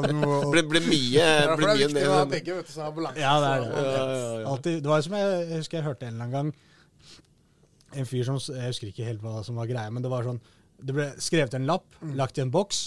[0.00, 0.14] det
[0.54, 2.72] blir, blir mye, Ja, blir det er mye viktig å ha ned- begge, vet du,
[2.72, 3.20] så har balanse.
[3.20, 3.68] Ja, det er det.
[3.70, 4.54] Ja, ja, ja.
[4.64, 8.24] Det var jo som jeg, jeg husker jeg hørte en eller annen gang En fyr
[8.26, 10.40] som Jeg husker ikke helt hva som var greia, men det var sånn
[10.82, 12.16] Det ble skrevet en lapp, Mm.
[12.18, 12.80] lagt i en boks.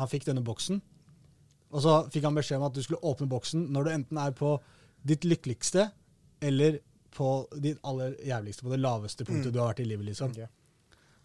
[0.00, 0.80] Han fikk denne boksen.
[1.72, 4.32] Og så fikk han beskjed om at du skulle åpne boksen når du enten er
[4.36, 4.56] på
[5.04, 5.90] ditt lykkeligste
[6.42, 6.78] eller
[7.12, 7.28] på
[7.60, 9.52] ditt aller jævligste, på det laveste punktet Mm.
[9.52, 10.30] du har vært i livet, liksom.
[10.32, 10.46] Okay.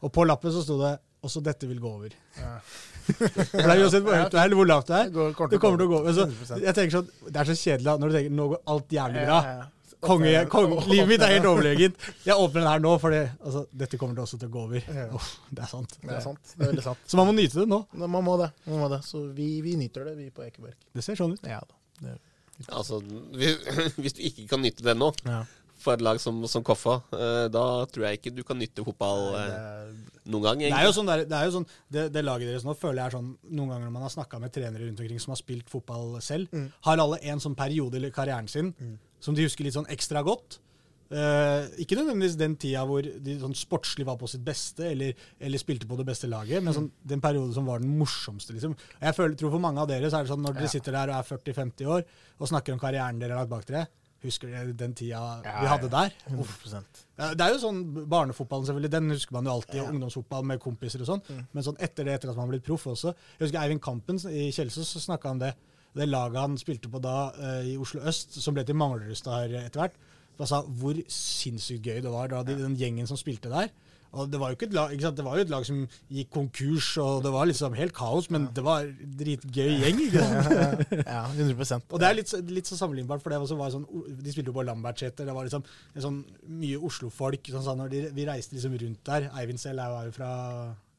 [0.04, 2.12] Og på lappen så sto det også dette vil gå over.
[2.38, 2.60] Ja.
[3.08, 5.04] Det er uansett hvor høyt du er, eller hvor lavt du er.
[5.08, 6.00] Det går- kommer Det kommer til å gå.
[6.02, 6.14] over.
[6.14, 9.24] så, jeg tenker sånn, Det er så kjedelig når du tenker nå går alt jævlig
[9.26, 9.40] bra.
[9.42, 9.66] Ja, ja.
[10.00, 11.96] Konge, konge, livet mitt er helt overlegent.
[12.28, 14.84] Jeg åpner den her nå, for altså, dette kommer til også til å gå over.
[15.18, 15.98] Uff, det er sant.
[16.04, 16.54] Det er sant.
[16.60, 17.00] Det er sant.
[17.08, 17.80] Så man må nyte det nå.
[17.98, 18.52] Man må det.
[18.68, 19.00] Man må det.
[19.08, 20.76] Så vi, vi nyter det, vi på Ekeberg.
[20.94, 21.42] Det ser sånn ut.
[21.50, 21.74] Ja da.
[22.04, 22.20] Det,
[22.68, 23.00] Altså,
[24.02, 25.44] hvis, du ikke kan nyte det nå, ja.
[25.82, 29.28] for et lag som, som Koffa, eh, da tror jeg ikke du kan nytte fotball
[29.36, 29.92] det eh, er,
[30.28, 30.62] noen gang.
[30.64, 30.90] Det er egentlig.
[30.90, 31.68] jo sånn, der, det, er jo sånn
[31.98, 34.42] det, det laget deres nå føler jeg er sånn Noen ganger når man har snakka
[34.44, 36.72] med trenere rundt omkring som har spilt fotball selv, Mm.
[36.90, 38.74] har alle en sånn periode i karrieren sin
[39.24, 40.60] som de husker litt sånn ekstra godt.
[41.08, 45.62] Eh, ikke nødvendigvis den tida hvor de sånn sportslig var på sitt beste, eller, eller
[45.62, 48.52] spilte på det beste laget, men sånn, den perioden som var den morsomste.
[48.58, 48.76] liksom.
[49.00, 50.74] Jeg føler, tror For mange av dere så er det sånn når dere Ja.
[50.76, 52.04] sitter der og er 40-50 år
[52.40, 53.88] og snakker om karrieren dere har lagt bak dere,
[54.24, 56.12] husker dere den tida Ja, vi hadde der?
[56.28, 57.06] 100%.
[57.38, 57.80] Det er jo sånn
[58.10, 59.80] Barnefotballen, selvfølgelig, den husker man jo alltid.
[59.82, 61.24] Og Ungdomsfotball med kompiser og sånn.
[61.30, 61.48] Mm.
[61.54, 63.14] Men sånn etter det, etter at man har blitt proff også.
[63.38, 65.54] Jeg husker Eivind Kampen i Kjelsås så snakka om det.
[65.96, 69.80] Det laget han spilte på da uh, i Oslo øst, som ble til Manglerudstad etter
[69.82, 69.96] hvert.
[70.46, 73.70] Sa hvor sinnssykt gøy det var da de, den gjengen som spilte der.
[74.18, 75.18] Og det var jo ikke et lag, ikke sant?
[75.20, 78.46] Det var jo et lag som gikk konkurs, og det var liksom helt kaos, men
[78.56, 78.86] det var
[79.20, 80.00] dritgøy gjeng.
[80.06, 80.94] ikke sant?
[81.12, 83.84] Ja, 100% Og det er litt, så- litt så sammenlignbart, for det også var sånn,
[84.08, 85.28] de spilte jo på Lambertseter.
[85.28, 87.52] Det var liksom en sånn mye Oslo-folk.
[87.52, 89.28] Sånn, sånn, når de, vi reiste liksom rundt der.
[89.42, 90.32] Eivind selv er jo fra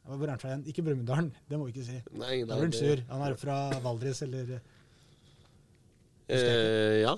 [0.09, 0.67] Hvor er han fra igjen?
[0.71, 1.99] Ikke Brumunddal, det må vi ikke si.
[2.17, 3.03] Nei, Da blir han sur.
[3.09, 4.59] Han er fra Valdres, eller
[6.29, 7.15] Eh, ja.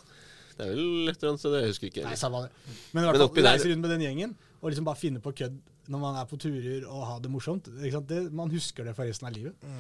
[0.61, 2.03] Det er vel et eller annet sted, jeg husker ikke.
[2.05, 2.51] Nei, samme det.
[2.93, 5.57] Men i hvert fall, reise rundt med den gjengen, og liksom bare finne på kødd
[5.91, 7.71] når man er på turer og ha det morsomt.
[7.81, 8.11] Ikke sant?
[8.11, 9.71] Det, man husker det for resten av livet.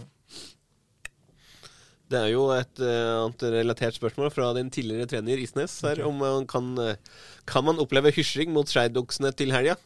[2.11, 5.77] Det er jo et eh, annet relatert spørsmål fra din tidligere trener Isnes.
[5.87, 6.97] her, Om man kan, eh,
[7.47, 9.77] kan man oppleve hysjing mot skeidoksene til helga?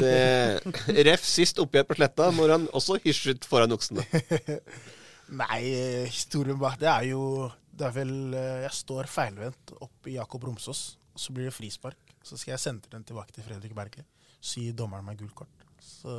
[1.08, 4.04] Ref sist oppgjør på Sletta, når han også hysjet foran oksene.
[5.40, 7.22] Nei, eh, historien bak det er jo
[7.80, 10.82] Det er vel eh, Jeg står feilvendt opp i Jakob Romsås,
[11.16, 12.00] så blir det frispark.
[12.22, 14.04] Så skal jeg sende den tilbake til Fredrik Berge.
[14.40, 15.64] Så gir dommeren meg gult kort.
[15.80, 16.12] Så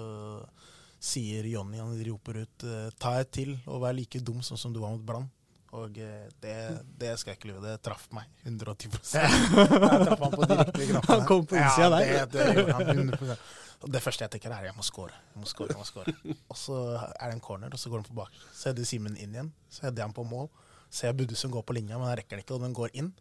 [1.01, 4.73] sier Jonny, han roper ut eh, 'ta et til og vær like dum sånn som
[4.73, 5.29] du var mot Brann'.
[5.77, 6.55] Og eh, det,
[6.99, 7.61] det skal jeg ikke lyve.
[7.63, 11.13] Det traff meg 110 Jeg traff han på direkte knappen.
[11.13, 12.25] Han kom på innsida ja, der.
[12.25, 13.38] Det, det gjorde han 100
[13.81, 15.15] og Det første jeg tenker, er jeg må score.
[15.33, 16.13] Jeg må score, jeg må score.
[16.53, 18.35] Og så er det en corner, og så går han på bak.
[18.53, 19.49] Så header Simen inn igjen.
[19.73, 20.51] Så header han på mål.
[20.91, 23.13] Så jeg som går på linja, men han rekker den ikke, og den går inn.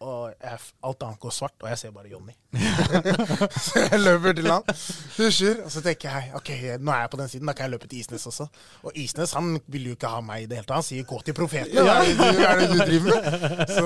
[0.00, 0.58] Og jeg,
[0.88, 2.32] alt annet går svart, og jeg ser bare Jonny.
[3.64, 4.62] så jeg løper til han,
[5.18, 6.48] hysjer, og så tenker jeg ok,
[6.80, 8.46] nå er jeg på den siden, da kan jeg løpe til Isnes også.
[8.88, 10.78] Og Isnes han vil jo ikke ha meg i det hele tatt.
[10.80, 11.74] Han sier 'gå til profeten'.
[11.76, 13.74] Hva ja, det er det du driver med?
[13.76, 13.84] Så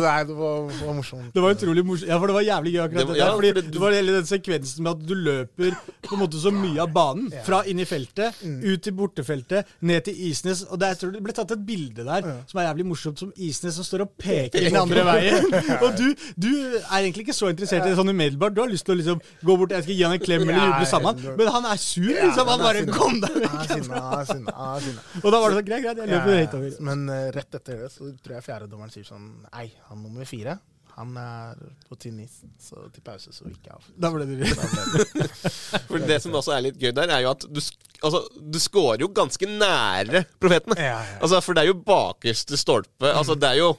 [0.00, 1.28] nei, det var, det var morsomt.
[1.36, 2.08] Det var utrolig morsomt.
[2.08, 3.36] Ja, for det var jævlig gøy akkurat Det det, var- der.
[3.36, 5.76] fordi for det- det var hele den sekvensen med at du løper
[6.08, 7.28] på en måte så mye av banen.
[7.32, 7.42] Ja.
[7.44, 8.62] Fra inn i feltet, Mm.
[8.72, 10.62] ut til bortefeltet, ned til Isnes.
[10.64, 13.32] Og der, jeg tror det ble tatt et bilde der som er jævlig morsomt, som
[13.36, 15.41] Isnes som står og peker den andre veien.
[15.84, 16.06] Og du,
[16.36, 18.54] du er egentlig ikke så interessert i det sånn umiddelbart.
[18.56, 20.70] Du har lyst til å liksom gå bort jeg skal gi han en klem eller
[20.70, 22.52] juble sammen, men han er sur, liksom.
[22.52, 23.92] Han bare 'kom deg vekk'.
[23.92, 24.56] han er sinna.
[25.22, 26.76] Og da var det sånn, greit, greit, jeg løper helt over.
[26.90, 30.58] Men uh, rett etter det så tror jeg fjerdedommeren sier sånn Nei, han nummer fire,
[30.96, 32.34] han er på tynn is.
[32.60, 33.88] Så til pause så gikk jeg av.
[33.96, 35.16] Da ble det rødt.
[35.88, 37.60] For Det som også er litt gøy der, er jo at du,
[38.02, 40.76] altså, du scorer jo ganske nære profetene.
[40.80, 41.20] Ja, ja.
[41.20, 43.08] Altså, For det er jo bakerste stolpe.
[43.08, 43.72] Altså, det er jo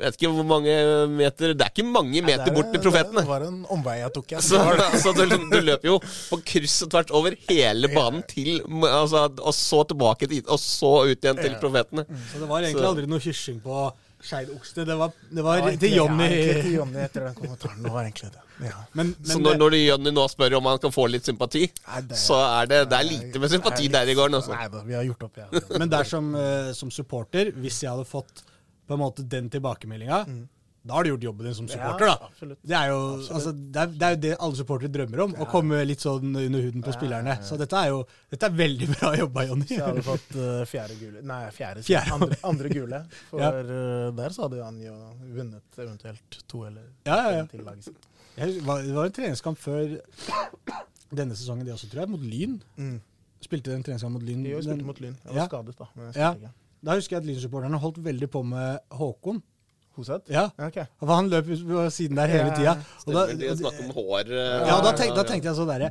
[0.00, 0.72] vet ikke hvor mange
[1.12, 3.20] meter Det er ikke mange meter ja, er- bort til profetene.
[3.24, 4.30] Det var en omvei jeg tok.
[4.36, 4.42] Jeg.
[4.46, 9.26] Så, altså, du, du løper jo på kryss og tvert over hele banen til altså,
[9.40, 12.06] Og så tilbake til Og så ut igjen til profetene.
[12.32, 13.86] Så det var egentlig Så- aldri noe kyssing på
[14.26, 14.84] skeidoksene.
[14.88, 16.32] Det var, det var Det var til egentlig- Jonny.
[16.32, 17.82] Ja, til Jonny etter den kommentaren.
[17.84, 18.42] Det var egentlig det.
[18.64, 18.72] Ja.
[18.96, 22.00] Men, men Så når, når Jonny nå spør om han kan få litt sympati, Nei,
[22.08, 24.38] det- så er det, det er lite med sympati der i gården.
[24.40, 24.54] Også.
[24.56, 25.60] Nei da, vi har gjort opp, ja.
[25.78, 28.42] Men der som, eh, som supporter, hvis jeg hadde fått
[28.86, 30.20] på en måte den tilbakemeldinga,
[30.86, 32.28] da har du gjort jobben din som supporter, da.
[32.38, 32.98] Ja, Det er, jo,
[33.34, 36.30] altså, det, er, det er jo det alle supportere drømmer om, å komme litt sånn
[36.38, 37.34] under huden på spillerne.
[37.42, 39.66] Så dette er jo dette er veldig bra jobba, Jonny.
[39.72, 41.82] Så hadde fått uh, fjerde gule Nei, fjerde.
[41.88, 42.12] Fjerde.
[42.14, 43.00] Andre, andre gule.
[43.32, 43.50] For Ja.
[43.64, 44.94] eh, der så hadde han jo
[45.40, 47.46] vunnet eventuelt to eller Ja, ja, ja.
[47.50, 48.06] til laget sitt.
[48.36, 49.96] Det var en treningskamp før
[51.16, 52.60] denne sesongen, det også, tror jeg, mot Lyn.
[52.78, 52.96] Mm.
[53.42, 54.46] Spilte den treningskampen mot Lyn.
[54.54, 55.18] Jo, spilte mot Lyn.
[55.24, 55.48] Jeg var Ja.
[55.50, 55.86] skadet, da.
[55.96, 56.30] Men jeg Ja.
[56.34, 56.52] ikke.
[56.86, 59.42] Da husker jeg at Lynsupporterne holdt veldig på med Håkon.
[59.96, 60.28] Hoseth?
[60.30, 60.84] Ja, Okay.
[61.00, 62.76] For han løp på siden der hele tida.
[63.06, 65.88] Og da, de om hår eh, Ja, da, tenk, da tenkte jeg sånn derre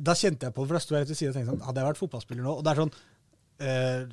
[0.00, 1.66] Da kjente jeg på det, for da sto jeg rett ved siden og tenkte sånn
[1.66, 2.94] Hadde jeg vært fotballspiller nå Og det er sånn
[3.68, 4.06] eh,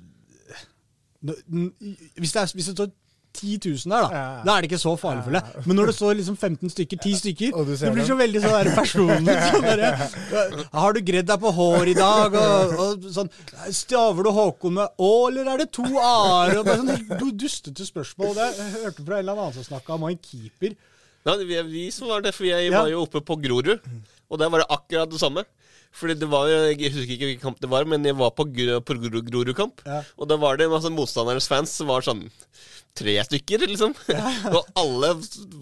[1.21, 2.91] hvis, det er, hvis det står
[3.33, 4.09] 10 000 der, da.
[4.11, 4.23] Ja.
[4.45, 5.65] Da er det ikke så farlig for deg.
[5.69, 8.07] Men når det står liksom 15 stykker, 10 stykker, det blir dem.
[8.09, 9.35] så veldig sånn der personlig.
[9.51, 12.35] Sånn der, har du gredd deg på hår i dag?
[12.41, 13.31] Og, og sånn
[13.75, 16.57] Staver du Håkon med Å, eller er det to a-er?
[16.59, 18.35] Og bare sånn helt dustete spørsmål.
[18.37, 20.75] Det, jeg hørte fra en eller annen som snakka om en keeper.
[21.27, 23.77] Ja, vi, vi som var det, for jeg var jo oppe på Grorud,
[24.31, 25.43] og der var det akkurat det samme.
[25.91, 28.45] Fordi det var jo, Jeg husker ikke hvilken kamp det var, men jeg var på,
[28.47, 29.81] på Gro- Grorud-kamp.
[29.85, 29.97] Ja.
[30.15, 32.23] Og da var det masse motstandernes fans som var sånn
[32.97, 33.95] tre stykker, liksom.
[34.55, 35.13] og alle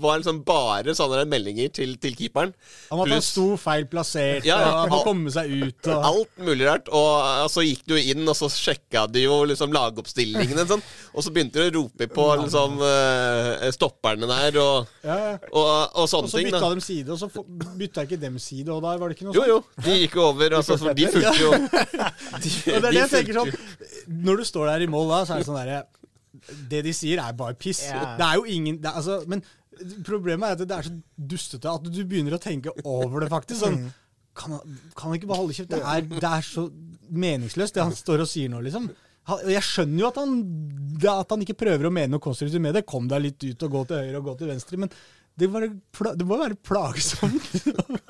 [0.02, 2.54] var liksom bare sånne meldinger til, til keeperen.
[2.92, 5.80] Om at han sto feil plassert, Ja, og han må komme seg ut.
[5.86, 6.90] Og, Alt mulig rart.
[6.90, 10.84] Og uh, så gikk du inn, og så sjekka de jo liksom lagoppstillingene, Sånn.
[11.16, 15.32] Og så begynte de å rope på liksom uh, stopperne der og, ja, ja.
[15.50, 16.50] og, og og sånne så ting.
[16.50, 17.30] bytta da de side, og så
[17.80, 19.50] bytta ikke dem side, og da var det ikke noe sånt.
[19.50, 19.60] jo.
[19.60, 20.58] jo, De gikk over.
[20.60, 21.52] Altså, for de fulgte jo
[22.44, 23.54] de, Og det er det jeg tenker sånn
[24.28, 25.82] Når du står der i mål da, så er det sånn derre
[26.70, 27.82] Det de sier, er bare piss.
[27.88, 28.14] Yeah.
[28.20, 29.42] Det er jo ingen er, altså, Men
[30.06, 30.94] problemet er at det er så
[31.34, 33.64] dustete at du begynner å tenke over det, faktisk.
[33.64, 33.90] Sånn
[34.40, 35.72] kan han ikke bare holde kjeft?
[35.74, 36.66] Det er, det er så
[37.12, 38.88] meningsløst, det han står og sier nå, liksom.
[39.50, 40.36] Jeg skjønner jo at han,
[41.12, 42.86] at han ikke prøver å mene noe konstruktivt med det.
[42.90, 44.80] Kom deg litt ut og gå til høyre og gå til venstre.
[44.82, 44.94] Men
[45.38, 47.46] det, var, pla- det må være plagsomt.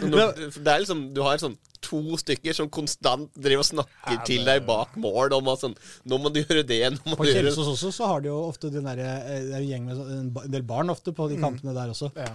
[0.00, 0.32] Når,
[0.64, 4.62] det er liksom, Du har sånn to stykker som konstant driver og snakker til deg
[4.68, 5.74] bak mål om at sånn
[6.08, 8.30] Nå må du gjøre det, nå må På du gjøre Kjelsås også så har de
[8.30, 11.26] jo ofte den der, eh, det er en gjeng med en del barn ofte på
[11.32, 12.10] de kampene der også.
[12.20, 12.34] Ja.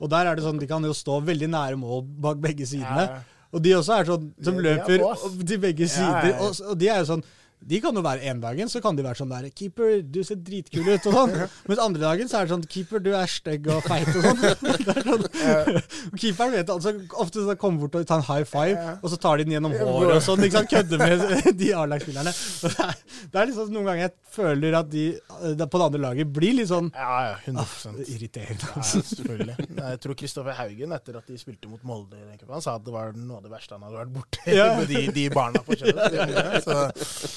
[0.00, 3.06] Og der er det sånn, de kan jo stå veldig nære mål bak begge sidene.
[3.08, 3.20] Ja.
[3.56, 6.26] Og de også er sånn, som De- de er løper på, til begge sider.
[6.26, 6.40] ja, ja.
[6.44, 7.22] Og, og de er jo sånn,
[7.66, 10.36] de kan jo være en dagen, så kan de være sånn der, keeper, du ser
[10.44, 11.32] dritkul ut, og sånn.
[11.70, 14.42] Mens andre dagen så er det sånn, keeper, du er stygg og feit, og sånn.
[15.06, 15.24] Sånn.
[16.20, 16.92] Keeperen vet altså,
[17.22, 19.74] ofte så kommer bort og tar en high five, og så tar de den gjennom
[19.78, 22.32] håret og sånn, ikke sant, kødder med de A-lagsspillerne.
[22.32, 26.54] Det, er- liksom noen ganger jeg føler at de eh, på det andre laget blir
[26.58, 28.68] litt sånn Ja, ja, 100% irriterende.
[28.76, 29.56] Ja, selvfølgelig.
[29.80, 33.14] Jeg tror Kristoffer Haugen, etter at de spilte mot Molde, han sa at det var
[33.16, 34.68] noe av det verste han hadde vært borti Ja.
[34.78, 36.66] med de, de barna på kjøpet.
[36.66, 36.76] Så,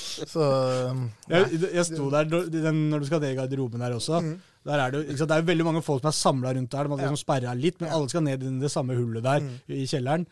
[0.10, 0.46] så.
[1.32, 4.22] Jeg, jeg sto der den- når du skal ned i garderoben der også.
[4.26, 4.38] Mm.
[4.68, 6.84] Der er det, sant, det er veldig mange folk som er samla rundt der.
[6.84, 9.56] De hadde liksom sperra litt, men alle skal ned i det samme hullet der mm.
[9.78, 10.28] i kjelleren.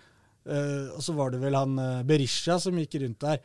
[0.47, 3.41] Uh, og så var det vel han uh, Berisha som gikk rundt der.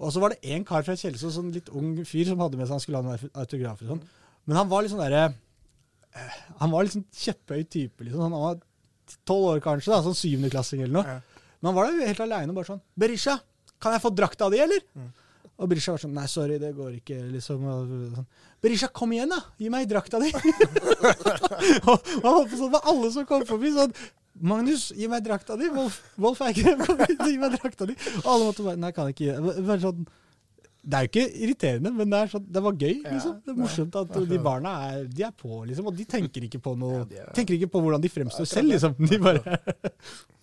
[0.00, 2.66] Og så var det en kar fra Kjelsås, en litt ung fyr, som hadde med
[2.66, 4.02] seg han skulle ha noen autografer sånn.
[4.44, 8.26] Men han var liksom sånn derre uh, Han var liksom sånn kjepphøy type, liksom.
[8.26, 8.60] Han var
[9.28, 11.16] tolv år kanskje, da, sånn syvendeklassing eller noe.
[11.16, 11.44] Ja.
[11.60, 13.38] Men han var der helt aleine, bare sånn Berisha,
[13.80, 14.84] kan jeg få drakta di, eller?
[14.96, 15.12] Mm.
[15.54, 17.62] Og Berisha var sånn Nei, sorry, det går ikke, liksom.
[18.16, 18.26] Sånn,
[18.64, 19.38] Berisha, kom igjen, da!
[19.60, 20.32] Gi meg drakta di!
[21.88, 23.70] og han holdt på sånn med alle som kom forbi.
[23.76, 23.94] sånn
[24.50, 25.68] Magnus, gi meg drakta di!
[25.70, 26.98] Wolf, Wolf Eikrem, kom
[27.30, 27.94] gi meg drakta di!
[28.24, 29.78] Og alle måtte bare Nei, kan jeg ikke gi.
[29.84, 30.04] Sånn,
[30.84, 32.96] det er jo ikke irriterende, men det, sånn, det var gøy.
[33.06, 33.36] Liksom.
[33.46, 35.86] Det er morsomt at de barna er, de er på, liksom.
[35.88, 38.98] Og de tenker ikke på noe er- Tenker ikke på hvordan de fremstår selv, liksom.
[39.08, 39.60] De bare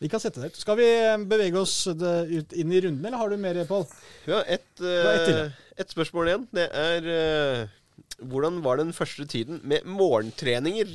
[0.00, 0.58] De kan sette det ut.
[0.60, 3.86] Skal vi eh, bevege oss det- ut inn i runden, eller har du mer, Pål?
[4.28, 5.50] Ja, et, eh,
[5.80, 6.46] et spørsmål igjen.
[6.52, 7.74] Det er eh,
[8.20, 10.88] Hvordan var den første tiden med morgentreninger?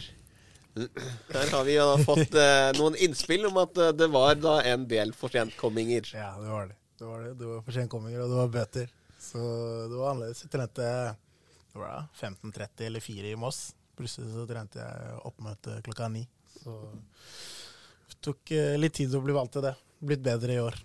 [0.76, 4.86] Der har vi da fått eh, noen innspill om at eh, det var da en
[4.90, 6.14] del forsentkomminger.
[6.16, 6.78] Ja, det var det.
[7.02, 7.34] Det var, det.
[7.42, 8.94] Det var forsenkomminger, og det var bøter.
[9.22, 9.42] Så
[9.90, 10.46] det var annerledes.
[10.46, 10.86] Jeg trente
[11.72, 13.60] det var da 15.30 eller 4 i Moss.
[13.98, 16.24] Plutselig så trente jeg oppmøte klokka ni.
[16.62, 16.78] Så
[18.24, 19.74] tok eh, litt tid å bli vant til det.
[20.02, 20.78] Blitt bedre i år.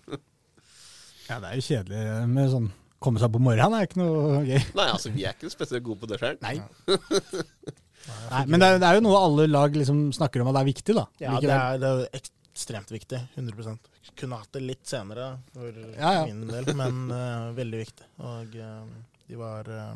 [1.27, 2.67] Ja, det er jo kjedelig med sånn
[3.03, 4.61] Komme seg opp om morgenen er ikke noe gøy.
[4.73, 6.39] Nei, altså, vi er ikke spesielt gode på det sjøl.
[6.41, 6.55] Nei.
[8.31, 10.63] Nei men det er, det er jo noe alle lag liksom snakker om at det
[10.63, 11.03] er viktig, da.
[11.21, 12.17] Ja, det er, det er
[12.57, 13.19] ekstremt viktig.
[13.37, 13.77] 100
[14.17, 16.25] Kunne hatt det litt senere for Ja, ja.
[16.25, 18.09] min del, men uh, veldig viktig.
[18.25, 18.89] Og uh,
[19.27, 19.93] de var eh,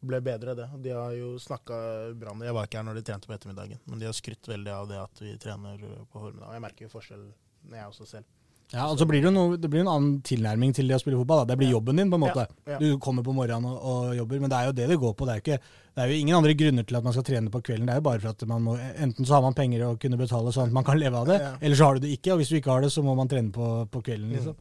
[0.00, 0.68] ble bedre, det.
[0.84, 1.78] De har jo snakka
[2.18, 2.46] bra om det.
[2.50, 4.88] Jeg var ikke her når de trente på ettermiddagen, men de har skrytt veldig av
[4.90, 5.78] det at vi trener
[6.12, 6.52] på formiddag.
[6.54, 7.24] Jeg merker jo forskjell
[7.68, 8.24] når jeg også selv.
[8.68, 11.16] Ja, og så blir det noe, det blir en annen tilnærming til det å spille
[11.16, 11.40] fotball.
[11.46, 11.54] Da.
[11.54, 12.42] Det blir jobben din, på en måte.
[12.68, 12.78] Ja, ja.
[12.82, 15.24] Du kommer på morgenen og, og jobber, men det er jo det det går på.
[15.24, 15.56] Det er, ikke,
[15.96, 17.88] det er jo ingen andre grunner til at man skal trene på kvelden.
[17.88, 20.20] Det er jo bare for at man må, enten så har man penger å kunne
[20.20, 21.54] betale sånn at man kan leve av det, Ja.
[21.64, 22.34] eller så har du det ikke.
[22.36, 24.60] Og hvis du ikke har det, så må man trene på, på kvelden, liksom.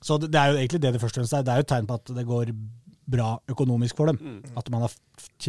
[0.00, 1.44] Så det, det er jo egentlig det det først og fremst er.
[1.44, 2.54] Det er jo et tegn på at det går
[3.08, 4.18] bra økonomisk for dem.
[4.20, 4.56] Mm.
[4.60, 4.94] At man har,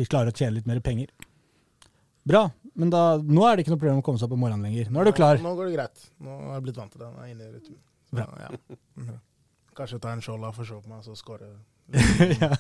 [0.09, 1.11] klarer å tjene litt mer penger.
[2.29, 2.45] Bra.
[2.79, 4.91] Men da, nå er det ikke noe problem å komme seg opp om morgenen lenger.
[4.93, 5.39] Nå er du klar.
[5.41, 6.05] Nå, nå går det greit.
[6.23, 7.09] Nå har jeg blitt vant til det.
[7.11, 7.81] Nå er jeg inne i rytmen.
[8.19, 8.27] Bra.
[8.45, 8.77] ja.
[8.99, 9.17] Mhm.
[9.79, 11.49] Kanskje ta en skjold for se på meg, så skåre.
[12.41, 12.51] ja.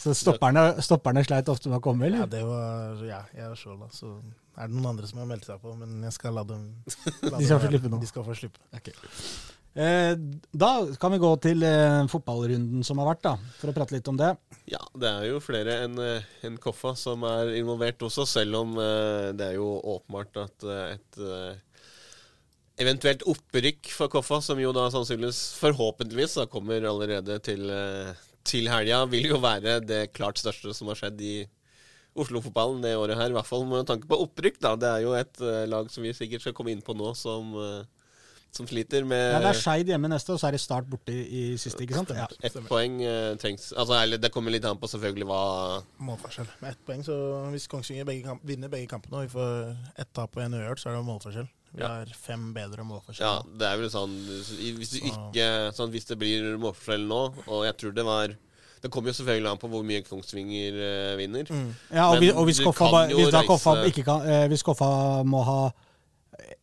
[0.00, 2.30] Så stopperne, stopperne sleit ofte med å komme, Ja, eller?
[2.32, 3.82] det var Ja, jeg og skjold.
[3.92, 4.14] Så
[4.56, 6.70] er det noen andre som har meldt seg på, men jeg skal la dem
[7.28, 8.00] la De skal dem få slippe nå.
[8.00, 8.62] De skal få slippe.
[8.72, 8.80] Eh,
[9.72, 14.08] da kan vi gå til eh, fotballrunden som har vært, da, for å prate litt
[14.10, 14.32] om det.
[14.70, 18.74] Ja, det er jo flere enn eh, en Koffa som er involvert også, selv om
[18.82, 21.86] eh, det er jo åpenbart at eh, et eh,
[22.82, 28.68] eventuelt opprykk for Koffa, som jo da sannsynligvis forhåpentligvis da kommer allerede til, eh, til
[28.72, 31.38] helga, vil jo være det klart største som har skjedd i
[32.18, 33.30] Oslo-fotballen det året her.
[33.30, 34.58] I hvert fall med tanke på opprykk.
[34.58, 34.74] da.
[34.74, 37.52] Det er jo et eh, lag som vi sikkert skal komme inn på nå, som,
[37.54, 37.99] eh,
[38.52, 41.12] som sliter med Ja, det er Skeid hjemme neste, og så er det Start borte
[41.14, 41.20] i,
[41.52, 42.10] i siste, ikke sant?
[42.16, 42.26] Ja.
[42.42, 45.40] ett poeng eh, trengs Altså, eller Det kommer litt an på selvfølgelig hva
[46.02, 46.48] Målforskjell.
[46.60, 47.14] Med ett poeng, så
[47.54, 50.82] hvis Kongsvinger begge kamp, vinner begge kampene, og vi får ett tap og en uavgjort,
[50.82, 51.48] så er det målforskjell.
[51.70, 51.88] Vi Ja.
[52.00, 53.22] har fem bedre målforskjell.
[53.22, 55.44] Ja, det er vel sånn Hvis, du ikke,
[55.76, 58.34] sånn, hvis det blir målforskjell nå, og jeg tror det var
[58.82, 61.44] Det kommer jo selvfølgelig an på hvor mye Kongsvinger eh, vinner.
[61.46, 61.70] Mm.
[61.92, 63.74] Ja, og, Men vi, og hvis, du Koffa, kan ba- jo hvis, da reise- Koffa
[63.86, 64.88] ikke kan, eh, hvis Koffa
[65.22, 65.58] må ha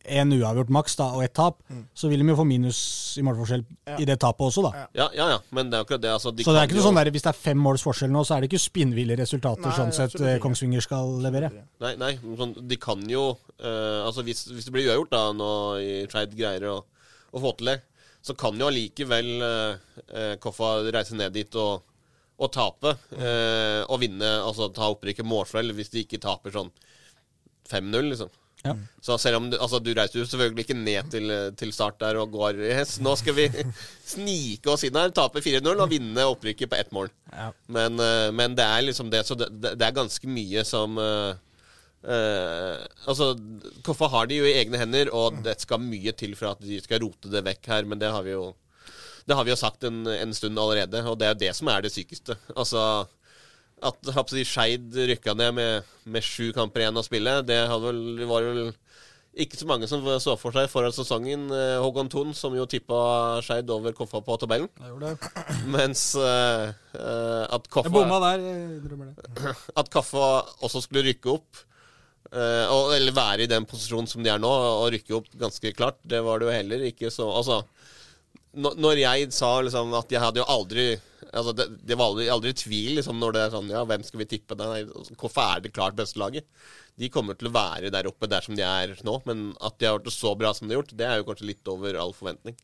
[0.08, 1.58] en uavgjort maks da, og ett tap,
[1.94, 2.78] så vil de jo få minus
[3.18, 3.96] i målforskjell Ja.
[3.98, 4.86] i det tapet også, da.
[4.94, 5.08] Ja.
[5.14, 6.10] Ja, ja, men det er akkurat det.
[6.12, 7.82] Altså, de Så det er ikke noe jo- sånn der, Hvis det er fem måls
[7.82, 10.16] forskjell nå, så er det ikke spinnville resultater Nei, sånn sett.
[10.40, 11.50] Kongsvinger skal levere.
[11.80, 15.50] Nei, nei sånn, de kan jo uh, Altså hvis, hvis det blir uavgjort da nå
[15.82, 16.84] i Skeid greier å,
[17.32, 17.80] å få til det,
[18.22, 19.76] så kan jo allikevel eh,
[20.12, 21.82] eh, Koffa reise ned dit og,
[22.38, 22.96] å tape.
[23.16, 26.70] eh, og vinne, altså ta opprykket målforskjell hvis de ikke taper sånn
[27.70, 28.28] 5-0, liksom.
[28.64, 28.74] Ja.
[29.00, 32.18] Så selv om du, altså, du reiser jo selvfølgelig ikke ned til, til start der
[32.18, 33.46] og går yes, Nå skal vi
[34.14, 37.10] snike oss inn her, tape 4-0 og vinne opprykket på ett mål.
[37.32, 37.52] Ja.
[37.70, 40.98] Men, eh, men det er liksom det, så det, det er ganske mye som
[41.98, 42.78] Uh,
[43.10, 43.32] Altså,
[43.82, 46.78] Koffa har de jo i egne hender, og det skal mye til for at de
[46.78, 48.52] skal rote det vekk her, men det har vi jo
[49.28, 51.68] det har vi jo sagt en, en stund allerede, og det er jo det som
[51.68, 52.38] er det sykeste.
[52.54, 52.80] Altså,
[53.86, 58.46] at si, Skeid rykka ned med, med sju kamper igjen å spille, det vel, var
[58.48, 58.70] vel
[59.38, 61.46] ikke så mange som så for seg foran sesongen.
[61.54, 62.98] Eh, Håkon Thon, som jo tippa
[63.44, 64.70] Skeid over Koffa på tabellen.
[65.74, 69.54] Mens uh, at Koffa Jeg Koffa bomma der, jeg drømmer det.
[69.80, 70.28] at Kaffa
[70.66, 71.62] også skulle rykke opp,
[72.32, 75.74] uh, og, eller være i den posisjonen som de er nå, og rykke opp ganske
[75.76, 77.62] klart, det var det jo heller ikke så Altså,
[78.58, 80.88] når jeg sa liksom at jeg hadde jo aldri
[81.32, 84.20] Altså, det, det var aldri, aldri tvil liksom, når det er sånn Ja, hvem skal
[84.22, 84.56] vi tippe?
[84.56, 84.84] Nei,
[85.18, 86.46] hvorfor er det klart beste laget.
[86.98, 89.86] De kommer til å være der oppe der som de er nå, men at de
[89.86, 92.12] har vært så bra som de har gjort, det er jo kanskje litt over all
[92.16, 92.56] forventning.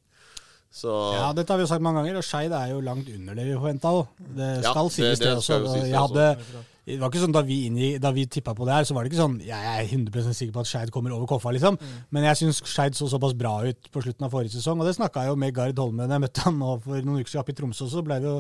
[0.74, 3.36] Så Ja, dette har vi jo sagt mange ganger, og Skeid er jo langt under
[3.38, 4.08] det vi forventa òg.
[4.18, 5.52] Det Ja, skal det- sies, det, det også.
[5.54, 7.58] Jeg, Og Jeg hadde, det var ikke sånn Da vi,
[8.02, 10.52] da vi tippa på det her, så var det ikke sånn Jeg er 100% sikker
[10.52, 11.78] på at Skeid kommer over Koffa, liksom.
[12.12, 14.96] Men jeg syns Skeid så såpass bra ut på slutten av forrige sesong, og det
[14.98, 17.44] snakka jeg jo med Gard Holme da jeg møtte han nå for noen uker siden
[17.44, 18.38] oppe i Tromsø, så ble vi jo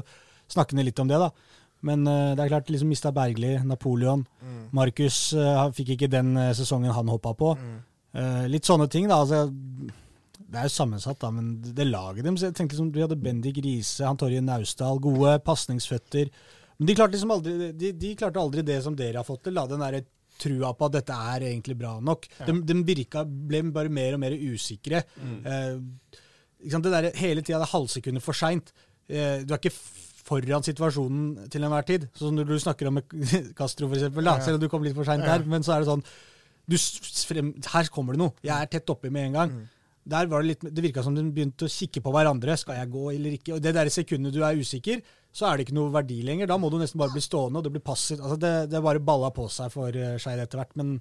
[0.52, 1.30] snakkende litt om det, da.
[1.84, 4.22] Men uh, det er klart, liksom mista Bergli, Napoleon.
[4.76, 7.52] Markus uh, fikk ikke den uh, sesongen han hoppa på.
[8.14, 9.18] Eh, litt sånne ting, da.
[9.24, 9.48] altså
[10.54, 13.18] det er jo sammensatt, da, men det laget dem så jeg tenkte liksom, Vi hadde
[13.18, 16.30] Bendik Riise, han Torje Naustdal, gode pasningsføtter.
[16.78, 19.56] Men de klarte liksom aldri de, de klarte aldri det som dere har fått til.
[19.58, 20.04] da, Den derre
[20.40, 22.26] trua på at dette er egentlig bra nok.
[22.46, 25.04] De, de virka, ble bare mer og mer usikre.
[25.46, 25.76] Eh,
[26.64, 26.88] ikke sant?
[26.88, 28.72] Det der, hele tida det halvsekundet for seint.
[29.06, 29.74] Eh, du er ikke
[30.24, 32.08] foran situasjonen til enhver tid.
[32.18, 32.98] Sånn når du snakker om
[33.58, 35.46] Castro, for eksempel, da, selv om du kom litt for seint der.
[35.46, 36.04] Men så er det sånn
[36.64, 36.78] du,
[37.28, 38.32] frem, Her kommer det noe.
[38.42, 39.56] Jeg er tett oppi med en gang.
[40.04, 42.56] Der var Det litt, det virka som de begynte å kikke på hverandre.
[42.60, 43.54] Skal jeg gå eller ikke?
[43.56, 45.00] Og Det der sekundet du er usikker,
[45.34, 46.50] så er det ikke noe verdi lenger.
[46.50, 48.20] Da må du nesten bare bli stående, og det blir passivt.
[48.20, 50.76] Altså det, det bare balla på seg for uh, Skeid etter hvert.
[50.78, 50.98] Men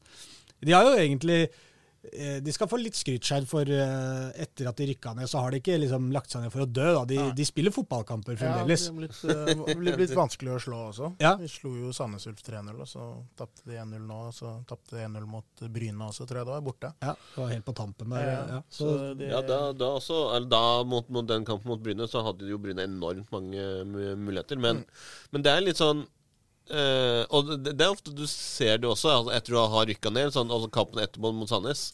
[0.63, 1.61] de har jo egentlig eh,
[2.03, 5.53] De skal få litt skryt, Skeid, for eh, etter at de rykka ned, så har
[5.53, 6.87] de ikke liksom lagt seg ned for å dø.
[6.97, 7.03] Da.
[7.07, 8.83] De, de spiller fotballkamper fremdeles.
[8.89, 11.09] Ja, det er blitt, eh, blir blitt vanskelig å slå også.
[11.23, 11.31] Ja.
[11.39, 13.05] De slo jo Sandnes Ulf 3-0, og så
[13.39, 14.17] tapte de 1-0 nå.
[14.27, 16.91] Og så tapte de 1-0 mot Bryne også, tror jeg det var, borte.
[17.05, 18.27] Ja, det var helt på tampen der.
[18.27, 18.59] Ja, Ja.
[18.67, 22.09] så Så, det, Ja, da, da også, eller da mot, mot den kampen mot Bryne,
[22.11, 23.63] så hadde jo Bryne enormt mange
[24.19, 24.59] muligheter.
[24.59, 24.83] Men,
[25.31, 26.03] men det er litt sånn
[26.71, 30.13] eh, Og det, det er ofte du ser det også, altså, etter å ha rykka
[30.13, 31.91] ned, sånn, altså kampen etterpå mot Sandnes.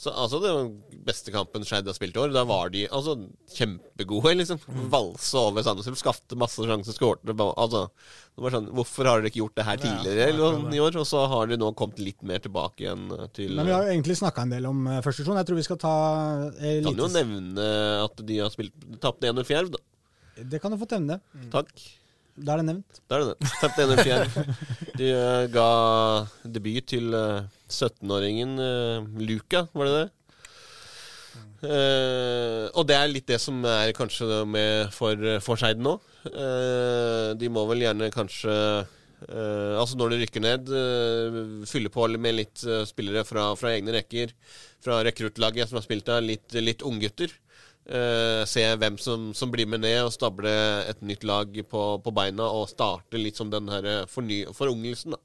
[0.00, 2.30] Så, altså Det var den beste kampen Skeid har spilt i år.
[2.32, 3.16] Da var de altså
[3.52, 4.32] kjempegode.
[4.40, 4.60] liksom
[4.92, 9.32] Valsa over Sandnes Ulf, skapte masse sjanser, skårte altså, det var sånn, Hvorfor har dere
[9.32, 10.96] ikke gjort det her tidligere eller, noe i år?
[11.02, 13.84] Og så har de nå kommet litt mer tilbake igjen eh, til men vi har
[13.84, 15.40] jo egentlig snakka en del om uh, første divisjon.
[15.42, 15.94] Jeg tror vi skal ta
[16.56, 17.70] eh, Kan jo nevne
[18.06, 19.82] at de har spilt tapte 1-0 Fjerv, da.
[20.40, 21.18] Det kan du få nevne.
[21.52, 21.74] Takk.
[22.36, 23.02] Da er det nevnt.
[23.10, 24.38] Da er det 1-0 Fjerv.
[25.00, 25.68] De uh, ga
[26.44, 30.08] debut til uh, 17-åringen uh, Luca, var det det?
[31.60, 35.98] Eh, og det er litt det som er kanskje med for, for Skeid nå.
[36.30, 41.38] Eh, de må vel gjerne kanskje eh, Altså når de rykker ned, eh,
[41.68, 44.32] fylle på med litt eh, spillere fra, fra egne rekker.
[44.80, 47.32] Fra rekruttlaget som har spilt der, litt, litt unggutter.
[47.88, 50.52] Eh, se hvem som, som, blir med ned, og stable
[50.90, 55.20] et nytt lag på, på beina og starte litt som den her forny, forungelsen da,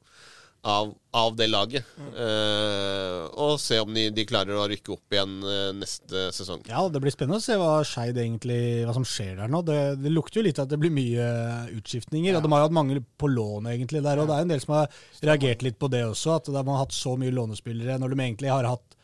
[0.66, 1.86] av, av, det laget.
[2.00, 2.08] Mm.
[2.24, 6.64] Eh, og se om de, de, klarer å rykke opp igjen uh, neste sesong.
[6.72, 9.62] Ja, Det blir spennende å se hva Skeid egentlig, hva som skjer der nå.
[9.68, 11.30] Det, det, lukter jo litt at det blir mye
[11.76, 12.32] utskiftninger.
[12.32, 12.40] Ja.
[12.40, 14.64] og De har jo hatt mange på lån egentlig der, og det er en del
[14.64, 16.40] som har reagert litt på det også.
[16.40, 18.95] At de har hatt så mye lånespillere når de egentlig har hatt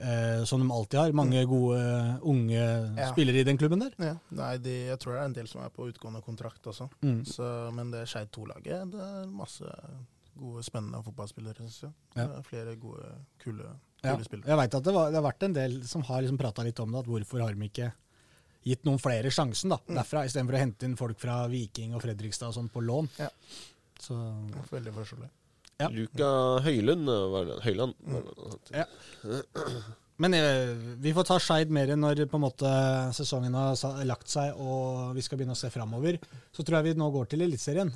[0.00, 1.16] eh, som de alltid har.
[1.16, 1.48] Mange mm.
[1.50, 1.80] gode
[2.22, 3.08] unge ja.
[3.12, 3.94] spillere i den klubben der.
[4.02, 4.14] Ja.
[4.38, 6.88] Nei, de, jeg tror det er en del som er på utgående kontrakt også.
[7.02, 7.22] Mm.
[7.28, 9.74] Så, men det Skeid 2-laget, det er masse
[10.38, 11.94] gode, spennende fotballspillere, syns jeg.
[12.18, 12.28] Ja.
[12.46, 13.72] Flere gode, kule,
[14.02, 14.50] kule spillere.
[14.52, 16.84] Jeg veit at det, var, det, har vært en del som har liksom prata litt
[16.84, 17.90] om det, at hvorfor har de ikke
[18.68, 19.96] gitt noen flere sjansen da, mm.
[19.96, 23.10] derfra, istedenfor å hente inn folk fra Viking og Fredrikstad og sånn på lån.
[23.18, 23.30] Ja.
[23.98, 24.14] Så,
[24.70, 25.30] Veldig forståelig.
[25.78, 25.88] Ja.
[25.94, 26.28] Luka
[26.64, 27.56] Høylund var det.
[27.62, 27.94] Høyland.
[28.74, 28.84] Ja.
[30.18, 32.70] Men eh, vi får ta Skeid mer når på en måte
[33.14, 33.78] sesongen har
[34.08, 36.18] lagt seg og vi skal begynne å se framover.
[36.50, 37.92] Så tror jeg vi nå går til Eliteserien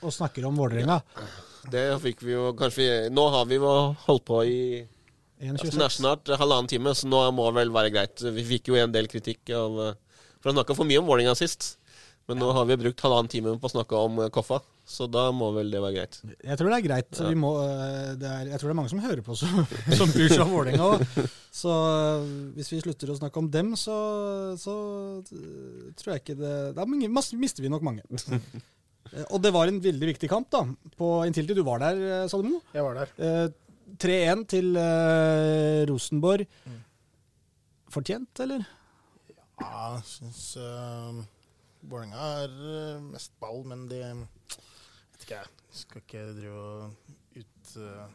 [0.00, 0.96] og snakker om Vålerenga.
[0.96, 1.28] Ja.
[1.70, 3.68] Det fikk vi jo kanskje Nå har vi jo
[4.06, 4.60] holdt på i
[5.44, 8.24] altså, snart halvannen time, så nå må det vel være greit.
[8.32, 9.76] Vi fikk jo en del kritikk av
[10.40, 11.74] For å snakke for mye om Vålerenga sist.
[12.30, 14.62] Men nå har vi brukt halvannen time på å snakke om Koffa.
[14.90, 16.16] Så da må vel det være greit.
[16.42, 17.18] Jeg tror det er greit.
[17.22, 17.30] Ja.
[17.38, 19.60] Må, eh, det er, jeg tror det er mange som hører på som,
[20.00, 21.04] som bryr seg om Vålerenga òg.
[21.54, 22.24] Så eh,
[22.56, 23.94] hvis vi slutter å snakke om dem, så,
[24.58, 24.74] så
[26.00, 28.02] tror jeg ikke det Da mister vi nok mange.
[29.32, 30.64] Og det var en veldig viktig kamp da,
[30.98, 31.54] på Intility.
[31.58, 32.60] Du var der, Salmo?
[32.74, 33.14] Jeg var der.
[33.22, 36.50] Eh, 3-1 til eh, Rosenborg.
[36.66, 36.82] Mm.
[37.94, 38.66] Fortjent, eller?
[39.60, 41.22] Ja, jeg syns uh,
[41.90, 42.52] Vålerenga har
[43.10, 43.98] mest ball, men de
[45.30, 45.70] ikke jeg.
[45.80, 48.06] Skal ikke drive og ut uh,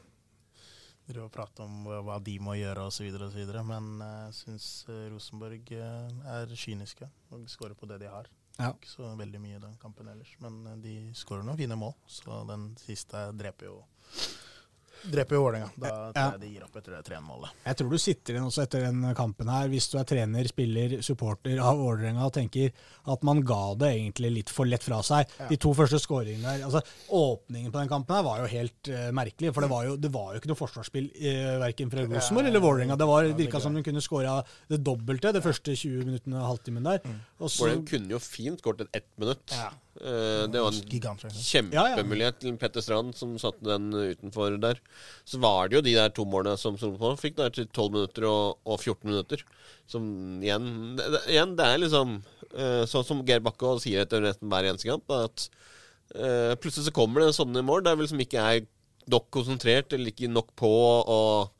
[1.07, 3.43] drive og prate om hva de må gjøre osv., osv.
[3.69, 8.27] Men jeg uh, syns uh, Rosenborg uh, er kyniske og skårer på det de har.
[8.55, 8.71] Ja.
[8.71, 11.95] Ikke så veldig mye i den kampen ellers, men de skårer noen fine mål.
[12.07, 13.79] Så den siste dreper jo
[15.03, 15.69] dreper Vålerenga.
[15.75, 17.61] Da tror jeg de gir opp etter det 3-1-målet.
[17.65, 20.97] Jeg tror du sitter igjen også etter den kampen her, hvis du er trener, spiller,
[21.05, 22.73] supporter av Vålerenga og tenker
[23.13, 25.31] at man ga det egentlig litt for lett fra seg.
[25.39, 25.49] Ja.
[25.51, 26.81] De to første skåringene der altså
[27.15, 29.53] Åpningen på den kampen her var jo helt uh, merkelig.
[29.55, 32.63] For det var, jo, det var, jo, ikke noe forsvarsspill uh, verken fra Rosenborg eller
[32.63, 32.99] Vålerenga.
[32.99, 34.37] Det var, virka som de kunne skåra
[34.71, 37.01] det dobbelte de første 20 minuttene, halvtimen der.
[37.05, 37.19] Mm.
[37.45, 39.53] Vålerenga kunne jo fint skåret et ett minutt.
[39.53, 39.71] Ja.
[39.95, 44.81] Uh, det var en kjempemulighet til Petter Strand som satte den utenfor der.
[45.23, 48.27] Så var det jo de der to målene som på fikk der til 12 minutter
[48.27, 49.45] og, og 14 minutter.
[49.87, 50.09] Som
[50.43, 54.67] igjen det, igjen, det er liksom uh, sånn som Geir Bakke sier etter nesten hver
[54.67, 55.47] eneste kamp, at
[56.19, 58.67] uh, plutselig så kommer det sånne mål der vi liksom ikke er
[59.11, 60.73] nok konsentrert eller ikke nok på.
[61.15, 61.53] og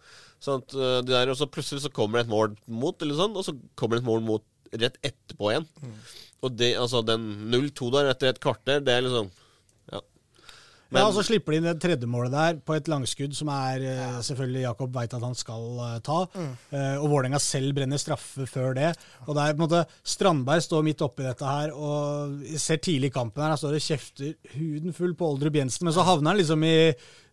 [0.44, 3.38] sånn at det der, og så Plutselig så kommer det et mål mot, eller sånn,
[3.40, 5.68] og så kommer det et mål mot rett etterpå igjen.
[5.82, 5.98] Mm.
[6.46, 9.32] Og det, altså den 0-2 der etter et kvarter, det er liksom
[9.94, 10.02] Ja.
[10.94, 13.50] Men, ja, og så slipper de inn det tredje målet der på et langskudd som
[13.50, 14.20] er eh, ja.
[14.28, 16.20] selvfølgelig Jakob veit at han skal uh, ta.
[16.36, 16.52] Mm.
[16.70, 18.92] Uh, og Vålerenga selv brenner straffe før det.
[19.26, 23.10] Og det er på en måte Strandberg står midt oppi dette her og ser tidlig
[23.10, 26.32] i kampen her, han står og kjefter huden full på Oldrup Jensen, men så havner
[26.32, 26.78] han liksom i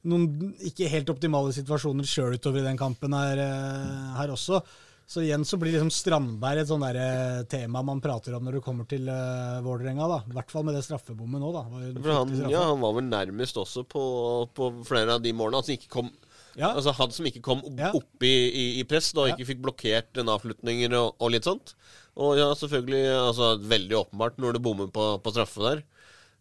[0.09, 4.64] noen ikke helt optimale situasjoner sjøl utover i den kampen her, uh, her også.
[5.12, 8.60] Så igjen så blir liksom Strandberg et sånn eh, tema man prater om når det
[8.64, 10.06] kommer til uh, Vålerenga.
[10.24, 11.51] I hvert fall med det straffebommet nå.
[11.52, 11.64] da.
[11.68, 14.05] Han, ja, han var vel nærmest også på,
[14.56, 15.60] på flere av de målene.
[15.60, 16.09] Altså, ikke kom,
[16.56, 16.70] ja.
[16.70, 17.90] altså Han som ikke kom opp, ja.
[18.24, 21.74] i, i, i, press, da ikke fikk blokkert en avslutninger og, og, litt sånt.
[22.16, 25.84] Og ja, selvfølgelig altså, veldig åpenbart når du bommer på, på straffe der.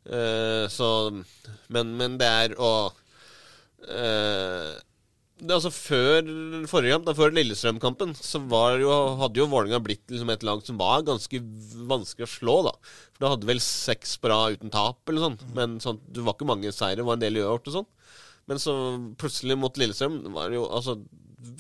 [0.08, 4.72] Uh, så men, men, det er å uh,
[5.42, 6.28] det, altså Før
[6.70, 8.42] forrige kamp, da, før Lillestrøm-kampen, så
[8.82, 8.92] jo,
[9.22, 11.42] hadde jo Vålerenga blitt liksom et lag som var ganske
[11.90, 12.56] vanskelig å slå.
[12.68, 15.40] da For da hadde vel seks rad uten tap, eller sånn.
[15.58, 17.90] Men sånn, det var ikke mange seire, det var en del uavgjort og sånn.
[18.52, 18.76] Men så
[19.22, 21.00] plutselig mot Lillestrøm var det jo altså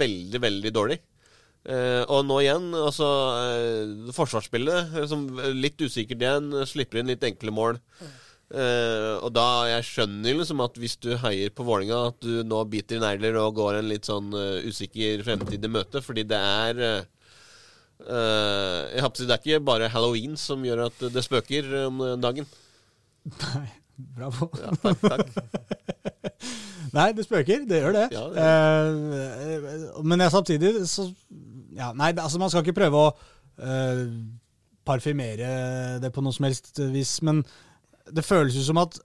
[0.01, 1.01] veldig, veldig dårlig.
[1.61, 5.27] Eh, og nå igjen, altså eh, Forsvarsspillet, liksom,
[5.57, 6.53] litt usikkert igjen.
[6.69, 7.81] Slipper inn litt enkle mål.
[8.01, 8.13] Mm.
[8.51, 12.57] Uh, og da Jeg skjønner liksom at hvis du heier på Vålinga at du nå
[12.67, 16.39] biter i negler og går en litt sånn uh, usikker fremtid i møte, fordi det
[16.39, 17.05] er uh,
[18.01, 22.45] jeg håper Det er ikke bare halloween som gjør at det spøker om dagen.
[23.29, 23.69] Nei,
[24.17, 24.49] bravo.
[24.59, 25.27] Ja, takk, takk.
[26.97, 27.63] Nei, det spøker.
[27.69, 28.07] Det gjør det.
[28.11, 31.03] Ja, det men jeg samtidig så
[31.77, 33.07] ja, Nei, altså man skal ikke prøve å
[34.83, 37.45] parfymere det på noe som helst vis, men
[38.15, 38.99] det føles jo som at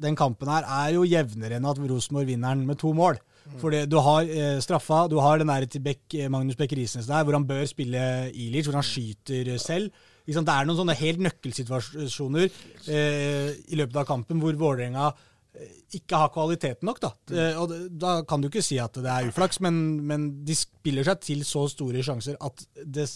[0.00, 3.20] den kampen her er jo jevnere enn at Rosenborg vinner den med to mål.
[3.60, 7.24] For du har eh, straffa, du har den der Beck, eh, Magnus Beck Risnes der,
[7.24, 9.90] hvor han bør spille Ilic, hvor han skyter eh, selv.
[10.26, 15.08] Det er noen sånne helt nøkkelsituasjoner eh, i løpet av kampen hvor Vålerenga
[15.56, 17.00] eh, ikke har kvaliteten nok.
[17.02, 17.10] Da.
[17.32, 21.08] Eh, og da kan du ikke si at det er uflaks, men, men de spiller
[21.08, 23.08] seg til så store sjanser at det,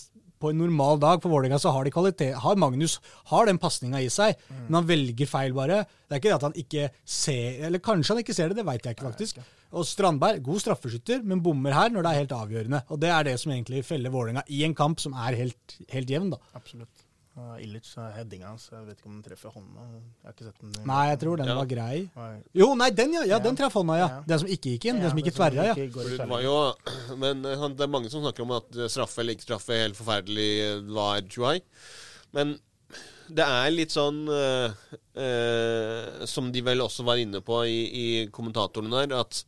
[0.44, 2.98] på en normal dag for Vålerenga så har de kvalitet, har Magnus
[3.32, 5.84] har den pasninga i seg, men han velger feil bare.
[6.04, 8.66] Det er ikke det at han ikke ser Eller kanskje han ikke ser det, det
[8.68, 9.40] veit jeg ikke faktisk.
[9.74, 12.82] Og Strandberg, god straffeskytter, men bommer her når det er helt avgjørende.
[12.94, 16.12] Og det er det som egentlig feller Vålerenga i en kamp som er helt, helt
[16.14, 16.38] jevn, da.
[16.54, 17.03] Absolutt.
[17.34, 19.84] Uh, Illich, headinga hans, jeg vet ikke om den treffer hånda.
[19.90, 20.74] Jeg har ikke sett den.
[20.86, 21.54] Nei, jeg tror den Ja.
[21.58, 21.96] var grei.
[22.54, 23.24] Jo, nei, den, ja.
[23.26, 24.06] ja den treffer traff hånda, ja.
[24.12, 24.20] Ja.
[24.30, 25.00] Den som ikke gikk inn.
[25.02, 25.74] Den som ikke tverra, ja.
[25.74, 26.54] Det var jo,
[27.24, 29.98] men eh, han- det er mange som snakker om at straffe eller ikke straffe helt
[29.98, 30.46] forferdelig
[30.92, 31.56] hva er Chuai.
[32.38, 32.54] Men
[33.34, 34.70] det er litt sånn eh,
[35.18, 39.40] eh, Som de vel også var inne på i, i kommentatorene der, at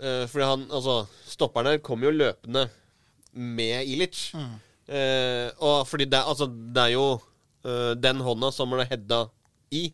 [0.00, 0.96] eh, Fordi han Altså,
[1.30, 2.66] stopperen her kommer jo løpende
[3.34, 4.28] med Ilic.
[4.88, 7.04] Eh, og fordi det, altså, det er jo
[7.64, 9.22] eh, Den hånda som er heada
[9.72, 9.86] i,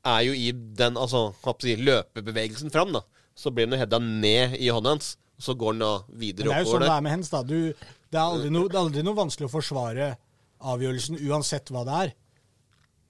[0.00, 1.26] er jo i den altså,
[1.60, 2.94] si, løpebevegelsen fram.
[2.96, 5.14] da Så blir den jo heada ned i hånda hans.
[5.38, 7.42] Så går den da videre det er jo sånn det er med hens, da.
[7.42, 10.12] Du, det, er aldri no, det er aldri noe vanskelig å forsvare
[10.64, 12.12] avgjørelsen uansett hva det er.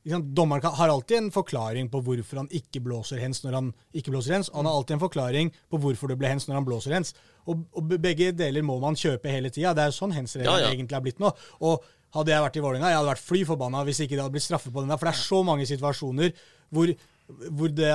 [0.04, 4.36] Dommeren har alltid en forklaring på hvorfor han ikke blåser hens når han ikke blåser
[4.36, 4.50] hens.
[4.52, 7.14] Og han har alltid en forklaring på hvorfor det ble hens når han blåser hens.
[7.50, 9.74] Og, og begge deler må man kjøpe hele tida.
[9.76, 10.72] Det er jo sånn hens-regelen Ja, ja.
[10.74, 11.32] egentlig er blitt nå.
[11.64, 11.84] Og
[12.14, 14.46] hadde jeg vært i Vålerenga, jeg hadde vært fly forbanna hvis ikke det hadde blitt
[14.46, 15.00] straffet på den der.
[15.00, 16.34] For det er så mange situasjoner
[16.74, 16.92] hvor,
[17.50, 17.90] hvor det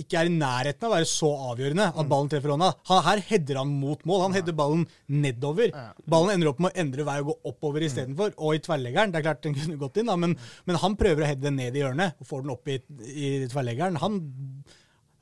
[0.00, 2.70] ikke er i nærheten av å være så avgjørende at ballen treffer hånda.
[2.90, 4.24] Han, her header han mot mål.
[4.24, 5.70] Han header ballen nedover.
[6.10, 8.34] Ballen ender opp med å endre vei og gå oppover istedenfor.
[8.38, 9.14] Og i tverrleggeren.
[9.14, 10.34] Det er klart den kunne gått inn, da, men,
[10.66, 12.80] men han prøver å heade den ned i hjørnet og får den opp i,
[13.14, 14.00] i tverrleggeren.
[14.02, 14.18] Han,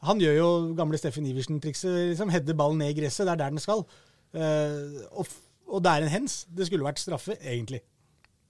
[0.02, 2.12] han gjør jo gamle Steffen Iversen-trikset.
[2.12, 3.26] Liksom, header ballen ned i gresset.
[3.26, 3.84] Det er der den skal.
[4.34, 5.32] Uh, og,
[5.68, 6.42] og det er en hens.
[6.50, 7.82] Det skulle vært straffe, egentlig.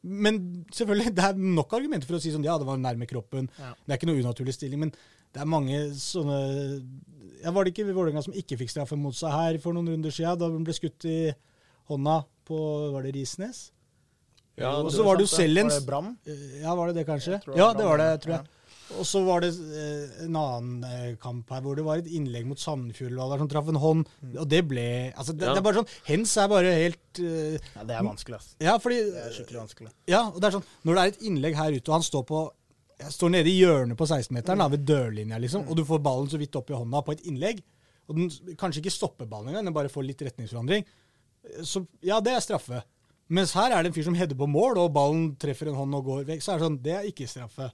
[0.02, 0.40] Men
[0.74, 3.50] selvfølgelig, det er nok argumenter for å si sånn, ja, det var nærme kroppen.
[3.54, 4.94] Det er ikke noe unaturlig stilling, men
[5.32, 6.38] det er mange sånne
[7.40, 10.12] ja, Var det ikke Vålerenga som ikke fikk straffe mot seg her for noen runder
[10.14, 11.32] siden, da hun ble skutt i
[11.88, 12.18] hånda
[12.48, 12.58] på
[12.92, 13.62] Var det Risnes?
[14.60, 16.10] Ja, og så var det jo selv en Var det Bram?
[16.60, 17.38] Ja, var det det, kanskje?
[17.46, 18.50] Det Ja, det var det, tror jeg.
[19.00, 22.46] Og så var det eh, en annen eh, kamp her hvor det var et innlegg
[22.48, 24.06] mot Sandefjord som traff en hånd.
[24.34, 25.54] Og det ble altså det, Ja.
[25.54, 28.50] det er bare sånn Hens er bare helt uh, Ja, det er vanskelig, ass.
[28.62, 29.92] Ja, fordi Det er skikkelig vanskelig.
[30.10, 32.24] ja, og det er sånn, Når det er et innlegg her ute, og han står,
[32.28, 32.42] på,
[33.18, 36.56] står nede i hjørnet på 16-meteren, ved dørlinja, liksom, og du får ballen så vidt
[36.58, 37.62] opp i hånda på et innlegg,
[38.08, 40.84] og den kanskje ikke stopper ballen engang, den bare får litt retningsforandring,
[41.66, 42.82] så ja, det er straffe.
[43.32, 45.96] Mens her er det en fyr som header på mål, og ballen treffer en hånd
[45.96, 46.42] og går vekk.
[46.44, 47.70] Så er det sånn, det er ikke straffe.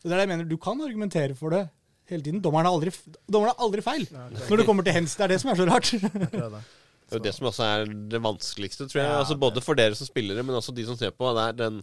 [0.00, 1.66] Så det er det jeg mener, Du kan argumentere for det
[2.10, 2.40] hele tiden.
[2.42, 2.92] Dommeren har aldri,
[3.30, 5.16] dommeren har aldri feil når det kommer til hens.
[5.18, 5.90] Det er det som er så rart.
[5.92, 6.62] Det.
[7.10, 9.08] Det er jo det som også er det vanskeligste, tror jeg.
[9.10, 11.32] Ja, altså Både for dere som spillere, men også de som ser på.
[11.34, 11.80] Det er den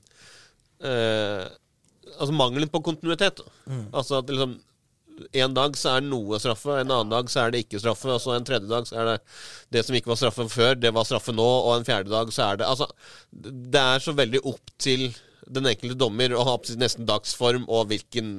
[0.80, 1.48] eh,
[2.18, 3.41] Altså mangelen på kontinuitet.
[3.94, 4.56] Altså at liksom
[5.35, 8.22] En dag så er noe straffe, en annen dag så er det ikke straffe, og
[8.22, 9.15] så en tredje dag så er det
[9.73, 12.52] det som ikke var straffe før, det var straffe nå, og en fjerde dag så
[12.52, 12.85] er det Altså,
[13.34, 15.07] det er så veldig opp til
[15.49, 18.31] den enkelte dommer å ha nesten dagsform og hvilken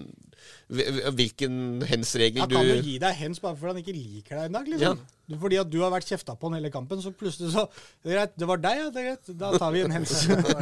[0.69, 1.55] hvil- Hvilken
[1.89, 4.57] hens-regel Han du kan jo gi deg hens bare fordi han ikke liker deg en
[4.59, 4.67] dag.
[4.69, 4.99] liksom.
[5.29, 5.39] Ja.
[5.41, 7.65] fordi at du har vært kjefta på han hele kampen, så plutselig så
[8.05, 8.91] Det greit, det var deg, ja.
[8.93, 9.31] Det er greit.
[9.41, 10.13] Da tar vi en hens.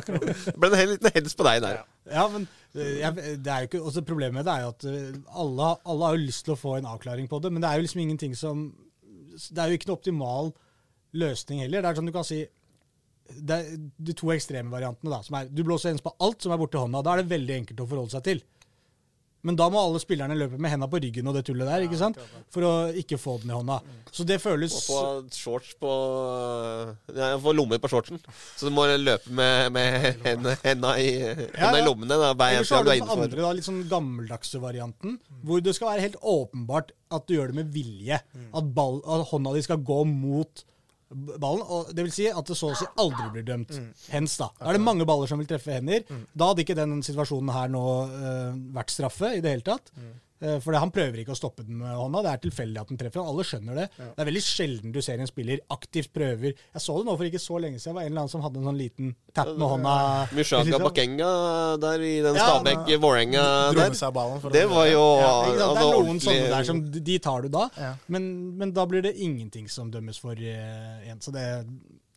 [0.47, 1.83] Det ble en liten hens på deg der.
[2.11, 4.87] ja, men eh, jeg, det er jo ikke, også Problemet med det er jo at
[4.91, 7.71] eh, alle, alle har jo lyst til å få en avklaring på det, men det
[7.71, 8.69] er jo liksom ingenting som
[9.37, 10.53] Det er jo ikke noe optimal
[11.17, 11.83] løsning heller.
[11.83, 12.45] Det er sånn du kan si
[13.31, 13.79] det er
[14.09, 15.11] de to ekstreme variantene.
[15.13, 17.03] da, som er, Du blåser ens på alt som er borti hånda.
[17.05, 18.45] Da er det veldig enkelt å forholde seg til.
[19.47, 21.99] Men da må alle spillerne løpe med henda på ryggen og det tullet der, ikke
[22.01, 22.19] sant?
[22.51, 23.77] for å ikke få den i hånda.
[24.11, 24.99] Så det føles få
[25.31, 25.93] shorts på
[27.15, 28.19] Ja, få lommer på shortsen.
[28.57, 31.13] Så du må løpe med, med henda, henda, i,
[31.55, 34.63] henda i lommene da, hver Eller så har du den andre, da, litt sånn gammeldagse
[34.63, 38.19] varianten, hvor det skal være helt åpenbart at du gjør det med vilje.
[38.51, 40.67] At, ball, at hånda di skal gå mot
[41.11, 41.63] ballen.
[41.63, 43.73] og Det vil si at det så å si aldri blir dømt
[44.11, 44.37] hens.
[44.41, 46.03] Da Da er det mange baller som vil treffe hender.
[46.35, 49.93] Da hadde ikke den situasjonen her nå uh, vært straffe i det hele tatt.
[49.97, 50.15] Eh,
[50.61, 52.23] For det- han prøver ikke å stoppe den med hånda.
[52.23, 53.25] Det er tilfeldig at den treffer.
[53.25, 53.87] Alle skjønner det.
[53.97, 57.25] Det er veldig sjelden du ser en spiller aktivt prøver Jeg så det nå for
[57.25, 57.95] ikke så lenge siden.
[57.95, 60.29] Det var en eller annen som hadde en sånn liten tap med hånda.
[60.37, 60.71] Liksom.
[60.87, 64.41] Bakenga der i den Ja, Stabæk-Vålerenga Dro der.
[64.41, 65.33] for Det var jo Ja?
[65.47, 67.95] Det er altså, noen sånne der som de tar du da, Ja.
[68.09, 71.19] men, men da blir det ingenting som dømmes for eh, en.
[71.21, 71.67] Så det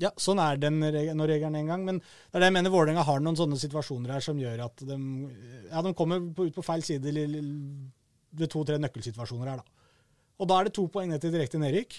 [0.01, 1.83] Ja, sånn er den reg- regelen en gang.
[1.85, 4.77] Men det er det jeg mener Vålerenga har noen sånne situasjoner her som gjør at
[4.77, 4.95] de,
[5.69, 7.01] ja, de kommer på, ut på feil side
[8.35, 9.85] ved to-tre nøkkelsituasjoner her, da.
[10.39, 11.97] Og da er det to poeng ned til direkte nedrykk.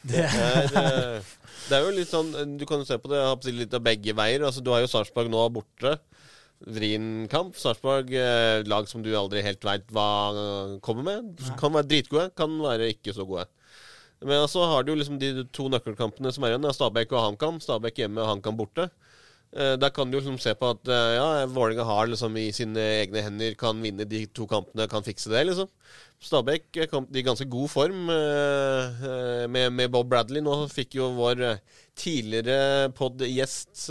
[0.00, 1.30] Det er, eh,
[1.68, 4.44] det er jo litt sånn Du kan jo se på det litt av begge veier.
[4.46, 5.98] Altså, du har jo Sarpsborg nå borte.
[6.60, 7.56] Vrien kamp.
[7.56, 11.34] Sarpsborg, eh, lag som du aldri helt veit hva eh, kommer med.
[11.60, 13.46] Kan være dritgode, kan være ikke så gode.
[14.20, 16.64] Men så har du jo liksom de to nøkkelkampene som er igjen.
[16.64, 17.60] Det er Stabæk og HamKam.
[17.64, 18.90] Stabæk hjemme og HamKam borte.
[19.52, 22.78] Eh, Der kan du liksom se på at eh, ja, Vålerenga har liksom i sine
[23.00, 25.66] egne hender, kan vinne de to kampene, kan fikse det, liksom.
[26.22, 30.42] Stabæk eh, kom i ganske god form med, med Bob Bradley.
[30.44, 31.42] Nå fikk jo vår
[31.98, 33.88] tidligere pod-gjest,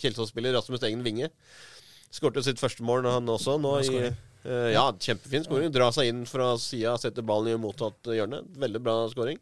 [0.00, 1.28] Kjelsås-spiller Rasmus Engen Winge,
[2.14, 4.00] skårte sitt første mål han også nå i
[4.72, 5.68] Ja, kjempefin skåring.
[5.74, 8.40] Dra seg inn fra sida, sette ballen i mottatt hjørne.
[8.62, 9.36] Veldig bra skåring.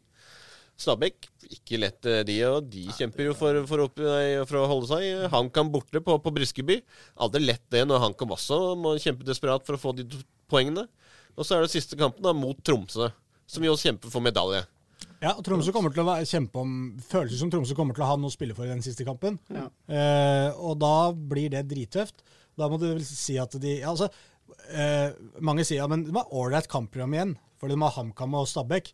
[0.79, 3.99] Stabæk, ikke lett eh, de, og de kjemper jo for, for, opp,
[4.47, 5.27] for å holde seg.
[5.33, 6.79] HamKam borte på, på Briskeby.
[7.25, 10.07] Aldri lett det når HamKam også må kjempe desperat for å få de
[10.49, 10.87] poengene.
[11.35, 13.11] Og så er det siste kampen da, mot Tromsø,
[13.49, 14.63] som jo også kjemper for medalje.
[15.19, 16.73] Ja, og Tromsø kommer til å kjempe om
[17.03, 19.35] Føles som Tromsø kommer til å ha noe å spille for i den siste kampen.
[19.51, 22.23] Eh, og da blir det drittøft.
[22.59, 24.09] Da må du vel si at de ja, altså,
[24.71, 25.11] eh,
[25.43, 28.93] Mange sier ja, men det var ålreit kampprogram igjen, fordi de har HamKam og Stabæk,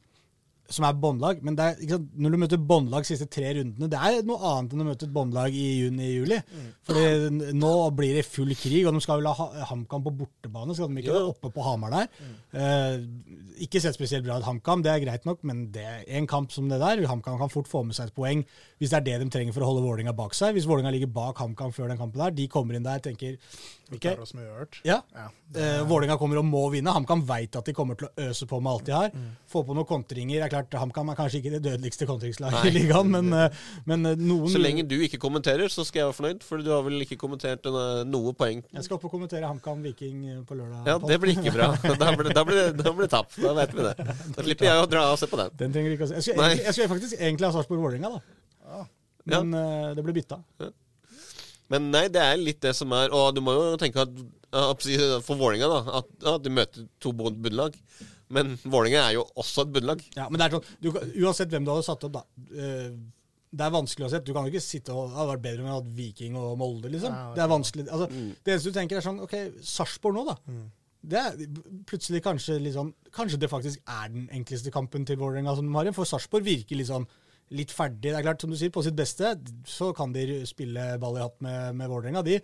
[0.69, 1.41] som er båndlag.
[1.45, 4.81] Men er, sant, når du møter båndlag siste tre rundene, det er noe annet enn
[4.81, 6.39] å møte et båndlag i juni-juli.
[6.87, 10.73] Fordi nå blir det full krig, og de skal vel ha Ha- HamKam på bortebane.
[10.73, 12.07] Skal de ikke være oppe på Hamar der?
[12.55, 12.97] Eh,
[13.65, 16.51] ikke sett spesielt bra ut HamKam, det er greit nok, men det er en kamp
[16.51, 17.05] som det der.
[17.07, 18.45] HamKam kan fort få med seg et poeng
[18.79, 20.55] hvis det er det de trenger for å holde Vålerenga bak seg.
[20.55, 23.37] Hvis Vålerenga ligger bak HamKam før den kampen der, de kommer inn der tenker
[24.61, 24.81] ørt.
[24.83, 25.27] ja, Ja.
[25.55, 26.91] Eh, Vålerenga kommer og må vinne.
[26.91, 29.09] HamKam veit at de kommer til å øse på med alt de har.
[29.13, 29.29] Mm.
[29.47, 30.41] Få på noen kontringer.
[30.55, 34.51] Klart, HamKam er kanskje ikke det dødeligste kontringslaget i ligaen, men, eh, men eh, noen
[34.51, 37.17] Så lenge du ikke kommenterer, så skal jeg være fornøyd, for du har vel ikke
[37.19, 38.61] kommentert eh, noe poeng.
[38.71, 40.87] Jeg skal opp og kommentere HamKam Viking eh, på lørdag.
[40.87, 41.73] Ja, det blir ikke bra.
[42.05, 43.35] Da blir, da blir, da blir det tap.
[43.35, 43.93] Da vet vi det.
[44.37, 45.59] Da slipper jeg å dra og se på den.
[45.59, 46.21] Den trenger ikke å se.
[46.21, 48.81] Jeg skulle, egentlig, jeg skulle faktisk egentlig ha Sarpsborg-Vålerenga, da.
[49.25, 49.93] Men ja.
[49.97, 50.39] det ble bytta.
[51.73, 54.67] Men nei, det er litt det som er Og du må jo tenke at ja,
[55.25, 57.75] for Vålerenga, da, at at de møter to bunnlag.
[58.33, 60.01] Men Vålerenga er jo også et bunnlag.
[60.17, 60.87] Ja, men det er sånn, du,
[61.25, 62.23] Uansett hvem du hadde satt opp, da.
[62.55, 62.95] eh,
[63.55, 64.19] det er vanskelig å se.
[64.25, 66.89] Du kan jo ikke sitte og ha vært bedre med å ha Viking og Molde,
[66.91, 67.13] liksom.
[67.13, 67.85] Ja, det er vanskelig.
[67.87, 68.07] Altså,
[68.43, 70.35] Det eneste du tenker, er sånn OK, Sarpsborg nå, da.
[71.05, 71.35] Det er
[71.85, 75.85] plutselig kanskje liksom Kanskje det faktisk er den enkleste kampen til Vålerenga som de har
[75.87, 75.95] igjen.
[75.95, 77.05] For Sarpsborg virker liksom
[77.53, 78.09] litt ferdig.
[78.09, 79.35] Det er klart, som du sier, på sitt beste
[79.69, 82.39] så kan de spille ball i hatt med, med Vålerenga, de.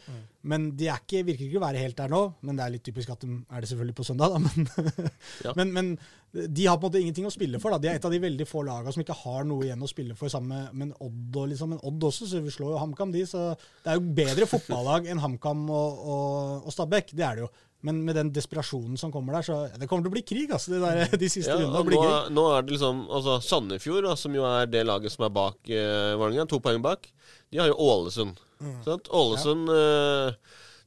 [0.45, 2.19] Men de er ikke, virker ikke å være helt der nå.
[2.45, 4.41] Men det er litt typisk at de er det selvfølgelig på søndag, da.
[4.45, 5.09] Men,
[5.45, 5.53] Ja.
[5.57, 5.89] men, men
[6.31, 7.73] de har på en måte ingenting å spille for.
[7.73, 7.81] da.
[7.81, 10.15] De er et av de veldig få lagene som ikke har noe igjen å spille
[10.15, 11.41] for, sammen med, med Odd.
[11.41, 13.25] Og liksom, men Odd også, så vi slår jo HamKam, de.
[13.27, 17.11] Så det er jo bedre fotballag enn HamKam og, og, og Stabæk.
[17.17, 17.51] Det er det jo.
[17.87, 20.51] Men med den desperasjonen som kommer der, så det kommer til å bli krig.
[20.53, 22.31] altså, det der, De siste Ja, rundene nå, gøy.
[22.37, 25.71] nå er det liksom altså Sandefjord, da, som jo er det laget som er bak
[25.73, 27.09] eh, Vålerenga, to poeng bak,
[27.51, 28.37] de har jo Ålesund.
[28.85, 29.09] Sant?
[29.09, 30.35] Ålesund eh,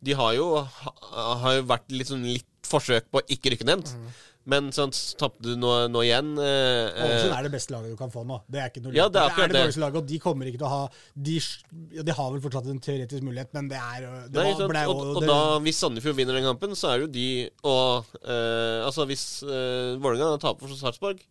[0.06, 0.92] De har jo, ha,
[1.42, 3.90] har jo vært sånn litt forsøk på å ikke rykke ned.
[4.50, 7.96] Men sånn, tapte du nå, nå igjen eh, eh, Ålesund er det beste laget du
[7.96, 8.36] kan få nå.
[8.52, 10.50] Det er ikke noe Ja, det er det, er det dårligste laget, og de kommer
[10.50, 10.82] ikke til å ha
[11.28, 11.36] De,
[11.96, 14.82] ja, de har vel fortsatt en teoretisk mulighet, men det er det Nei, var- ble
[14.92, 17.28] og, og, og da, hvis Sandefjord vinner den kampen, så er jo de
[17.64, 21.24] og eh, Altså, hvis eh, Vålerenga taper for Sarpsborg,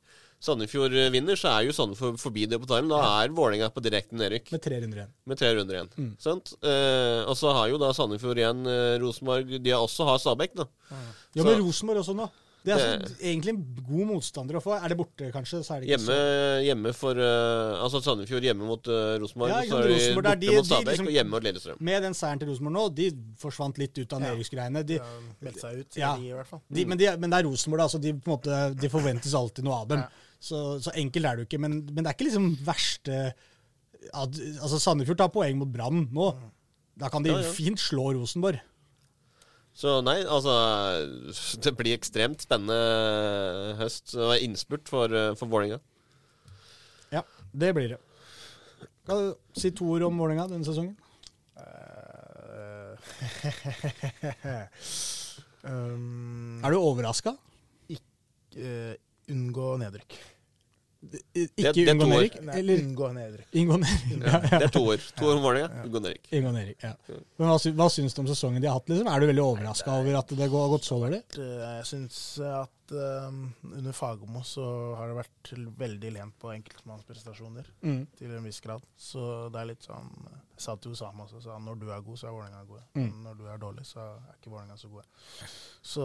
[0.43, 2.89] Sandefjord eh, vinner, så er jo Sandefjord forbi det på talen.
[2.91, 4.49] Da er Vålerenga på direkten nedrykk.
[4.51, 5.11] Med tre runder igjen.
[5.31, 5.91] Med tre runder igjen.
[5.95, 6.09] Mm.
[6.19, 6.51] Sant?
[6.59, 10.57] Eh, og så har jo da Sandefjord igjen eh, Rosenborg De har også har Stabæk,
[10.59, 10.65] da.
[10.89, 11.03] Ja,
[11.39, 12.27] ja, men Rosenborg også nå.
[12.63, 14.71] Det er Det- altså, egentlig en god motstander å få.
[14.79, 15.59] Er det borte, kanskje?
[15.67, 19.49] Så er det ikke Hjemme, hjemme for uh, Altså Sandefjord hjemme mot uh, Rosenborg.
[19.51, 21.81] Ja, så er de Rosenborg, borte de- mot Stabæk liksom- og hjemme mot Lillestrøm.
[21.81, 23.09] Med den seieren til Rosenborg nå, de
[23.43, 24.25] forsvant litt ut av Ja.
[24.31, 24.85] nedrykksgreiene.
[24.85, 26.15] De, har seg ut, Ja.
[26.15, 26.61] de, i hvert fall.
[26.71, 27.87] de, men, de, men det er Rosenborg, da.
[27.87, 29.99] Så de, på en måte, de forventes alltid noe av dem.
[29.99, 30.07] Ja.
[30.39, 31.59] Så, så enkelt er det jo ikke.
[31.59, 33.33] Men, men det er ikke liksom verste
[34.13, 36.33] at, Altså, Sandefjord tar poeng mot Brann nå.
[36.99, 37.51] Da kan de Ja, ja.
[37.51, 38.59] fint slå Rosenborg.
[39.73, 40.53] Så nei, altså
[41.63, 44.13] Det blir ekstremt spennende høst.
[44.15, 45.79] Og innspurt for, uh, for Vålerenga.
[47.13, 48.01] Ja, det blir det.
[49.07, 50.95] Kan du si to ord om Vålerenga denne sesongen?
[51.59, 52.93] Eh,
[55.69, 57.35] um, Er du overraska?
[58.53, 58.93] Uh,
[59.33, 60.15] unngå nedrykk.
[61.03, 62.35] Ikke det det unngå nedrykk?
[62.47, 63.47] Nei, Eller unngå nedrykk.
[63.59, 64.21] unngå nedrykk?
[64.23, 65.03] Ja, det er to år.
[65.19, 65.83] To år om Vålerenga.
[65.93, 66.29] Gunn Erik.
[66.31, 66.93] Unngå nedrykk, ja.
[67.37, 68.87] Men hva, sy hva syns du om sesongen de har hatt?
[68.89, 69.09] liksom?
[69.11, 71.21] Er du veldig overraska over at det har gått så dårlig?
[71.37, 74.63] Jeg syns at um, under Fagermo så
[74.97, 78.07] har det vært veldig lent på enkeltmannsprestasjoner Mm.
[78.17, 78.83] til en viss grad.
[78.97, 80.09] Så det er litt sånn
[80.53, 82.83] Jeg sa til Osama også, sa når du er god, så er Vålerenga gode.
[82.95, 83.23] Mm.
[83.23, 85.03] Når du er dårlig, så er ikke Vålerenga så gode.
[85.81, 86.03] Så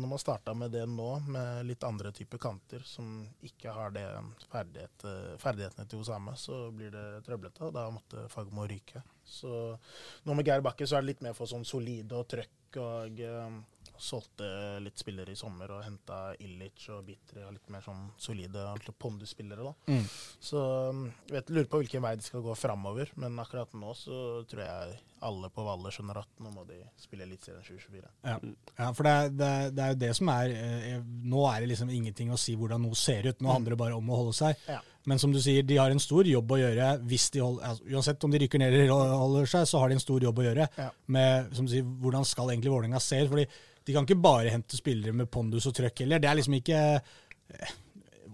[0.00, 4.06] når man starta med det nå, med litt andre typer kanter som ikke har det
[4.50, 5.04] ferdighet,
[5.38, 7.60] ferdighetene til Osama, så blir det trøblete.
[7.68, 9.02] og Da måtte Fagermo ryke.
[9.24, 9.76] Så
[10.24, 13.20] nå med Geir Bakke så er det litt mer for sånn solide og trøkk og
[13.20, 13.60] eh,
[14.00, 14.48] solgte
[14.82, 18.64] litt spillere i sommer og henta Illich og Bitre og litt mer sånn solide
[19.00, 19.70] pondusspillere.
[19.70, 19.92] da.
[19.92, 20.08] Mm.
[20.50, 24.20] Så um, vet, lurer på hvilken vei de skal gå framover, men akkurat nå så
[24.50, 28.12] tror jeg alle på Valle skjønner at nå må de spille Eliteserien 2024.
[28.24, 28.36] Ja.
[28.78, 31.60] ja, for det er, det, er, det er jo det som er eh, Nå er
[31.60, 33.42] det liksom ingenting å si hvordan noe ser ut.
[33.44, 34.64] Nå handler det bare om å holde seg.
[34.70, 34.80] Ja.
[35.08, 36.90] Men som du sier, de har en stor jobb å gjøre.
[37.08, 39.96] hvis de holder, altså, Uansett om de rykker ned eller holder seg, så har de
[39.96, 40.68] en stor jobb å gjøre.
[40.76, 40.90] Ja.
[41.06, 43.60] med som du sier, Hvordan skal egentlig Vålerenga se ut?
[43.86, 46.20] De kan ikke bare hente spillere med pondus og trøkk heller.
[46.22, 47.70] Det er liksom ikke eh,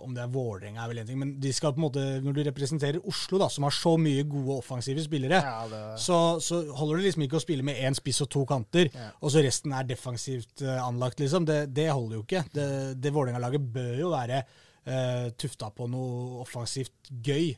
[0.07, 2.35] Om det er Vålerenga er vel en ting, men de skal på en måte, når
[2.37, 6.61] du representerer Oslo, da, som har så mye gode offensive spillere, Ja, det, så, så
[6.79, 9.09] holder det liksom ikke å spille med én spiss og to kanter, Ja.
[9.19, 11.47] og så resten er defensivt eh, anlagt, liksom.
[11.49, 12.45] Det, det holder jo ikke.
[12.55, 12.67] Det,
[13.03, 17.49] det Vålerenga-laget bør jo være uh, tufta på noe offensivt gøy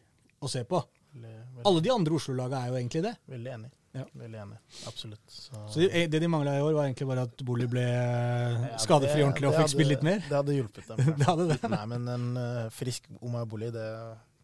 [0.41, 0.81] å se på.
[1.19, 3.15] veldig, veldig, Alle de andre Oslo-laga er jo egentlig det.
[3.35, 3.71] veldig enig.
[3.99, 4.07] Ja.
[4.23, 4.61] Veldig enig.
[4.91, 5.25] Absolutt.
[5.33, 8.65] Så, Så det, det de mangla i år, var egentlig bare at Boli ble eh,
[8.69, 10.23] Ja, skadefri ordentlig og fikk spille litt mer.
[10.29, 11.05] Det hadde hjulpet dem.
[11.21, 11.61] Det hadde det.
[11.75, 13.89] Nei, men en uh, frisk Omar Boli, det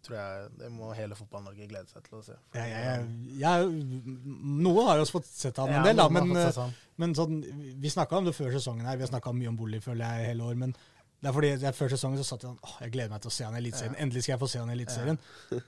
[0.04, 2.34] tror jeg det må hele Fotball-Norge glede seg til å se.
[2.56, 3.04] Ja, Jeg,
[3.40, 3.68] jeg,
[4.26, 6.58] noen har jo fått sett han en del, da, men, eh,
[7.00, 7.38] men sånn,
[7.80, 8.98] vi snakka om det før sesongen her.
[9.00, 10.58] Vi har snakka mye om Boli, føler jeg, hele år.
[10.60, 10.76] Men
[11.24, 13.30] det er fordi jeg, før sesongen så satt jeg sånn åh, jeg gleder meg til
[13.30, 13.94] å se han i Eliteserien.
[14.04, 15.18] Endelig skal jeg få se han i Eliteserien.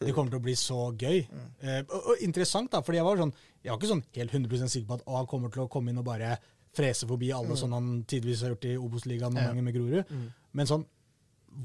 [0.02, 1.22] Det kommer til å bli så gøy.
[1.32, 1.46] Mm.
[1.64, 3.32] Eh, og, og interessant, da, fordi jeg var sånn
[3.64, 5.90] Jeg var ikke sånn helt 100% sikker på at å, han kommer til å komme
[5.94, 6.34] inn og bare
[6.76, 9.46] frese forbi alle, sånn han tidvis har gjort i Obos-ligaen noen Mm.
[9.46, 9.48] Ja.
[9.54, 10.12] ganger med Grorud.
[10.12, 10.26] Mm.
[10.60, 10.84] Men sånn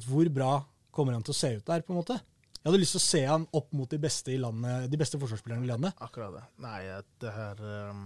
[0.07, 0.51] Hvor bra
[0.95, 2.15] kommer han til å se ut der, på en måte?
[2.61, 5.19] Jeg hadde lyst til å se han opp mot de beste, i landet, de beste
[5.19, 5.97] forsvarsspillerne i landet.
[5.99, 6.43] Akkurat det.
[6.63, 6.80] Nei,
[7.19, 8.03] det her um,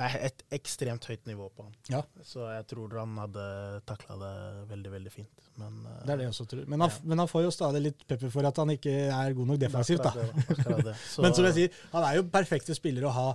[0.00, 1.74] Det er et ekstremt høyt nivå på han.
[1.92, 1.98] Ja.
[2.24, 3.42] Så jeg tror han hadde
[3.88, 4.32] takla det
[4.70, 5.50] veldig, veldig fint.
[5.60, 6.62] Men uh, Det er det jeg også tror.
[6.72, 9.50] Men han, men han får jo stadig litt pepper for at han ikke er god
[9.52, 10.06] nok defensivt.
[10.06, 10.14] da.
[10.16, 10.96] Det,
[11.26, 13.26] Men som jeg sier, han er jo perfekte spillere å ha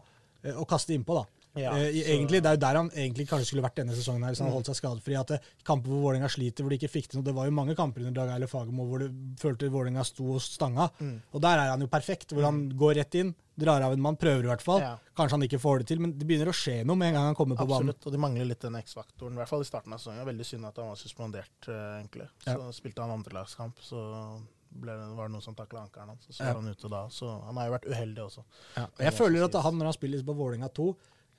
[0.41, 1.34] eh, å kaste innpå, da.
[1.55, 4.23] Ja, Eh, så- egentlig, Det er jo der han egentlig kanskje skulle vært denne sesongen,
[4.23, 5.17] her, hvis han holdt seg skadefri.
[5.19, 7.23] at det, Kamper hvor Vålerenga sliter, hvor de ikke fikk til noe.
[7.25, 10.41] Det var jo mange kamper under Dag Eile Fagermo hvor du følte Vålerenga sto og
[10.41, 10.89] stanga.
[10.99, 11.21] Mm.
[11.33, 14.17] Og der er han jo perfekt, hvor han går rett inn, drar av en mann,
[14.17, 14.79] prøver i hvert fall.
[14.81, 14.97] Ja.
[15.15, 17.23] Kanskje han ikke får det til, men det begynner å skje noe med en gang
[17.23, 17.87] han kommer på banen.
[17.89, 19.31] Absolutt, og de mangler litt den X-faktoren.
[19.33, 20.25] I hvert fall i starten av sesongen.
[20.25, 22.27] Veldig synd at han var suspendert, eh, egentlig.
[22.43, 22.71] Så Ja.
[22.71, 24.41] spilte han andrelagskamp, så
[24.77, 26.27] ble var det noen som takla ankelen hans.
[26.29, 26.51] Så Ja.
[26.53, 27.07] var han ute da.
[27.07, 28.43] Så han har jo vært uheldig også.
[28.75, 28.83] Ja.
[28.83, 30.95] og Jeg føler at han, når han spiller på Vålerenga 2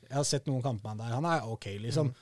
[0.06, 1.18] Jeg har sett noen kamper med han der.
[1.18, 2.12] Han er OK, liksom.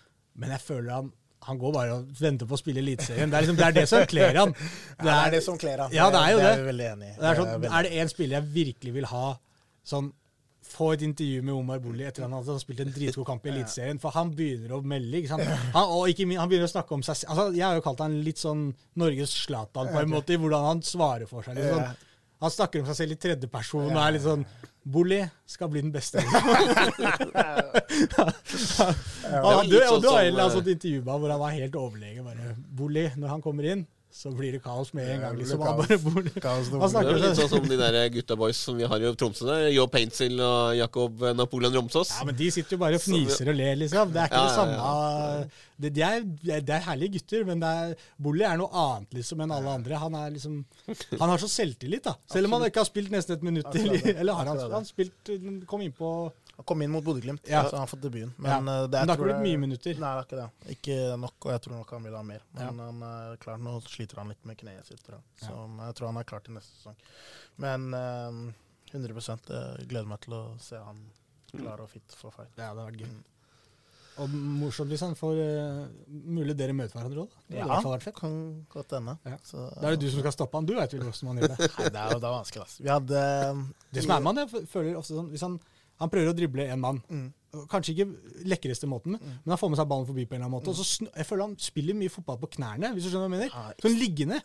[0.40, 1.12] Men jeg føler han
[1.44, 3.28] han går bare og venter på å spille Eliteserien.
[3.28, 4.52] Det, er liksom, det er det som kler han.
[5.04, 5.92] Det er det som kler han.
[5.92, 6.44] Ja, det er jo det.
[6.44, 6.52] det.
[6.52, 7.08] er vi veldig enig.
[7.18, 9.24] Det er, sånn, er det én spiller jeg virkelig vil ha
[9.94, 10.12] sånn
[10.64, 13.50] Få et intervju med Omar Bolli etter at han har spilt en dritgod kamp i
[13.52, 13.98] Eliteserien.
[14.00, 15.20] For han begynner å melde.
[15.20, 15.44] ikke sant?
[15.74, 17.34] Han, og ikke han begynner å snakke om seg selv.
[17.34, 18.62] Altså, jeg har jo kalt han litt sånn
[18.98, 21.60] Norges Zlatan på en måte, i hvordan han svarer for seg.
[21.60, 21.84] Liksom.
[22.46, 24.46] Han snakker om seg selv i tredjeperson og er litt sånn
[24.84, 26.20] Bolli skal bli den beste.
[26.24, 26.32] ja,
[29.64, 31.78] du, og du sånn har som, en sånn intervju med ham hvor han var helt
[31.80, 32.24] overlegen.
[32.26, 35.36] bare, Bolli, når han kommer inn, så blir det kaos med en gang.
[35.40, 35.60] liksom.
[35.66, 36.68] Han bare, bor Kaos.
[36.70, 39.48] Han Det er litt sånn som de der gutta boys som vi har i Tromsø.
[39.48, 42.12] der, Jo Paintsil og Jakob Napoleon Romsås.
[42.20, 44.12] Ja, men De sitter jo bare og fniser og ler, liksom.
[44.14, 45.48] Det er ikke Ja, det ja, samme
[45.82, 46.22] det, de er,
[46.62, 49.98] det er herlige gutter, men er, Bolli er noe annet liksom enn alle andre.
[49.98, 50.60] Han er liksom
[51.18, 52.14] Han har så selvtillit, da.
[52.30, 53.90] Selv om han ikke har spilt nesten et minutt til.
[54.14, 55.34] Eller har han, han spilt
[55.66, 56.14] Kom inn på
[56.56, 57.64] Han kom inn mot Bodø-Glimt, Ja.
[57.66, 58.32] så han har fått debuten.
[58.38, 58.58] Men, ja.
[58.58, 59.98] det, Men det har ikke blitt mye minutter.
[59.98, 60.76] Nei, det er ikke det.
[60.76, 62.42] Ikke nok, og jeg tror nok han vil ha mer.
[62.54, 62.70] Ja.
[62.70, 65.02] Men han er klar, nå sliter han litt med kneet sitt.
[65.02, 65.24] tror jeg.
[65.48, 65.86] Så Ja.
[65.88, 66.96] jeg tror han er klar til neste sesong.
[67.58, 68.54] Men eh,
[68.94, 69.38] 100
[69.78, 71.10] jeg gleder meg til å se han
[71.50, 72.52] klar og fit for fight.
[72.56, 73.10] Ja, det har vært gøy.
[73.10, 73.22] Mm.
[74.22, 77.96] Og morsomt hvis han får uh, Mulig dere møter hverandre òg, da.
[77.98, 78.36] Det kan
[78.70, 79.16] godt hende.
[79.26, 79.38] Ja.
[79.42, 80.66] Så- Da er det du som skal stoppe han.
[80.66, 81.58] Du veit vel hvordan man gjør det.
[81.78, 82.62] Nei, det er jo det er vanskelig.
[82.62, 82.82] Altså.
[82.84, 83.22] Vi hadde
[83.92, 85.58] Det som er med han, jeg føler ofte sånn Hvis han,
[86.00, 87.26] han prøver å drible en mann, mm,
[87.70, 88.06] kanskje ikke
[88.50, 90.72] lekreste måten, men han får med seg ballen forbi på en eller annen måte.
[90.72, 93.52] Og så jeg føler han spiller mye fotball på knærne, hvis du skjønner hva jeg
[93.52, 93.76] mener.
[93.84, 94.40] Sånn liggende.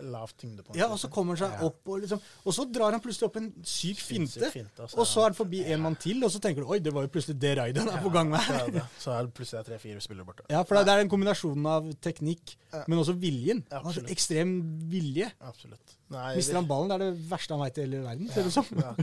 [0.77, 3.40] Ja, og så kommer han seg opp, og liksom Og så drar han plutselig opp
[3.41, 4.52] en syk finte.
[4.95, 7.06] Og så er han forbi en mann til, og så tenker du oi, det var
[7.07, 8.65] jo plutselig det raidet han er på gang med Så her.
[8.68, 10.48] er det, så er det plutselig tre-fire spillere borte.
[10.49, 12.56] Ja, for det er den kombinasjonen av teknikk,
[12.88, 13.64] men også viljen.
[13.69, 14.57] Ja, Han har så ekstrem
[14.91, 15.31] vilje.
[15.41, 15.95] Absolutt.
[16.10, 18.49] Nei, Mister han ballen, det er det verste han veit i hele verden, ser det
[18.49, 18.65] ut som.
[18.81, 18.94] Ja.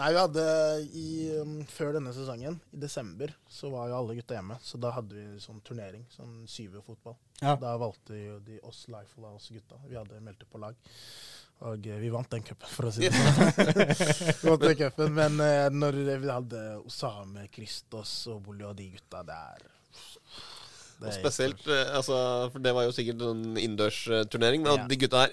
[0.00, 0.44] Nei, vi hadde
[0.96, 1.08] i,
[1.42, 4.58] um, Før denne sesongen, i desember, så var jo alle gutta hjemme.
[4.62, 7.16] Så da hadde vi sånn turnering, sånn syverfotball.
[7.40, 7.54] Ja.
[7.60, 9.78] Da valgte jo de oss Life og oss gutta.
[9.88, 10.76] Vi hadde meldt på lag.
[11.62, 13.52] Og eh, vi vant den cupen, for å si det sånn.
[14.42, 18.88] vi vant den cupen, Men eh, når vi hadde Osame, Kristos og Bolly og de
[18.96, 19.68] gutta der
[21.02, 22.16] det Og spesielt, eh, altså,
[22.52, 24.86] for det var jo sikkert en innendørsturnering, men Ja.
[24.90, 25.32] de gutta her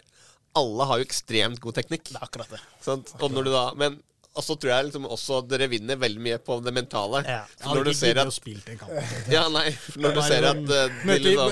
[0.57, 2.07] alle har jo ekstremt god teknikk.
[2.09, 2.59] Det er akkurat det.
[2.81, 3.11] Sant?
[3.21, 3.99] Og når du da, men
[4.39, 7.19] og så tror jeg liksom også dere vinner veldig mye på det mentale.
[7.27, 7.41] Ja.
[7.59, 8.95] For når du ser at spilt en kamp.
[9.35, 11.51] Ja, nei, for når du ser at uh, liksom,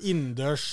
[0.00, 0.64] i innendørs,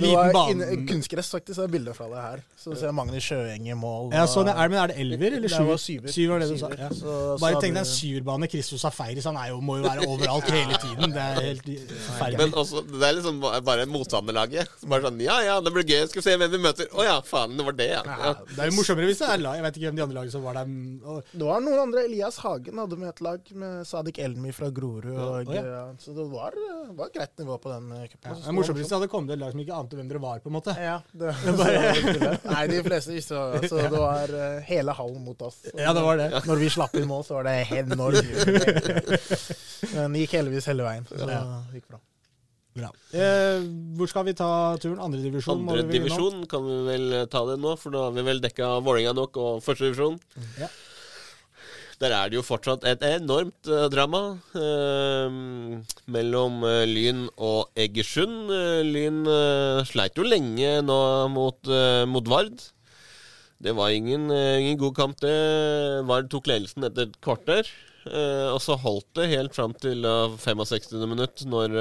[0.00, 0.68] liten bane.
[0.76, 1.58] In, kunstgress, faktisk.
[1.64, 2.44] Er bilder fra det her.
[2.60, 4.10] Så ser jeg Magnus Sjøeng i mål.
[4.14, 5.78] Ja, sånn, er, det- men er det elver eller Det syver?
[5.80, 6.12] syver.
[6.14, 6.70] Syver var det du sa.
[6.78, 6.88] Ja.
[6.94, 8.48] Så- så Bare tenk deg en syverbane.
[8.52, 11.14] Christos Safaris han er jo, må jo være overalt hele tiden.
[11.16, 11.64] Det er helt
[12.08, 12.38] forferdelig.
[12.44, 14.68] Men også, det er liksom bare motstanderlaget.
[14.80, 16.06] Som bare sånn Ja, ja, det blir gøy.
[16.10, 16.86] Skal vi se hvem vi møter.
[16.92, 18.02] Å ja, faen, det var det, ja.
[18.06, 18.34] ja.
[18.54, 19.56] Det er jo morsommere hvis det er lag.
[19.60, 20.68] Jeg vet ikke hvem de andre lagene som var der.
[21.04, 22.04] Og- Det var noen andre.
[22.04, 25.06] Elias Hagen hadde med et lag, med Sadik Elmi fra Grorud.
[25.10, 25.62] Og, Å, ja.
[25.62, 26.56] ja, så det var,
[26.98, 28.36] var greit nivå på den eh, cupen.
[28.44, 30.42] Ja, Morsomt det hvis det hadde kommet et lag som ikke ante hvem dere var,
[30.44, 30.76] på en måte.
[30.78, 33.68] Ja, det, så, Nei, de fleste visste det.
[33.70, 35.62] Så det var uh, hele hallen mot oss.
[35.74, 36.30] Ja, det var det.
[36.46, 38.24] Når vi slapp inn mål, så var det enormt.
[39.94, 41.06] Men det gikk heldigvis hele veien.
[41.08, 41.40] Så det
[41.76, 42.00] gikk bra.
[42.70, 42.90] Bra.
[43.18, 43.64] Eh,
[43.98, 45.00] hvor skal vi ta turen?
[45.02, 45.64] Andredivisjon?
[45.66, 49.14] Andre divisjon kan vi vel ta det nå, for da har vi vel dekka Vålerenga
[49.18, 50.20] nok og første divisjon.
[50.60, 50.68] Ja.
[52.00, 54.20] Der er det jo fortsatt et enormt eh, drama
[54.56, 55.34] eh,
[56.08, 58.48] mellom eh, Lyn og Egersund.
[58.56, 60.96] Eh, Lyn eh, sleit jo lenge nå
[61.34, 62.56] mot, eh, mot Vard.
[63.60, 65.34] Det var ingen, ingen god kamp, det.
[66.08, 67.68] Vard tok ledelsen etter et kvarter.
[68.08, 70.96] og så holdt det helt fram til eh, 65.
[71.04, 71.76] minutt, når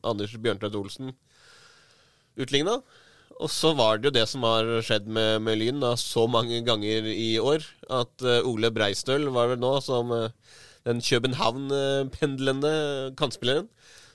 [0.00, 1.12] Anders Bjørntveit Olsen
[2.40, 2.78] utligna.
[3.38, 6.58] Og så var det jo det som har skjedd med, med Lyn da, så mange
[6.66, 7.62] ganger i år,
[8.00, 10.32] at eh, Ole Breistøl var vel nå som eh,
[10.88, 12.72] den København-pendlende
[13.18, 13.68] kantspilleren.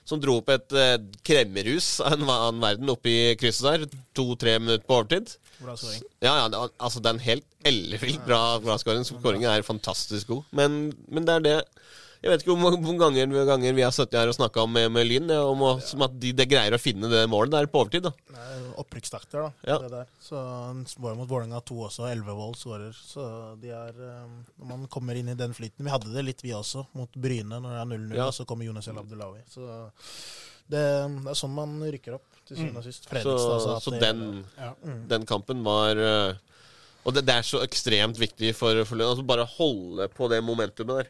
[0.04, 4.00] Som dro opp et uh, kremmerhus av en annen verden oppe i krysset der.
[4.12, 5.32] To-tre minutter på overtid.
[5.62, 6.02] Bra scoring.
[6.20, 9.06] Ja, ja, altså det er en helt ellevilt bra, bra scoring.
[9.08, 10.42] Skåringen er fantastisk god.
[10.60, 11.56] Men, men det er det
[12.24, 15.04] Jeg vet ikke hvor mange ganger, ganger vi har sittet her og snakka med, med
[15.04, 18.06] Lyn, om å- som at de, de greier å finne det målet der på overtid.
[18.06, 19.50] da Det er jo Opprykkstakter, da.
[19.68, 20.04] Ja.
[20.24, 22.06] Så han jo mot Vålerenga 2 også.
[22.08, 22.94] Elvevold skårer.
[22.96, 23.26] Så
[23.60, 24.22] de er eh,
[24.56, 27.60] Når man kommer inn i den flyten Vi hadde det litt, vi også, mot Bryne
[27.60, 28.26] når det er 0-0, Ja.
[28.30, 29.42] og så kommer Jonas El Abdelawi.
[29.52, 29.68] Så
[30.64, 33.04] det, det er sånn man rykker opp, til syvende og sist.
[33.10, 34.72] Fredrikstad så det- den, Ja.
[35.12, 36.34] den kampen var eh,
[37.04, 39.10] Og det, det er så ekstremt viktig for, for Lund.
[39.12, 41.08] Altså bare holde på det momentumet der.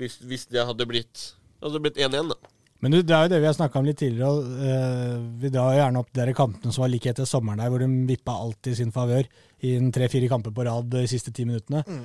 [0.00, 1.32] Hvis, hvis det hadde blitt
[1.64, 2.52] Hadde blitt 1-1, da.
[2.84, 4.28] Men du, det er jo det vi har snakka om litt tidligere.
[4.28, 7.70] og, uh, vi drar jo gjerne opp de kampene som var like etter sommeren der,
[7.72, 9.24] hvor de vippa alt i sin favør
[9.64, 11.80] i tre-fire kamper på rad de siste ti minuttene.
[11.88, 12.02] Mm.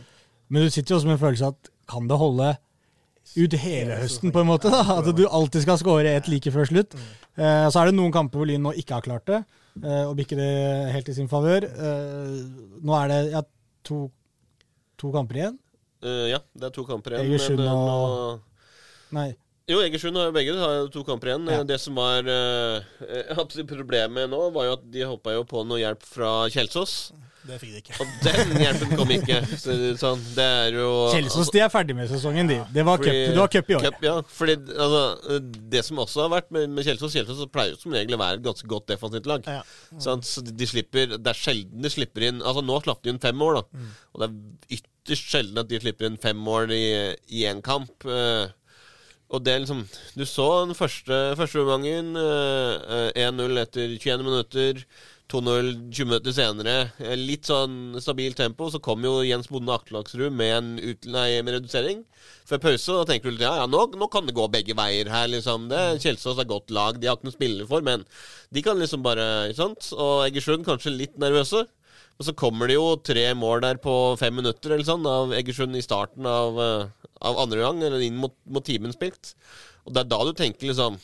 [0.51, 2.53] Men du sitter jo også med en følelse at kan det holde
[3.37, 4.71] ut hele høsten, på en måte?
[4.71, 4.81] da?
[4.97, 6.95] At du alltid skal skåre ett like før slutt.
[7.35, 9.41] Uh, så er det noen kamper hvor Lyn nå ikke har klart det,
[9.83, 10.53] uh, og bikker det
[10.95, 11.67] helt i sin favør.
[11.67, 12.39] Eh,
[12.81, 13.43] nå er det ja,
[13.87, 14.05] to,
[14.99, 15.59] to kamper igjen.
[16.01, 17.31] Eh, ja, det er to kamper igjen.
[17.31, 18.39] Egersund men, eh, og-
[19.11, 19.29] Nei.
[19.69, 21.47] Jo, Egersund har jo begge har to kamper igjen.
[21.47, 21.63] Ja.
[21.63, 26.01] Det som var uh, Problemet nå, var jo at de hoppa jo på noe hjelp
[26.03, 27.11] fra Kjelsås.
[27.41, 27.95] Det fikk de ikke.
[28.03, 29.39] Og den hjelpen kom ikke.
[29.57, 32.59] Så sånn, det er jo Kjelsås de er ferdig med sesongen, de.
[32.73, 33.85] Det var cup, i år.
[33.87, 35.39] Cup, ja, fordi altså,
[35.73, 38.41] Det som også har vært med, med Kjelsås Kjelsås pleier jo som regel å være
[38.41, 39.49] et ganske godt defensivt lag.
[39.49, 39.63] Ja.
[40.03, 40.27] Sant?
[40.29, 43.21] Så de, de slipper Det er sjelden de slipper inn Altså Nå slapp de inn
[43.21, 43.65] fem år, da.
[43.73, 43.91] Mm.
[44.11, 48.05] Og det er ytterst sjelden at de slipper inn fem mål i, i en kamp.
[48.05, 48.47] eh,
[49.31, 49.85] og det er liksom
[50.17, 52.15] Du så den første, første omgangen.
[52.19, 54.85] eh, eh, 1-0 etter 21 minutter.
[55.31, 56.91] 2-0 20 minutter senere.
[56.99, 58.67] Eh, Litt sånn stabilt tempo.
[58.69, 62.03] Så kom jo Jens Bonde Aktelaksrud med en ut, nei, med redusering
[62.45, 62.91] før pause.
[62.99, 65.27] Da tenker du litt, ja, ja, nå, nå kan det gå begge veier her.
[65.31, 66.99] liksom det Kjelsås er godt lag.
[66.99, 68.03] De har ikke noe spillere for, men
[68.51, 69.93] de kan liksom bare ikke sant?
[69.95, 71.63] Og Egersund kanskje litt nervøse.
[72.19, 75.77] Og så kommer det jo tre mål der på fem minutter eller sånn av Egersund
[75.77, 79.33] i starten av, eh, av andre gang, eller inn mot, mot timen spilt.
[79.87, 80.99] Og det er da du tenker liksom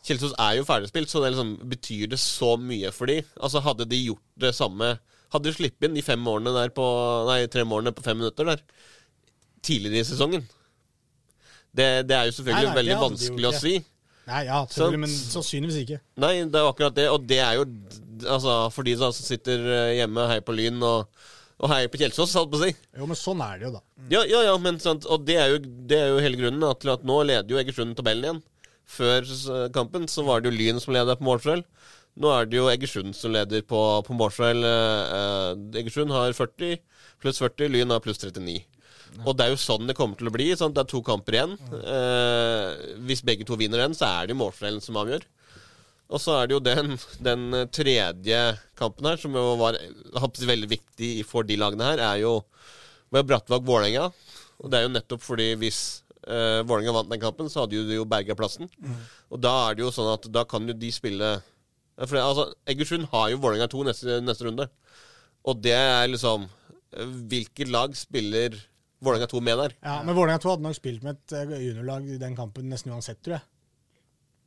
[0.00, 3.18] Kjelsås er jo ferdigspilt, så det liksom, betyr det så mye for de.
[3.36, 4.94] Altså Hadde de gjort det samme
[5.30, 6.84] Hadde de sluppet inn de fem målene der på
[7.28, 8.62] Nei, tre målene på fem minutter der
[9.60, 10.46] tidligere i sesongen
[11.76, 13.74] Det, det er jo selvfølgelig Nei, nei, veldig vanskelig å si.
[14.30, 15.98] Nei, ja, selvfølgelig, så men sannsynligvis ikke.
[16.22, 17.06] Nei, det er akkurat det.
[17.12, 17.66] Og det er jo
[18.24, 21.24] altså, for de som sitter eh, hjemme og heier på Lyn og,
[21.60, 22.74] og heier på Kjelsås, holdt på å si.
[22.98, 23.82] Jo, men sånn er det jo, da.
[24.12, 26.74] Ja, ja, ja, men sant, og det er jo, det er jo hele grunnen da,
[26.78, 28.42] til at nå leder jo Egersund tabellen igjen.
[28.90, 29.22] Før
[29.70, 31.62] kampen så var det jo Lyn som leder på målforskjell.
[32.20, 34.66] Nå er det jo Egersund som leder på, på målforskjell.
[34.66, 36.80] Eh, eh, Egersund har 40
[37.22, 38.58] pluss 40, Lyn har pluss 39.
[39.26, 40.48] Og det er jo sånn det kommer til å bli.
[40.58, 40.76] Sant?
[40.76, 41.54] Det er to kamper igjen.
[41.80, 45.26] Eh, hvis begge to vinner den, så er det målforskjellen som avgjør.
[46.10, 48.38] Og så er det jo den, den tredje
[48.78, 49.78] kampen her, som jo var
[50.18, 52.40] veldig viktig for de lagene her, er jo
[53.14, 54.08] med Brattvåg-Vålerenga.
[54.60, 55.80] Og det er jo nettopp fordi hvis
[56.26, 58.70] uh, Vålerenga vant den kampen, så hadde jo de jo berga plassen.
[58.82, 58.98] Mm.
[59.30, 61.30] Og da er det jo sånn at da kan jo de spille
[62.00, 64.66] for, altså, Egersund har jo Vålerenga 2 neste, neste runde.
[65.48, 66.48] Og det er liksom
[67.30, 68.56] Hvilket lag spiller
[69.00, 69.74] Vålerenga 2 med der?
[69.78, 72.90] Ja, Men Vålerenga 2 hadde nok spilt med et eh, juniorlag i den kampen nesten
[72.92, 73.46] uansett, tror jeg.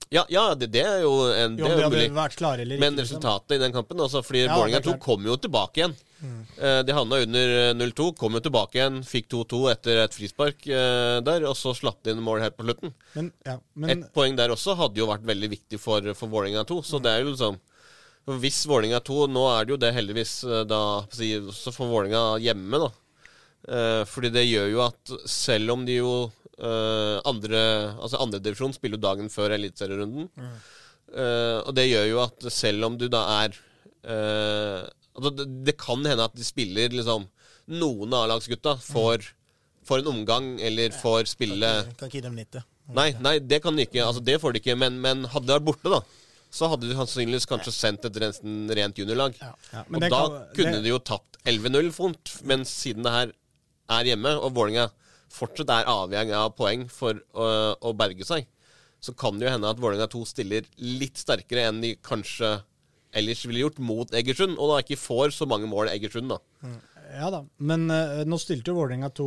[0.09, 2.07] Ja, ja det, det, er jo en jo, det, er mulig.
[2.11, 3.03] Eller Men liksom.
[3.03, 5.95] resultatet i den kampen altså, Fordi ja, Vålerenga 2 kom jo tilbake igjen.
[6.23, 6.43] Mm.
[6.57, 10.67] Eh, de havna under 0-2, eh, kom jo tilbake igjen, fikk 2-2 etter et frispark
[10.71, 12.93] uh, der, og så slapp de inn mål helt på slutten.
[13.17, 16.63] Men, ja, men, et poeng der også hadde jo vært veldig viktig for, for Vålerenga
[16.69, 17.03] 2, så mm.
[17.03, 17.61] det er jo liksom
[18.39, 20.79] Hvis Vålerenga 2 Nå er det jo det heldigvis da
[21.11, 22.87] Så får Vålerenga hjemme, da.
[24.07, 26.13] Fordi det gjør jo at selv om de jo
[26.53, 27.59] Uh, andre,
[27.97, 30.27] altså Andredivisjon spiller jo dagen før eliteserierunden.
[30.37, 30.57] Mm.
[31.13, 33.55] Uh, og det gjør jo at selv om du da er
[34.05, 37.27] uh, altså det, det, kan hende at de spiller liksom
[37.73, 39.23] Noen av A-lagsgutta får,
[39.87, 42.65] får, en omgang eller får spille Kan, kan ikke gi dem 90.
[42.97, 44.01] Nei, nei, det kan de ikke.
[44.03, 44.75] Altså, det får de ikke.
[44.75, 46.01] Men, men hadde de vært borte, da,
[46.53, 49.37] så hadde de sannsynligvis kanskje sendt et rent juniorlag.
[49.39, 49.53] Ja.
[49.71, 52.33] Ja, og da kan, kunne det, de jo tapt 11-0 fort.
[52.43, 53.31] Men siden det her
[53.95, 54.89] er hjemme, og Vålerenga
[55.33, 57.47] fortsatt er avhengig av poeng for å,
[57.81, 58.47] å berge seg,
[59.03, 62.55] så kan det jo hende at Vålerenga 2 stiller litt sterkere enn de kanskje
[63.13, 66.39] ellers ville gjort mot Egersund, og da ikke får så mange mål Egersund, da.
[66.65, 66.81] Mm.
[67.13, 69.25] Ja da, men uh, nå stilte jo Vålerenga 2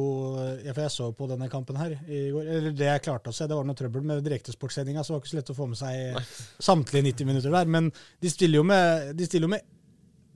[0.64, 2.48] ja, For jeg så på denne kampen her i går.
[2.56, 5.22] Eller det jeg klarte å se, det var noe trøbbel med direktesportsendinga, så det var
[5.22, 6.24] ikke så lett å få med seg Nei.
[6.66, 7.70] samtlige 90 minutter der.
[7.76, 9.68] Men de stiller jo med, de stiller jo med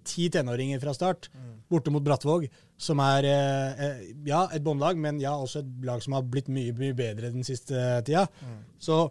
[0.07, 1.57] ti tenåringer fra start, mm.
[1.73, 2.47] borte mot Brattvåg
[2.81, 6.49] som er eh, eh, ja, et båndlag, men ja, også et lag som har blitt
[6.53, 7.77] mye, mye bedre den siste
[8.07, 8.25] tida.
[8.41, 8.63] Mm.
[8.81, 9.03] Så,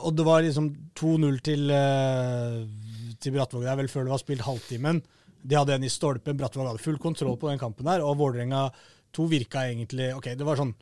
[0.00, 2.58] og det var liksom 2-0 til, eh,
[3.22, 5.00] til Brattvåg der vel før det var spilt halvtimen.
[5.46, 6.38] De hadde en i stolpen.
[6.38, 8.66] Brattvåg hadde full kontroll på den kampen der, og Vålerenga
[9.14, 10.74] 2 virka egentlig Ok, det var sånn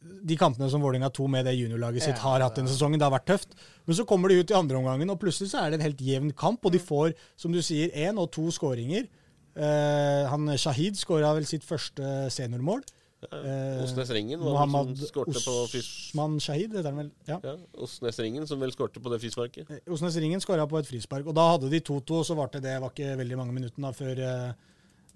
[0.00, 3.12] de kampene som Vålerenga 2 med det juniorlaget sitt har hatt denne sesongen, det har
[3.12, 3.56] vært tøft.
[3.84, 6.00] Men så kommer de ut i andre omgangen, og plutselig så er det en helt
[6.04, 6.64] jevn kamp.
[6.64, 9.10] Og de får, som du sier, én og to skåringer.
[9.58, 12.84] Uh, han Shahid skåra vel sitt første seniormål.
[13.20, 17.10] Ja, Osnes Ringen var Mohammed som skårte på Osman Shahid, heter han vel.
[17.28, 17.36] Ja.
[17.44, 17.52] ja
[17.84, 19.68] Osnes Ringen som vel skårte på det frisparket.
[19.68, 22.62] Uh, Osnes Ringen skåra på et frispark, og da hadde de 2-2, og så varte
[22.64, 24.48] det var ikke veldig mange minutter før eh,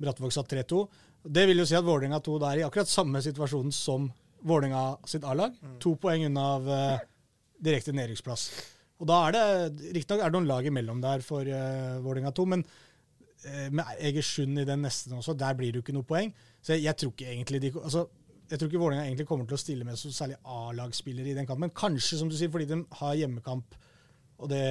[0.05, 0.85] Brattvåg satt 3-2.
[1.39, 4.11] Det vil jo si at Vålerenga 2 er i akkurat samme situasjon som
[4.45, 5.55] Vålerenga sitt A-lag.
[5.57, 5.77] Mm.
[5.81, 7.05] To poeng unna av eh,
[7.65, 8.51] direkte nedrykksplass.
[9.01, 12.94] Og da er det riktignok noen lag imellom der for eh, Vålerenga 2, men Eh,
[13.71, 16.35] med Egersund i den neste også, der blir det jo ikke noe poeng.
[16.65, 18.07] Så jeg, jeg tror ikke egentlig de, altså,
[18.51, 21.49] jeg tror ikke Vålerenga egentlig kommer til å stille med så særlig A-lagsspillere i den
[21.49, 21.73] kampen.
[21.77, 23.77] Kanskje, som du sier, fordi de har hjemmekamp.
[24.43, 24.63] Og det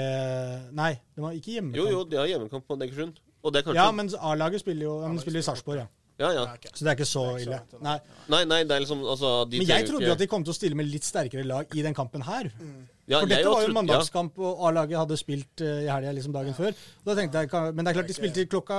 [0.76, 1.82] Nei, de har ikke hjemmekamp.
[1.82, 3.20] Jo, jo, de har hjemmekamp på Egersund.
[3.44, 3.76] Kanskje...
[3.76, 5.90] Ja, men A-laget spiller jo De spiller i Sarpsborg, ja.
[6.22, 6.44] Ja, ja.
[6.70, 7.58] Så det er ikke så ille.
[7.82, 7.96] Nei,
[8.30, 10.56] nei, nei det er liksom altså, Men jeg trodde jo at de kom til å
[10.56, 12.52] stille med litt sterkere lag i den kampen her.
[12.62, 12.84] Mm.
[13.10, 16.36] Ja, For dette var jo en mandagskamp, og A-laget hadde spilt uh, i helga liksom
[16.36, 16.72] dagen før.
[17.04, 18.78] Da tenkte jeg, Men det er klart de spilte klokka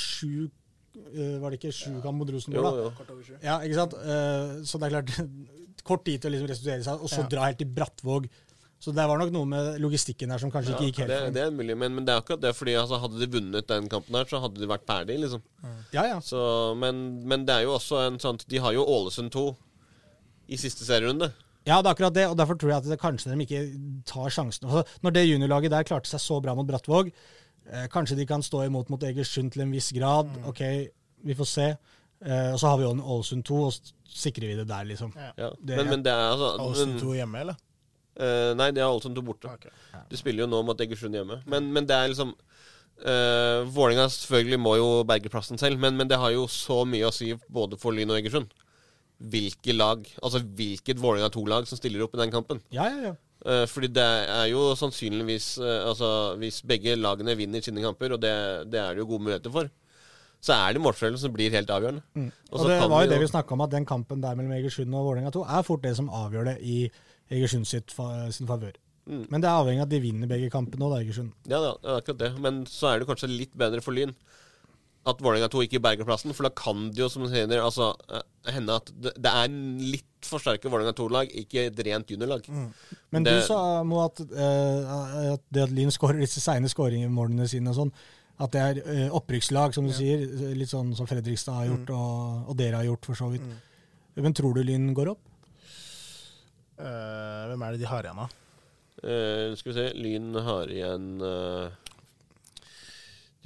[0.00, 3.18] sju uh, Var det ikke sju kamp mot Rosenborg, da?
[3.44, 3.98] Ja, ikke sant?
[4.00, 5.12] Uh, så det er klart
[5.86, 8.24] Kort tid til å liksom restituere seg, og så dra helt til Brattvåg.
[8.82, 11.20] Så det var nok noe med logistikken her som kanskje ja, ikke gikk helt det,
[11.36, 12.52] det er mulig, men, men, det er akkurat det.
[12.58, 15.44] fordi altså, Hadde de vunnet den kampen, her, så hadde de vært ferdig, liksom.
[15.94, 16.18] Ja, ja.
[16.24, 16.40] Så,
[16.80, 19.46] men, men, det er jo også en sånn De har jo Ålesund 2
[20.52, 21.30] i siste serierunde.
[21.66, 23.64] Ja, det er akkurat det, og derfor tror jeg at det, kanskje de ikke
[24.06, 24.68] tar sjansen.
[24.68, 27.10] Altså, når det juniorlaget der klarte seg så bra mot Brattvåg,
[27.72, 30.30] eh, kanskje de kan stå imot mot Egersund til en viss grad.
[30.30, 30.48] Mm.
[30.52, 30.62] OK,
[31.26, 31.68] vi får se.
[32.24, 35.12] Eh, og så har vi jo en Ålesund 2, og sikrer vi det der, liksom.
[35.16, 35.32] Ja.
[35.36, 35.50] Ja.
[35.58, 37.62] Det, men, men, det er altså Ålesund 2 hjemme, eller?
[38.16, 39.50] Uh, nei, det er Ålesund 2 borte.
[39.58, 39.72] Okay.
[39.92, 40.00] Ja.
[40.08, 41.42] De spiller jo nå mot Egersund hjemme.
[41.44, 46.08] Men, men, det er liksom uh, Vålerenga selvfølgelig må jo berge plassen selv, men, men,
[46.08, 48.54] det har jo så mye å si både for Lyn og Egersund.
[49.16, 52.60] Hvilke lag, altså hvilket Vålerenga 2-lag som stiller opp i den kampen.
[52.74, 53.14] Ja, ja, ja.
[53.46, 56.08] Uh, fordi det er jo sannsynligvis uh, Altså
[56.40, 58.32] Hvis begge lagene vinner sine kamper, og det,
[58.72, 59.68] det er det jo gode muligheter for,
[60.42, 62.02] så er det målforskjellen som blir helt avgjørende.
[62.14, 62.30] Mm.
[62.50, 64.94] Og, og det var jo det vi snakka om, at den kampen der mellom Egersund
[64.94, 66.80] og Vålerenga 2 er fort det som avgjør det i
[67.32, 67.94] Egersund sitt,
[68.34, 68.76] sin favør.
[69.06, 69.24] Mm.
[69.30, 71.32] Men det er avhengig av at de vinner begge kampene òg, Egersund.
[71.46, 72.32] Ja, det er akkurat det.
[72.42, 74.14] Men så er det kanskje litt bedre for Lyn
[75.06, 77.92] at Vålerenga 2 ikke berger plassen, for da kan det jo, som du sier, altså,
[78.10, 79.52] eh, hende at det, det er
[79.94, 82.48] litt for sterke Vålerenga 2-lag, ikke et rent juniorlag.
[82.50, 82.68] Mm.
[83.14, 87.46] Men det, du sa Mo, at, uh, at det at Lyn skårer disse seine skåringene
[87.50, 87.92] sine og sånn,
[88.42, 90.00] at det er uh, opprykkslag, som du ja.
[90.00, 90.26] sier,
[90.58, 92.00] litt sånn som Fredrikstad har gjort, mm.
[92.00, 93.46] og, og, dere har gjort, for så vidt.
[93.46, 94.26] Mm.
[94.26, 95.22] Men tror du Lyn går opp?
[96.76, 98.42] Uh, hvem er det de har igjen, da?
[99.06, 101.20] Eh, skal vi se, Lyn har igjen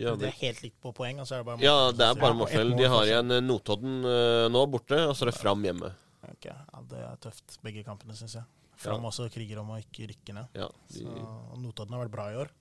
[0.01, 1.18] de har Det er helt likt på poeng?
[1.20, 2.70] Altså er det bare Ja, det er bare Ja, målforskjell.
[2.78, 5.90] De har igjen eh, Notodden uh, nå borte, og så er det Fram hjemme.
[6.31, 8.47] Ok, ja, Det er tøft, begge kampene, syns jeg.
[8.81, 10.56] Fram også kriger om å ikke rykke ned.
[10.56, 11.27] Ja, de, Så,
[11.60, 12.52] Notodden har vært bra i år.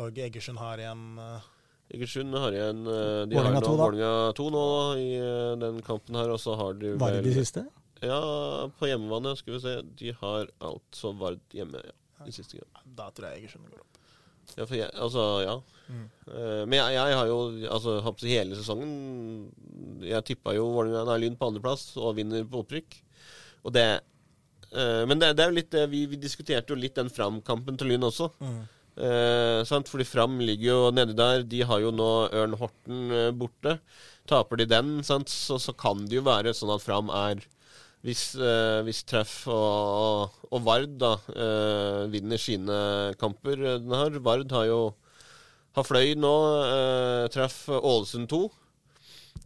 [0.00, 1.48] Og Egersund har igjen uh...
[1.90, 3.76] Egersund har igjen uh, De Vålinga har nå.
[3.80, 4.64] Vålerenga 2 nå
[5.00, 7.64] i uh, den kampen her, og så har de Var det de siste?
[8.04, 8.20] Ja,
[8.76, 9.74] på hjemmebane, skal vi se.
[9.96, 11.96] De har altså Vard hjemme, ja.
[12.28, 12.84] I siste gang.
[12.84, 13.89] Da tror jeg Egersund går opp.
[14.56, 15.56] Ja, for jeg, altså, ja.
[15.90, 16.06] Mm.
[16.30, 18.90] Eh, men jeg, jeg har jo altså, hele sesongen
[20.06, 22.98] Jeg tippa jo Vålerenga Lyn på andreplass og vinner på opprykk.
[23.66, 23.86] Og det
[24.70, 27.80] uh, Men det, det er jo litt det vi, vi diskuterte jo litt den Fram-kampen
[27.80, 28.30] til Lyn også.
[29.00, 29.88] Eh, sant?
[29.90, 31.44] Fordi Fram ligger jo nedi der.
[31.48, 33.78] De har jo nå Ørn Horten borte.
[34.30, 35.32] Taper de den, sant?
[35.32, 37.42] Så, så kan det jo være sånn at Fram er
[38.06, 42.80] hvis, eh, hvis Treff og, og Vard da eh, vinner sine
[43.20, 44.80] kamper eh, her Vard har jo
[45.76, 46.32] har fløy nå.
[46.66, 48.40] Eh, treff Ålesund 2.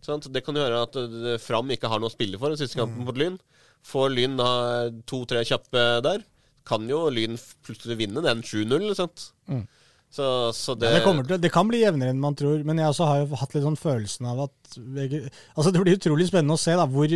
[0.05, 0.29] Sant?
[0.33, 3.07] Det kan gjøre at eh, Fram ikke har noe å spille for den siste kampen
[3.07, 3.39] mot Lyn.
[3.85, 4.51] Får Lyn da
[5.09, 6.25] to-tre kjappe der,
[6.65, 7.37] kan jo Lyn
[7.67, 8.87] plutselig vinne den 7-0.
[8.97, 9.27] sant?
[9.51, 9.67] Mm.
[10.15, 12.93] Så, så det, Ja, det, til, det kan bli jevnere enn man tror, men jeg
[12.93, 16.61] også har jo hatt litt sånn følelsen av at Altså Det blir utrolig spennende å
[16.63, 17.11] se da hvor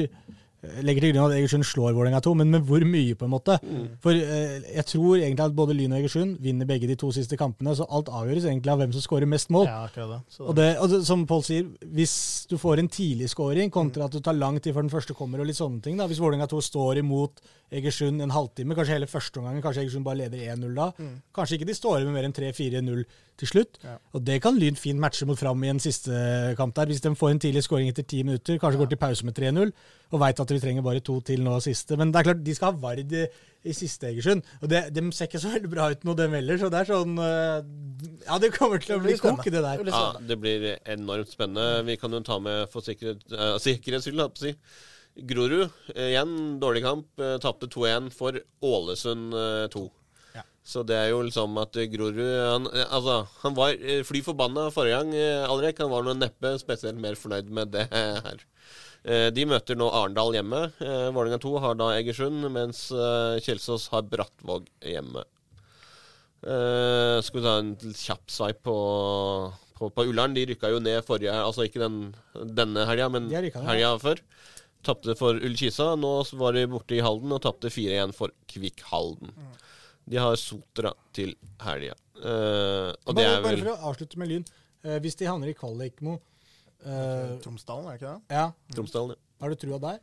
[0.83, 3.59] legger til grunn at Egersund slår Vålerenga 2, men med hvor mye, på en måte.
[3.63, 3.85] Mm.
[4.03, 7.39] For eh, jeg tror egentlig at både Lyn og Egersund vinner begge de to siste
[7.39, 9.69] kampene, så alt avgjøres egentlig av hvem som skårer mest mål.
[9.71, 10.19] Ja, akkurat det.
[10.35, 12.17] Så, Og, det, og det, som Pål sier, hvis
[12.51, 15.45] du får en tidlig scoring kontra at det tar lang tid før den første kommer,
[15.45, 17.41] og litt sånne ting da, Hvis Vålerenga 2 står imot
[17.79, 20.91] Egersund en halvtime, kanskje hele første omgangen, kanskje Egersund bare leder 1-0 da.
[21.37, 23.05] Kanskje ikke de står med mer enn 3-4-0
[23.39, 23.79] til slutt.
[23.85, 23.97] Ja.
[24.17, 26.13] Og det kan Lyn fint matche mot Fram i en siste
[26.59, 26.91] kamp der.
[26.91, 29.71] Hvis de får en tidlig skåring etter ti minutter, kanskje går til pause med 3-0,
[30.13, 31.99] og veit at vi trenger bare to til nå siste.
[32.01, 33.25] Men det er klart, de skal ha Vard i,
[33.65, 34.45] i siste Egersund.
[34.63, 36.93] Og det, de ser ikke så veldig bra ut nå, dem heller, så det er
[36.93, 37.57] sånn eh,
[38.27, 39.83] Ja, det kommer til å bli kok, det der.
[39.87, 41.85] Det Ja, det blir enormt spennende.
[41.89, 44.57] Vi kan jo ta med for sikkerhet, uh, sikkerhets skyld, holdt på å si.
[45.29, 47.09] Grorud eh, igjen, dårlig kamp.
[47.43, 49.87] Tapte 2-1 for Ålesund eh, 2.
[50.69, 54.21] Så det er jo liksom at eh, Grorud han, eh, Altså, han var eh, fly
[54.27, 55.15] forbanna forrige gang,
[55.49, 55.81] Alrek.
[55.81, 58.45] Han var nå neppe spesielt mer fornøyd med det her.
[59.33, 60.59] De møter nå Arendal hjemme.
[60.83, 62.81] Vålerenga 2 har da Egersund, mens
[63.47, 65.23] Kjelsås har Brattvåg hjemme.
[66.43, 68.75] Skal vi ta en kjapp sveip på,
[69.79, 70.35] på, på Ullern.
[70.37, 72.11] De rykka jo ned forrige Altså ikke den,
[72.59, 74.21] denne helga, men helga før.
[74.85, 75.93] Tapte for Ullkisa.
[75.97, 76.13] Nå
[76.43, 79.33] var de borte i Halden og tapte 4-1 for Kvikk Halden.
[80.09, 81.95] De har Sotra til helga.
[82.19, 84.45] Uh, og det bare, bare for å avslutte med Lyn.
[84.85, 86.17] Uh, hvis de havner i kvalikmo,
[86.87, 88.37] uh, Tromsdalen, er det ikke det?
[88.39, 89.17] ja, Tromsdalen.
[89.19, 89.43] ja.
[89.45, 89.99] har du trua der?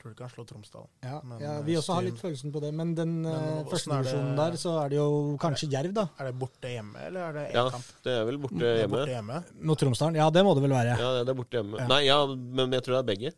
[0.00, 0.90] Tror du kan slå Tromsdalen.
[1.06, 2.74] Ja, Men, ja, eh, vi også har litt følelsen på det.
[2.76, 5.06] Men den Men uh, første det- divisjonen der, så er det jo
[5.40, 6.04] kanskje Jerv, da.
[6.20, 7.86] Er det borte hjemme, eller er det én Ja, kamp?
[8.04, 8.98] det er vel borte Det hjemme.
[8.98, 9.38] borte hjemme.
[9.70, 10.18] Mot Tromsdalen.
[10.20, 10.98] Ja, det må det vel være.
[11.00, 11.78] Ja, det er borte hjemme.
[11.80, 11.86] Ja.
[11.94, 13.32] Nei, ja, men jeg tror det er begge.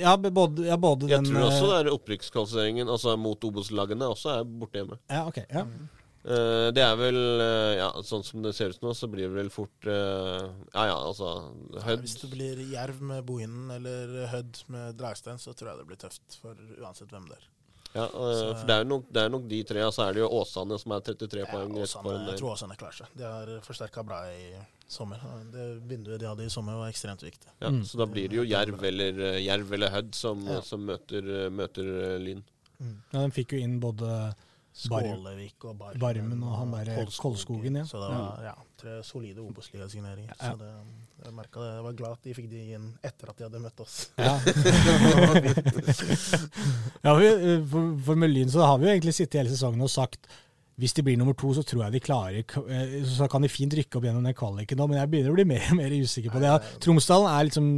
[0.00, 4.08] Ja, både, ja, både Jeg den tror også eh, det er opprykkskvalifiseringen altså mot Obos-lagene
[4.14, 4.98] også er borte hjemme.
[5.10, 5.42] Ja, ok.
[5.50, 5.66] Ja.
[6.24, 9.34] Uh, det er vel uh, Ja, sånn som det ser ut nå, så blir det
[9.36, 11.26] vel fort uh, Ja ja, altså
[11.74, 15.82] Ja, Hødd Hvis det blir Jerv med Bohinen eller Hødd med Dragstein, så tror jeg
[15.82, 17.44] det blir tøft for uansett hvem det er.
[17.98, 20.24] ja, Så- For det er, nok, det er nok de tre, og så er det
[20.24, 23.12] jo Åsane som er 33 Ja, poeng Åsane, jeg tror Åsane klarer seg.
[23.20, 24.48] De har forsterka bra i
[24.88, 25.20] sommer.
[25.52, 27.48] Det vinduet de hadde i sommer, var ekstremt viktig.
[27.60, 27.84] Ja, Mm.
[27.84, 30.60] Så da blir det jo Jerv eller, eh, Jerv eller Hødd som, Ja.
[30.60, 32.42] som møter, eh, møter Lyn.
[32.80, 32.96] Mm.
[33.12, 34.34] ja, de fikk jo inn både
[34.74, 37.84] Skålevik og Barmen, Barmen og han der Kolskogen, ja.
[37.84, 40.34] Så det var ja, tre solide Obos-ligasigneringer.
[40.34, 40.50] Ja.
[40.50, 40.70] Så det,
[41.24, 41.68] jeg merket det.
[41.76, 44.10] Jeg var glad at de fikk de inn etter at de hadde møtt oss.
[44.18, 44.34] Ja.
[47.04, 47.14] ja,
[47.70, 50.26] for, for med Lyn så har vi jo egentlig sittet hele sesongen og sagt
[50.80, 53.74] hvis de blir nummer to, så tror jeg de klarer eh, Så kan de fint
[53.78, 56.34] rykke opp gjennom den kvaliken nå, men jeg begynner å bli mer og mer usikker
[56.34, 56.54] på det.
[56.82, 57.68] Tromsdalen er liksom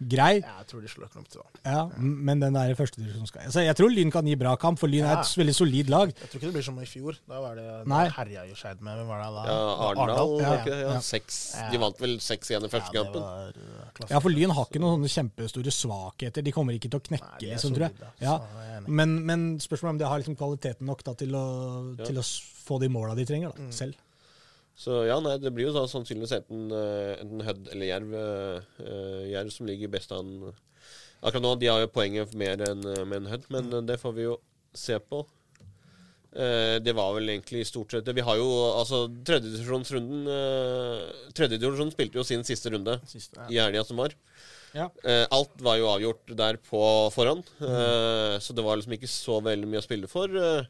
[0.00, 1.42] grei, Ja, jeg tror de slår Knop til.
[1.66, 4.88] ja, men den der førstedivisjonen skal altså, Jeg tror Lyn kan gi bra kamp, for
[4.88, 6.08] Lyn er et veldig solid lag.
[6.14, 7.18] Jeg tror ikke det blir som i fjor.
[7.28, 9.44] Da var det da herja jo Skeid med Hvem var det da?
[9.44, 9.58] Ja,
[9.90, 10.54] Arendal ja.
[10.64, 11.00] ja, Ja.
[11.00, 11.40] seks.
[11.60, 11.68] Ja.
[11.70, 13.22] De vant vel 6-1 i første ja, kampen.
[13.22, 14.08] uh.
[14.10, 16.42] Ja, for Lyn har ikke noen sånne kjempestore svakheter.
[16.42, 18.12] De kommer ikke til å knekke, Nei, er liksom, tror jeg.
[18.20, 18.38] Ja.
[18.38, 18.88] så jeg er enig.
[18.88, 21.44] Men, men spørsmålet er om de har liksom kvaliteten nok da, til, å,
[21.98, 22.04] Ja.
[22.06, 23.72] til å få de måla de trenger da, Mm.
[23.72, 23.94] selv.
[24.80, 28.14] Så ja, nei, det blir jo da sannsynligvis enten, eh, enten Hødd eller Jerv.
[28.16, 30.30] eh, Jerv som ligger best an
[31.20, 33.86] Akkurat nå de har jo poenget mer enn med en Hødd, men Mm.
[33.90, 34.38] det får vi jo
[34.72, 35.26] se på.
[36.30, 38.06] Uh, det var vel egentlig stort sett.
[38.06, 38.46] Vi har jo
[38.78, 41.00] altså tredjedivisjonsrunden uh,
[41.34, 43.64] Tredjedivisjonen spilte jo sin siste runde Siste, i ja.
[43.66, 44.14] helga som var.
[44.70, 44.86] Ja.
[45.02, 46.80] Uh, alt var jo avgjort der på
[47.10, 48.38] forhånd, mm.
[48.40, 50.30] så det var liksom ikke så veldig mye å spille for.
[50.30, 50.62] Eh,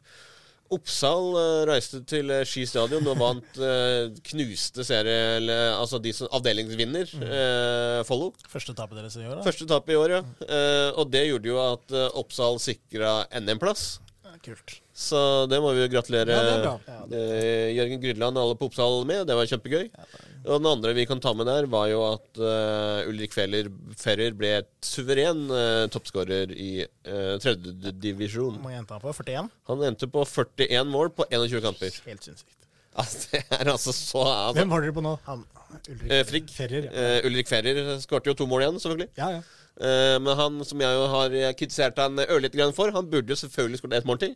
[0.70, 5.40] Oppsal eh, reiste til eh, Ski stadion og vant eh, knuste serie,
[5.74, 8.30] altså de som avdelingsvinner, eh, Follo.
[8.50, 9.46] Første tapet deres i år, da?
[9.48, 10.22] Første tapet i år, ja.
[10.46, 13.98] Eh, og det gjorde jo at Oppsal sikra NM-plass.
[14.40, 14.78] Kult.
[14.96, 15.18] Så
[15.52, 16.68] det må vi jo gratulere Ja,
[17.10, 19.26] det eh, Jørgen Grydland og alle på Oppsal med.
[19.28, 19.90] Det var kjempegøy.
[20.46, 23.68] Og den andre vi kan ta med der, var jo at uh, Ulrik Feller,
[24.00, 28.56] Ferrer ble et suveren uh, toppskårer i uh, tredjedivisjon.
[28.56, 29.12] Hvor mange endte han på?
[29.20, 29.52] 41?
[29.68, 32.00] Han endte på 41 mål på 21 kamper.
[32.08, 32.56] Helt sinnssykt.
[32.98, 35.14] Altså, det er altså så altså, Hvem var dere på nå?
[35.28, 35.44] Han,
[35.88, 36.50] Ulrik eh, Frigg.
[36.50, 37.08] Ferrer, ja.
[37.20, 39.10] Eh, Ulrik Ferrer skårte jo to mål igjen, selvfølgelig.
[39.20, 39.42] Ja, ja.
[39.80, 43.38] Eh, men han som jeg jo har kritisert han ørlite grann for, han burde jo
[43.38, 44.34] selvfølgelig skåret ett mål til.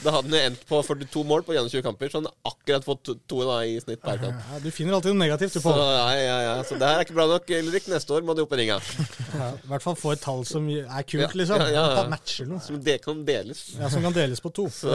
[0.00, 3.10] Da hadde han endt på 42 mål på 21 kamper, så han har akkurat fått
[3.28, 4.40] to, da, i snitt per kamp.
[4.48, 4.58] ja.
[4.64, 5.78] Du finner alltid noe negativt, du, Så, Pål.
[5.78, 6.54] ja, ja, ja.
[6.66, 7.86] så det her er ikke bra nok, Ulrik.
[7.92, 8.80] Neste år må du opp i ringa.
[9.30, 11.62] Ja, I hvert fall få et tall som er kult, liksom.
[11.62, 12.06] ja, ja, ja.
[12.10, 12.58] Matcher noe.
[12.64, 13.60] Som det kan deles.
[13.78, 14.66] Ja, som kan deles på to.
[14.74, 14.90] Så,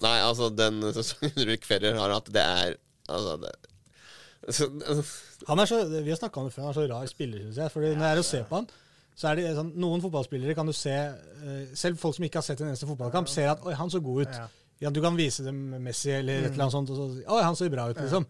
[0.00, 2.76] nei, altså, den sesongen Ulrik Ferrer har hatt, det er
[3.06, 3.52] Altså, det
[4.56, 4.66] så,
[5.46, 7.60] Han er så, vi har snakka om det før, han er så rar spiller, syns
[7.60, 7.72] jeg.
[7.74, 8.66] Fordi når jeg er og ser på han,
[9.16, 12.44] så er det sånn, Noen fotballspillere kan du se eh, Selv folk som ikke har
[12.44, 14.40] sett en eneste fotballkamp, ser at 'oi, han så god ut'.
[14.84, 14.90] Ja.
[14.92, 17.72] Du kan vise dem Messi eller et eller annet sånt, og så 'oi, han ser
[17.72, 18.26] bra ut', liksom.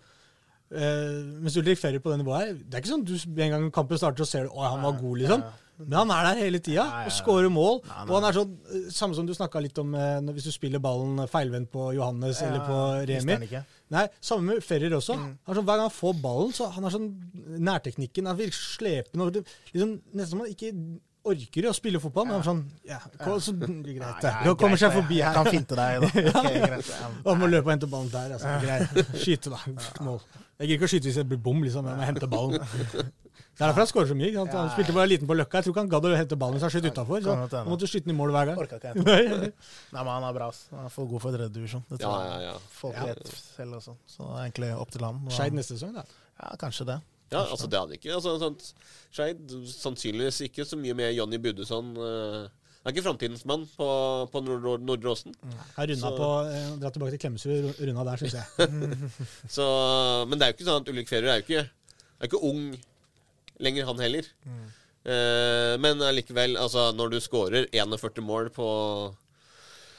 [0.66, 3.66] Uh, mens Ulrik Ferrer på det nivået her Det er ikke sånn du en gang
[3.70, 5.42] kampen starter, og ser du 'oi, han var god', liksom.
[5.78, 7.82] Men han er der hele tida og scorer mål.
[8.08, 10.80] Og han er sånn eh, Samme som du snakka litt om eh, hvis du spiller
[10.82, 12.78] ballen feilvendt på Johannes eller på
[13.10, 13.36] Remi.
[13.94, 15.14] Nei, samme med Ferrer også.
[15.14, 15.34] Mm.
[15.46, 17.10] Han sånn, hver gang han får ballen, så han har sånn
[17.68, 18.26] nærteknikken.
[18.30, 20.72] Han virker slepen og Liksom, nesten som han ikke
[21.26, 22.26] orker å spille fotball.
[22.28, 24.22] Men han er sånn Ja, kom, så greit.
[24.22, 24.32] Det.
[24.46, 25.36] ja, kommer seg forbi her.
[25.36, 26.10] kan finte deg, da.
[26.40, 26.90] Okay, greit.
[26.90, 27.12] Ja.
[27.24, 28.36] Og må løpe og hente ballen der.
[28.38, 28.56] Altså.
[28.64, 29.14] Greit.
[29.22, 29.62] Skyte, da.
[30.06, 30.20] Mål.
[30.56, 31.90] Jeg gidder ikke å skyte hvis jeg blir bom, liksom.
[31.90, 33.14] Jeg må hente ballen.
[33.56, 34.30] Det er derfor han skårer så mye.
[34.36, 34.50] Han?
[34.52, 35.60] Han spilte bare liten på Løkka.
[35.60, 37.22] Jeg tror ikke han gadd å hente ballen hvis han skjøt utafor.
[37.24, 38.60] Så han måtte skyte den i mål hver gang.
[38.60, 39.52] Orka ikke jeg.
[39.94, 40.50] Nei, men han er bra.
[40.74, 41.84] Han er for god for tredjedivisjon.
[41.88, 42.56] Det tror ja, ja, ja.
[42.82, 43.06] folk Ja.
[43.12, 43.96] vet selv også.
[44.12, 45.22] Så det er egentlig opp til han.
[45.32, 46.04] Skeid neste sesong, da.
[46.42, 46.98] Ja, kanskje det.
[47.32, 48.68] Ja, altså det hadde ikke altså, sånt,
[49.10, 51.88] Skeid sannsynligvis ikke så mye med Jonny Budesson.
[51.96, 52.44] Uh,
[52.86, 53.86] er ikke framtidens mann på,
[54.30, 55.34] på Nord- Nordre Åsen.
[55.74, 57.80] Har runda på eh, Dra tilbake til Klemetsrud.
[57.82, 59.00] Runda der, syns jeg.
[59.56, 59.64] Så,
[60.30, 61.64] men det er jo ikke sånn at Ulrik Ferrer er jo ikke,
[62.20, 62.60] er ikke ung
[63.60, 64.28] lenger, han heller.
[65.06, 68.66] Eh, men allikevel, altså, når du scorer 41 mål på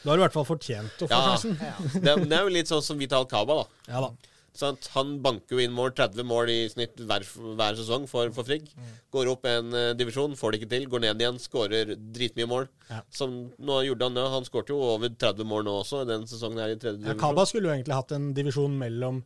[0.04, 1.22] Da har du i hvert fall fortjent å få Ja.
[1.36, 1.56] sjansen.
[2.04, 3.94] det, er- det er jo litt sånn som Vital Kaba, da.
[3.94, 4.12] Ja da.
[4.58, 7.22] Sånn, Han banker jo inn mål, 30 mål i snitt hver,
[7.60, 8.72] hver sesong for, for Frigg.
[9.14, 10.88] Går opp en uh, divisjon, får det ikke til.
[10.90, 12.66] Går ned igjen, skårer dritmye mål.
[12.90, 13.04] Ja.
[13.14, 14.24] Som nå gjorde han det.
[14.34, 17.12] Han skårte jo over 30 mål nå også, i den sesongen her i tredje Ja,
[17.12, 17.22] divisjon.
[17.22, 19.22] Kaba skulle jo egentlig hatt en divisjon mellom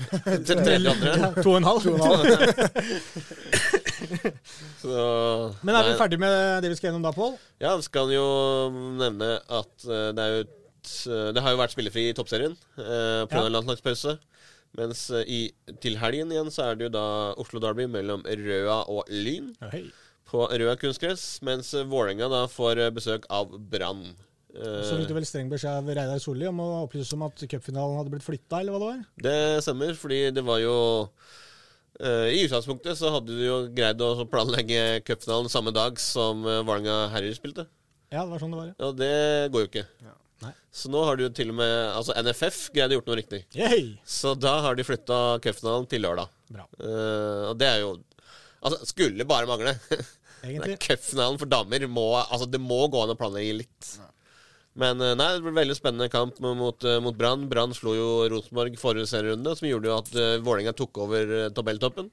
[0.48, 1.12] tredje andre.
[1.26, 1.84] ja, to og en halv.
[4.82, 4.94] Så,
[5.66, 7.36] Men er vi ferdig med det vi skal gjennom da, Pål?
[7.62, 8.24] Ja, vi skal jo
[9.00, 12.54] nevne at eh, det er jo et, eh, Det har jo vært spillefri i toppserien
[12.78, 13.44] uh, pga.
[13.44, 13.52] Ja.
[13.56, 14.16] landslagspause.
[14.78, 15.40] Mens eh, i,
[15.82, 17.04] til helgen igjen så er det jo da
[17.42, 19.84] Oslo Derby mellom Røa og Lyn Hei.
[20.30, 21.40] på Røa kunstgress.
[21.46, 24.04] Mens eh, Vålerenga da får eh, besøk av Brann.
[24.54, 27.42] Eh, Så fikk du vel streng beskjed av Reidar Solli om å opplyse om at
[27.50, 29.04] cupfinalen hadde blitt flytta, eller hva det var?
[29.26, 31.10] det stemmer, fordi det var jo eh,
[32.00, 37.10] I utgangspunktet så hadde du jo greid å planlegge cupfinalen samme dag som uh, Vålerenga
[37.12, 37.66] herrer spilte.
[38.10, 38.70] Ja, det var sånn det var.
[38.72, 38.76] ja.
[38.88, 39.12] Og det
[39.52, 39.86] går jo ikke.
[40.40, 40.52] Nei.
[40.72, 43.42] Så nå har du til og med Altså NFF greide å gjort noe riktig.
[43.58, 43.90] Yay!
[44.08, 46.30] Så da har de flytta cupfinalen til lørdag.
[46.50, 46.64] Bra.
[46.80, 47.92] Uh, og det er jo
[48.60, 49.72] Altså, skulle bare mangle.
[50.44, 50.78] Egentlig.
[50.80, 53.92] Cupfinalen for damer må Altså, det må gå an å planlegge litt.
[54.78, 57.48] Men eh, nei, det blir veldig spennende kamp mot, eh, mot Brann.
[57.50, 62.10] Brann slo jo Rosenborg forrige serierunde, som gjorde jo at uh, Vålerenga tok over tabelltoppen.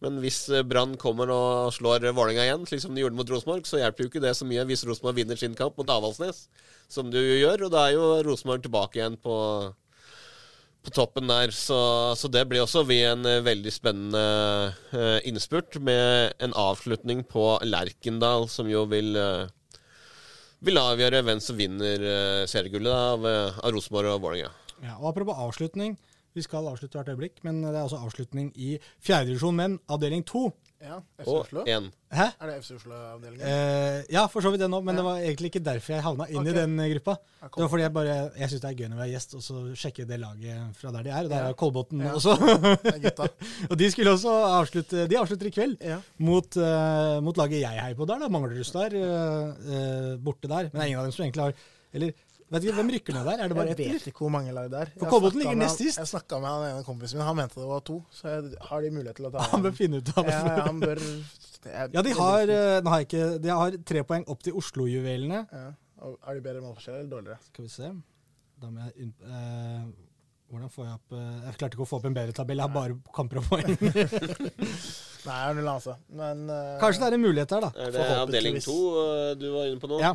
[0.00, 3.68] Men hvis eh, Brann kommer og slår Vålerenga igjen, slik som de gjorde mot Rosenborg,
[3.68, 6.46] så hjelper jo ikke det så mye hvis Rosenborg vinner sin kamp mot Avaldsnes,
[6.88, 7.66] som du jo gjør.
[7.68, 9.36] Og da er jo Rosenborg tilbake igjen på
[10.80, 11.52] på toppen der.
[11.54, 11.78] Så,
[12.16, 14.24] så det blir også vi en eh, veldig spennende
[14.96, 19.48] eh, innspurt med en avslutning på Lerkendal, som jo vil eh,
[20.64, 24.50] vil avgjøre hvem som vinner uh, seriegullet av, eh, av Rosenborg og Vålerenga.
[24.84, 25.96] Ja, og Apropos avslutning.
[26.36, 30.50] Vi skal avslutte hvert øyeblikk, men det er også avslutning i fjerdedivisjon menn, avdeling to.
[30.80, 31.62] Ja, FC Og Oslo.
[31.68, 31.90] En.
[32.08, 32.26] Hæ?
[32.40, 33.42] Er det FC Oslo-avdelingen?
[33.44, 36.26] Eh, ja, for så vidt det nå, men det var egentlig ikke derfor jeg havna
[36.32, 36.54] inn okay.
[36.54, 37.16] i den eh, gruppa.
[37.42, 39.34] Ja, Det var fordi jeg bare Jeg syns det er gøy når vi er gjest,
[39.36, 41.28] og så sjekke det laget fra der de er.
[41.28, 42.14] Og der er Kolbotn Ja.
[42.16, 42.32] også.
[43.70, 46.00] Og de skulle også avslutte De avslutter i kveld Ja.
[46.16, 48.32] mot, uh, mot laget jeg heier på der, da.
[48.32, 50.70] Manglerudstad uh, borte der.
[50.72, 51.54] Men det er ingen av dem som egentlig har
[51.92, 52.16] Eller
[52.50, 53.42] Vet ikke, Hvem rykker ned der?
[53.44, 53.78] Er det bare ett?
[53.84, 54.88] Jeg vet ikke hvor mange lag det er.
[54.98, 56.00] For Kolbotn ligger med nest sist.
[56.02, 58.00] Jeg snakka med han ene kompisen min, han mente det var to.
[58.10, 60.34] Så jeg har de mulighet til å ta Han bør finne ut av det.
[60.34, 64.02] Ja, han bør jeg- Ja, de har, eh, nå har jeg ikke, de har tre
[64.02, 65.46] poeng opp til Oslo-juvelene.
[65.52, 65.70] ja.
[66.00, 67.38] Og Har de bedre målforskjell eller dårligere?
[67.52, 67.90] Skal vi se.
[68.60, 69.82] Da må jeg eh,
[70.50, 72.56] Hvordan får jeg opp eh, Jeg klarte ikke å få opp en bedre tabell.
[72.56, 73.68] Jeg har bare kamper og poeng.
[75.20, 75.94] Nei, jeg har null anelse.
[76.16, 77.70] Men uh, Kanskje det er en mulighet her, da.
[77.76, 78.76] Er det avdeling to
[79.38, 80.00] du var inne på nå?
[80.00, 80.14] Ja,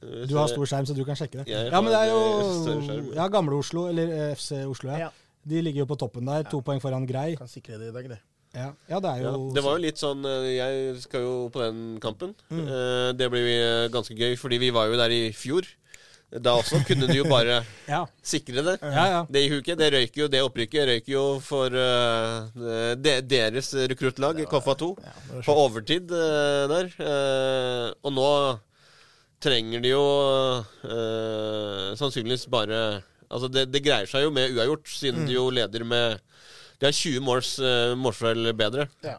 [0.00, 1.48] Du har stor skjerm, så du kan sjekke det.
[1.50, 4.92] Jeg Ja, men det er har, eh, jo ja, Gamle Oslo, eller eh, FC Oslo,
[4.96, 5.10] ja.
[5.44, 6.44] De ligger jo på toppen der.
[6.52, 7.34] To poeng foran Grei.
[7.36, 8.20] Kan sikre det i dag, det.
[8.50, 11.62] Ja, ja det er Ja, det var jo litt sånn eh, Jeg skal jo på
[11.62, 12.34] den kampen.
[12.50, 12.64] Mm.
[12.64, 15.68] Eh, Det blir eh, ganske gøy, fordi vi var jo der i fjor.
[16.30, 17.60] Da også kunne du jo bare
[17.90, 18.76] Ja, sikre det.
[18.82, 19.04] ja.
[19.14, 19.20] ja.
[19.26, 19.78] Det gikk jo ikke.
[19.78, 22.46] Det røyk jo, det opprykket røyk jo for uh,
[22.94, 25.14] de, deres rekruttlag, Koffa 2, Ja,
[25.46, 26.92] på overtid uh, der.
[27.02, 28.28] Uh, og nå
[29.40, 30.04] trenger de jo
[30.84, 33.00] eh, sannsynligvis bare
[33.30, 36.18] Altså, det, det greier seg jo med uavgjort, siden de jo leder med
[36.80, 38.88] De har 20 måls uh, målforskjell bedre.
[39.04, 39.12] ja,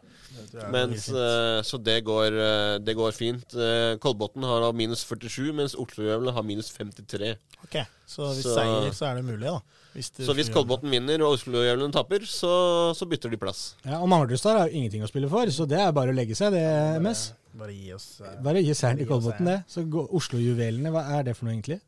[0.52, 3.54] det Mens, eh, så det går, uh, det går fint.
[3.56, 7.36] Uh, Kolbotn har minus 47, mens Oslo-Gjøvle har minus 53.
[7.64, 9.60] Ok, Så hvis så- seier, så er det mulig, da.
[9.92, 10.48] Hvis Så hvis.
[10.52, 12.52] Kolbotn vinner og Oslo-Gjøvlen taper, så,
[12.96, 13.74] så bytter de plass.
[13.84, 16.34] ja og Manglerudstad har jo ingenting å spille for, så det er bare å legge
[16.38, 16.62] seg, det,
[17.02, 17.26] MS.
[17.52, 19.58] Bare, bare gi oss uh, Bare gi seieren til Kolbotn, det.
[19.68, 19.84] Så
[20.16, 21.80] Oslo-juvelene, hva er det for noe, egentlig?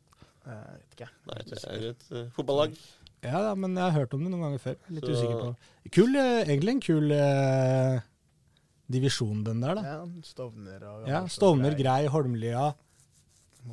[0.45, 1.09] eh, Jeg vet ikke.
[1.31, 2.77] Nei, det er et uh, fotballag.
[3.25, 4.75] Ja da, men jeg har hørt om det noen ganger før.
[4.93, 5.55] Litt Så- usikker på
[5.95, 7.99] Kul, Egentlig en kul uh,
[8.91, 9.81] divisjon, den der, da.
[9.95, 12.67] Ja, Stovner og Ja, Stovner, Grei, Holmlia.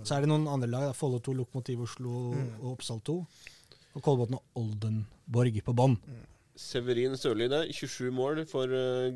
[0.09, 0.94] Så er det noen andre lag.
[0.96, 2.46] Follo 2, Lokomotiv Oslo Mm.
[2.62, 3.18] og Oppsal 2.
[3.93, 5.98] Og Kolbotn og Oldenborg på bånn.
[6.59, 9.09] Severin Sørli der, 27 mål for uh,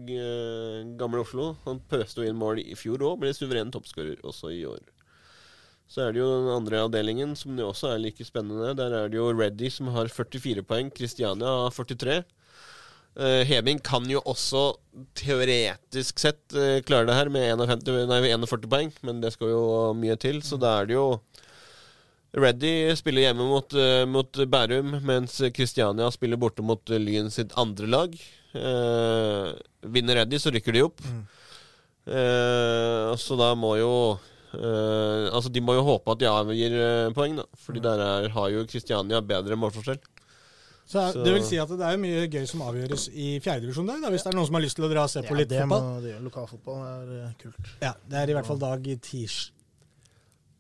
[0.99, 1.53] gamle Oslo.
[1.67, 4.81] Han pøste inn mål i fjor òg, ble suveren toppskårer også i år.
[5.87, 8.73] Så er det jo den andre avdelingen, som det også er like spennende.
[8.79, 12.19] Der er det jo Reddy som har 44 poeng, Kristiania har 43.
[13.17, 14.75] Uh, Heming kan jo også
[15.17, 19.63] teoretisk sett uh, klare det her med 51, nei, 41 poeng, men det skal jo
[19.97, 21.07] mye til, så da er det jo
[22.37, 27.87] Reddy spiller hjemme mot, eh, mot Bærum, mens Kristiania spiller borte mot Lyn sitt andre
[27.89, 28.15] lag.
[28.57, 29.53] Eh,
[29.89, 31.01] vinner Reddy, så rykker de opp.
[31.07, 31.23] Mm.
[32.07, 33.93] Eh, så da må jo
[34.55, 37.47] eh, Altså, de må jo håpe at de avgir eh, poeng, da.
[37.65, 39.99] Fordi der er, har jo Kristiania bedre målforskjell.
[40.87, 43.89] Så, Så- det vil si at det er jo mye gøy som avgjøres i fjerdedivisjon
[43.91, 45.35] der, da, hvis det er noen som har lyst til å dra og se på
[45.35, 46.03] Ja, litt det må fotball.
[46.05, 47.73] det gjør Lokalfotball det er kult.
[47.83, 49.39] Ja, Det er i hvert fall dag i tirs.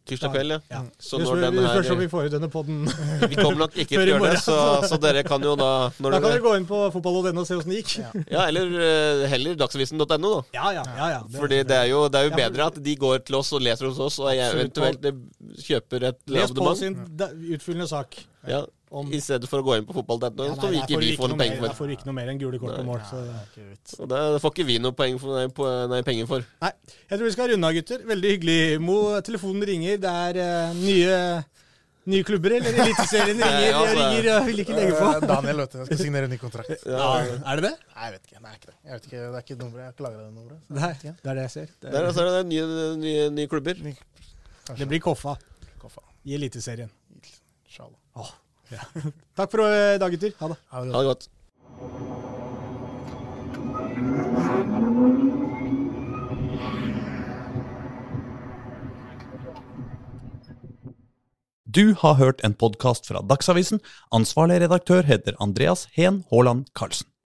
[0.06, 0.58] Tirsdag kveld, ja.
[0.70, 0.80] Ja.
[1.02, 2.84] Så når den den vi her spørs om vi får ut denne podden.
[3.32, 4.56] Vi kommer nok ikke til å gjøre det, så,
[4.86, 7.58] så dere kan jo da når Da kan dere, gå inn på fotball.no og se
[7.58, 7.96] åssen det gikk.
[8.04, 8.12] Ja.
[8.36, 10.30] Ja, eller eh, heller dagsavisen.no, da.
[10.54, 11.10] Ja, ja, ja.
[11.16, 11.20] ja.
[11.26, 13.50] Det- Fordi det er jo, det er jo Ja, bedre at de går til oss
[13.56, 15.18] og leser hos oss, og jeg eventuelt eh,
[15.66, 16.96] kjøper et Les på sin
[17.56, 18.14] utfyllende sak.
[18.46, 21.14] Ja, Om I stedet for å gå inn på fotball.no, Ja, så ikke får vi
[21.18, 21.66] få noe penger for.
[21.66, 23.00] Der får du ikke noe mer enn gule kort på mål.
[23.08, 23.18] Så.
[23.18, 23.96] Ja, det er ikke vits.
[24.12, 26.44] Det får ikke vi noe poeng for, nei, på, nei, penger for.
[26.62, 28.04] Nei, jeg tror vi skal runde av, gutter.
[28.12, 28.58] Veldig hyggelig.
[28.86, 29.98] Mo, telefonen ringer.
[30.04, 31.18] Det er uh, nye,
[32.14, 33.66] nye klubber, eller Eliteserien ringer.
[33.66, 33.98] Ja, altså.
[33.98, 35.10] ringer jeg vil ikke legge på.
[35.10, 36.86] Eh, Daniel, vet du, jeg skal signere ny kontrakt.
[36.86, 37.74] Ja, er det det?
[37.90, 38.46] Nei, jeg vet ikke.
[38.46, 38.78] Nei, ikke det.
[38.78, 39.82] Jeg vet ikke, Det er ikke nummeret.
[39.82, 40.62] Jeg har ikke lagra det nummeret.
[40.62, 41.74] så Nei, det er det jeg ser.
[41.74, 43.82] Det, Der er, altså, er nye, nye, nye klubber.
[43.90, 43.98] Ny.
[44.78, 45.34] det blir Koffa
[45.82, 46.06] Koffa.
[46.22, 46.94] i Eliteserien.
[47.18, 48.36] Inshallah.
[49.38, 50.32] Takk for i dag, gutter.
[50.40, 50.60] Ha det.
[50.72, 51.28] Ha det Ha det godt.
[61.76, 63.82] Du har hørt en podkast fra Dagsavisen.
[64.14, 67.10] Ansvarlig redaktør heter Andreas Heen Haaland Karlsen.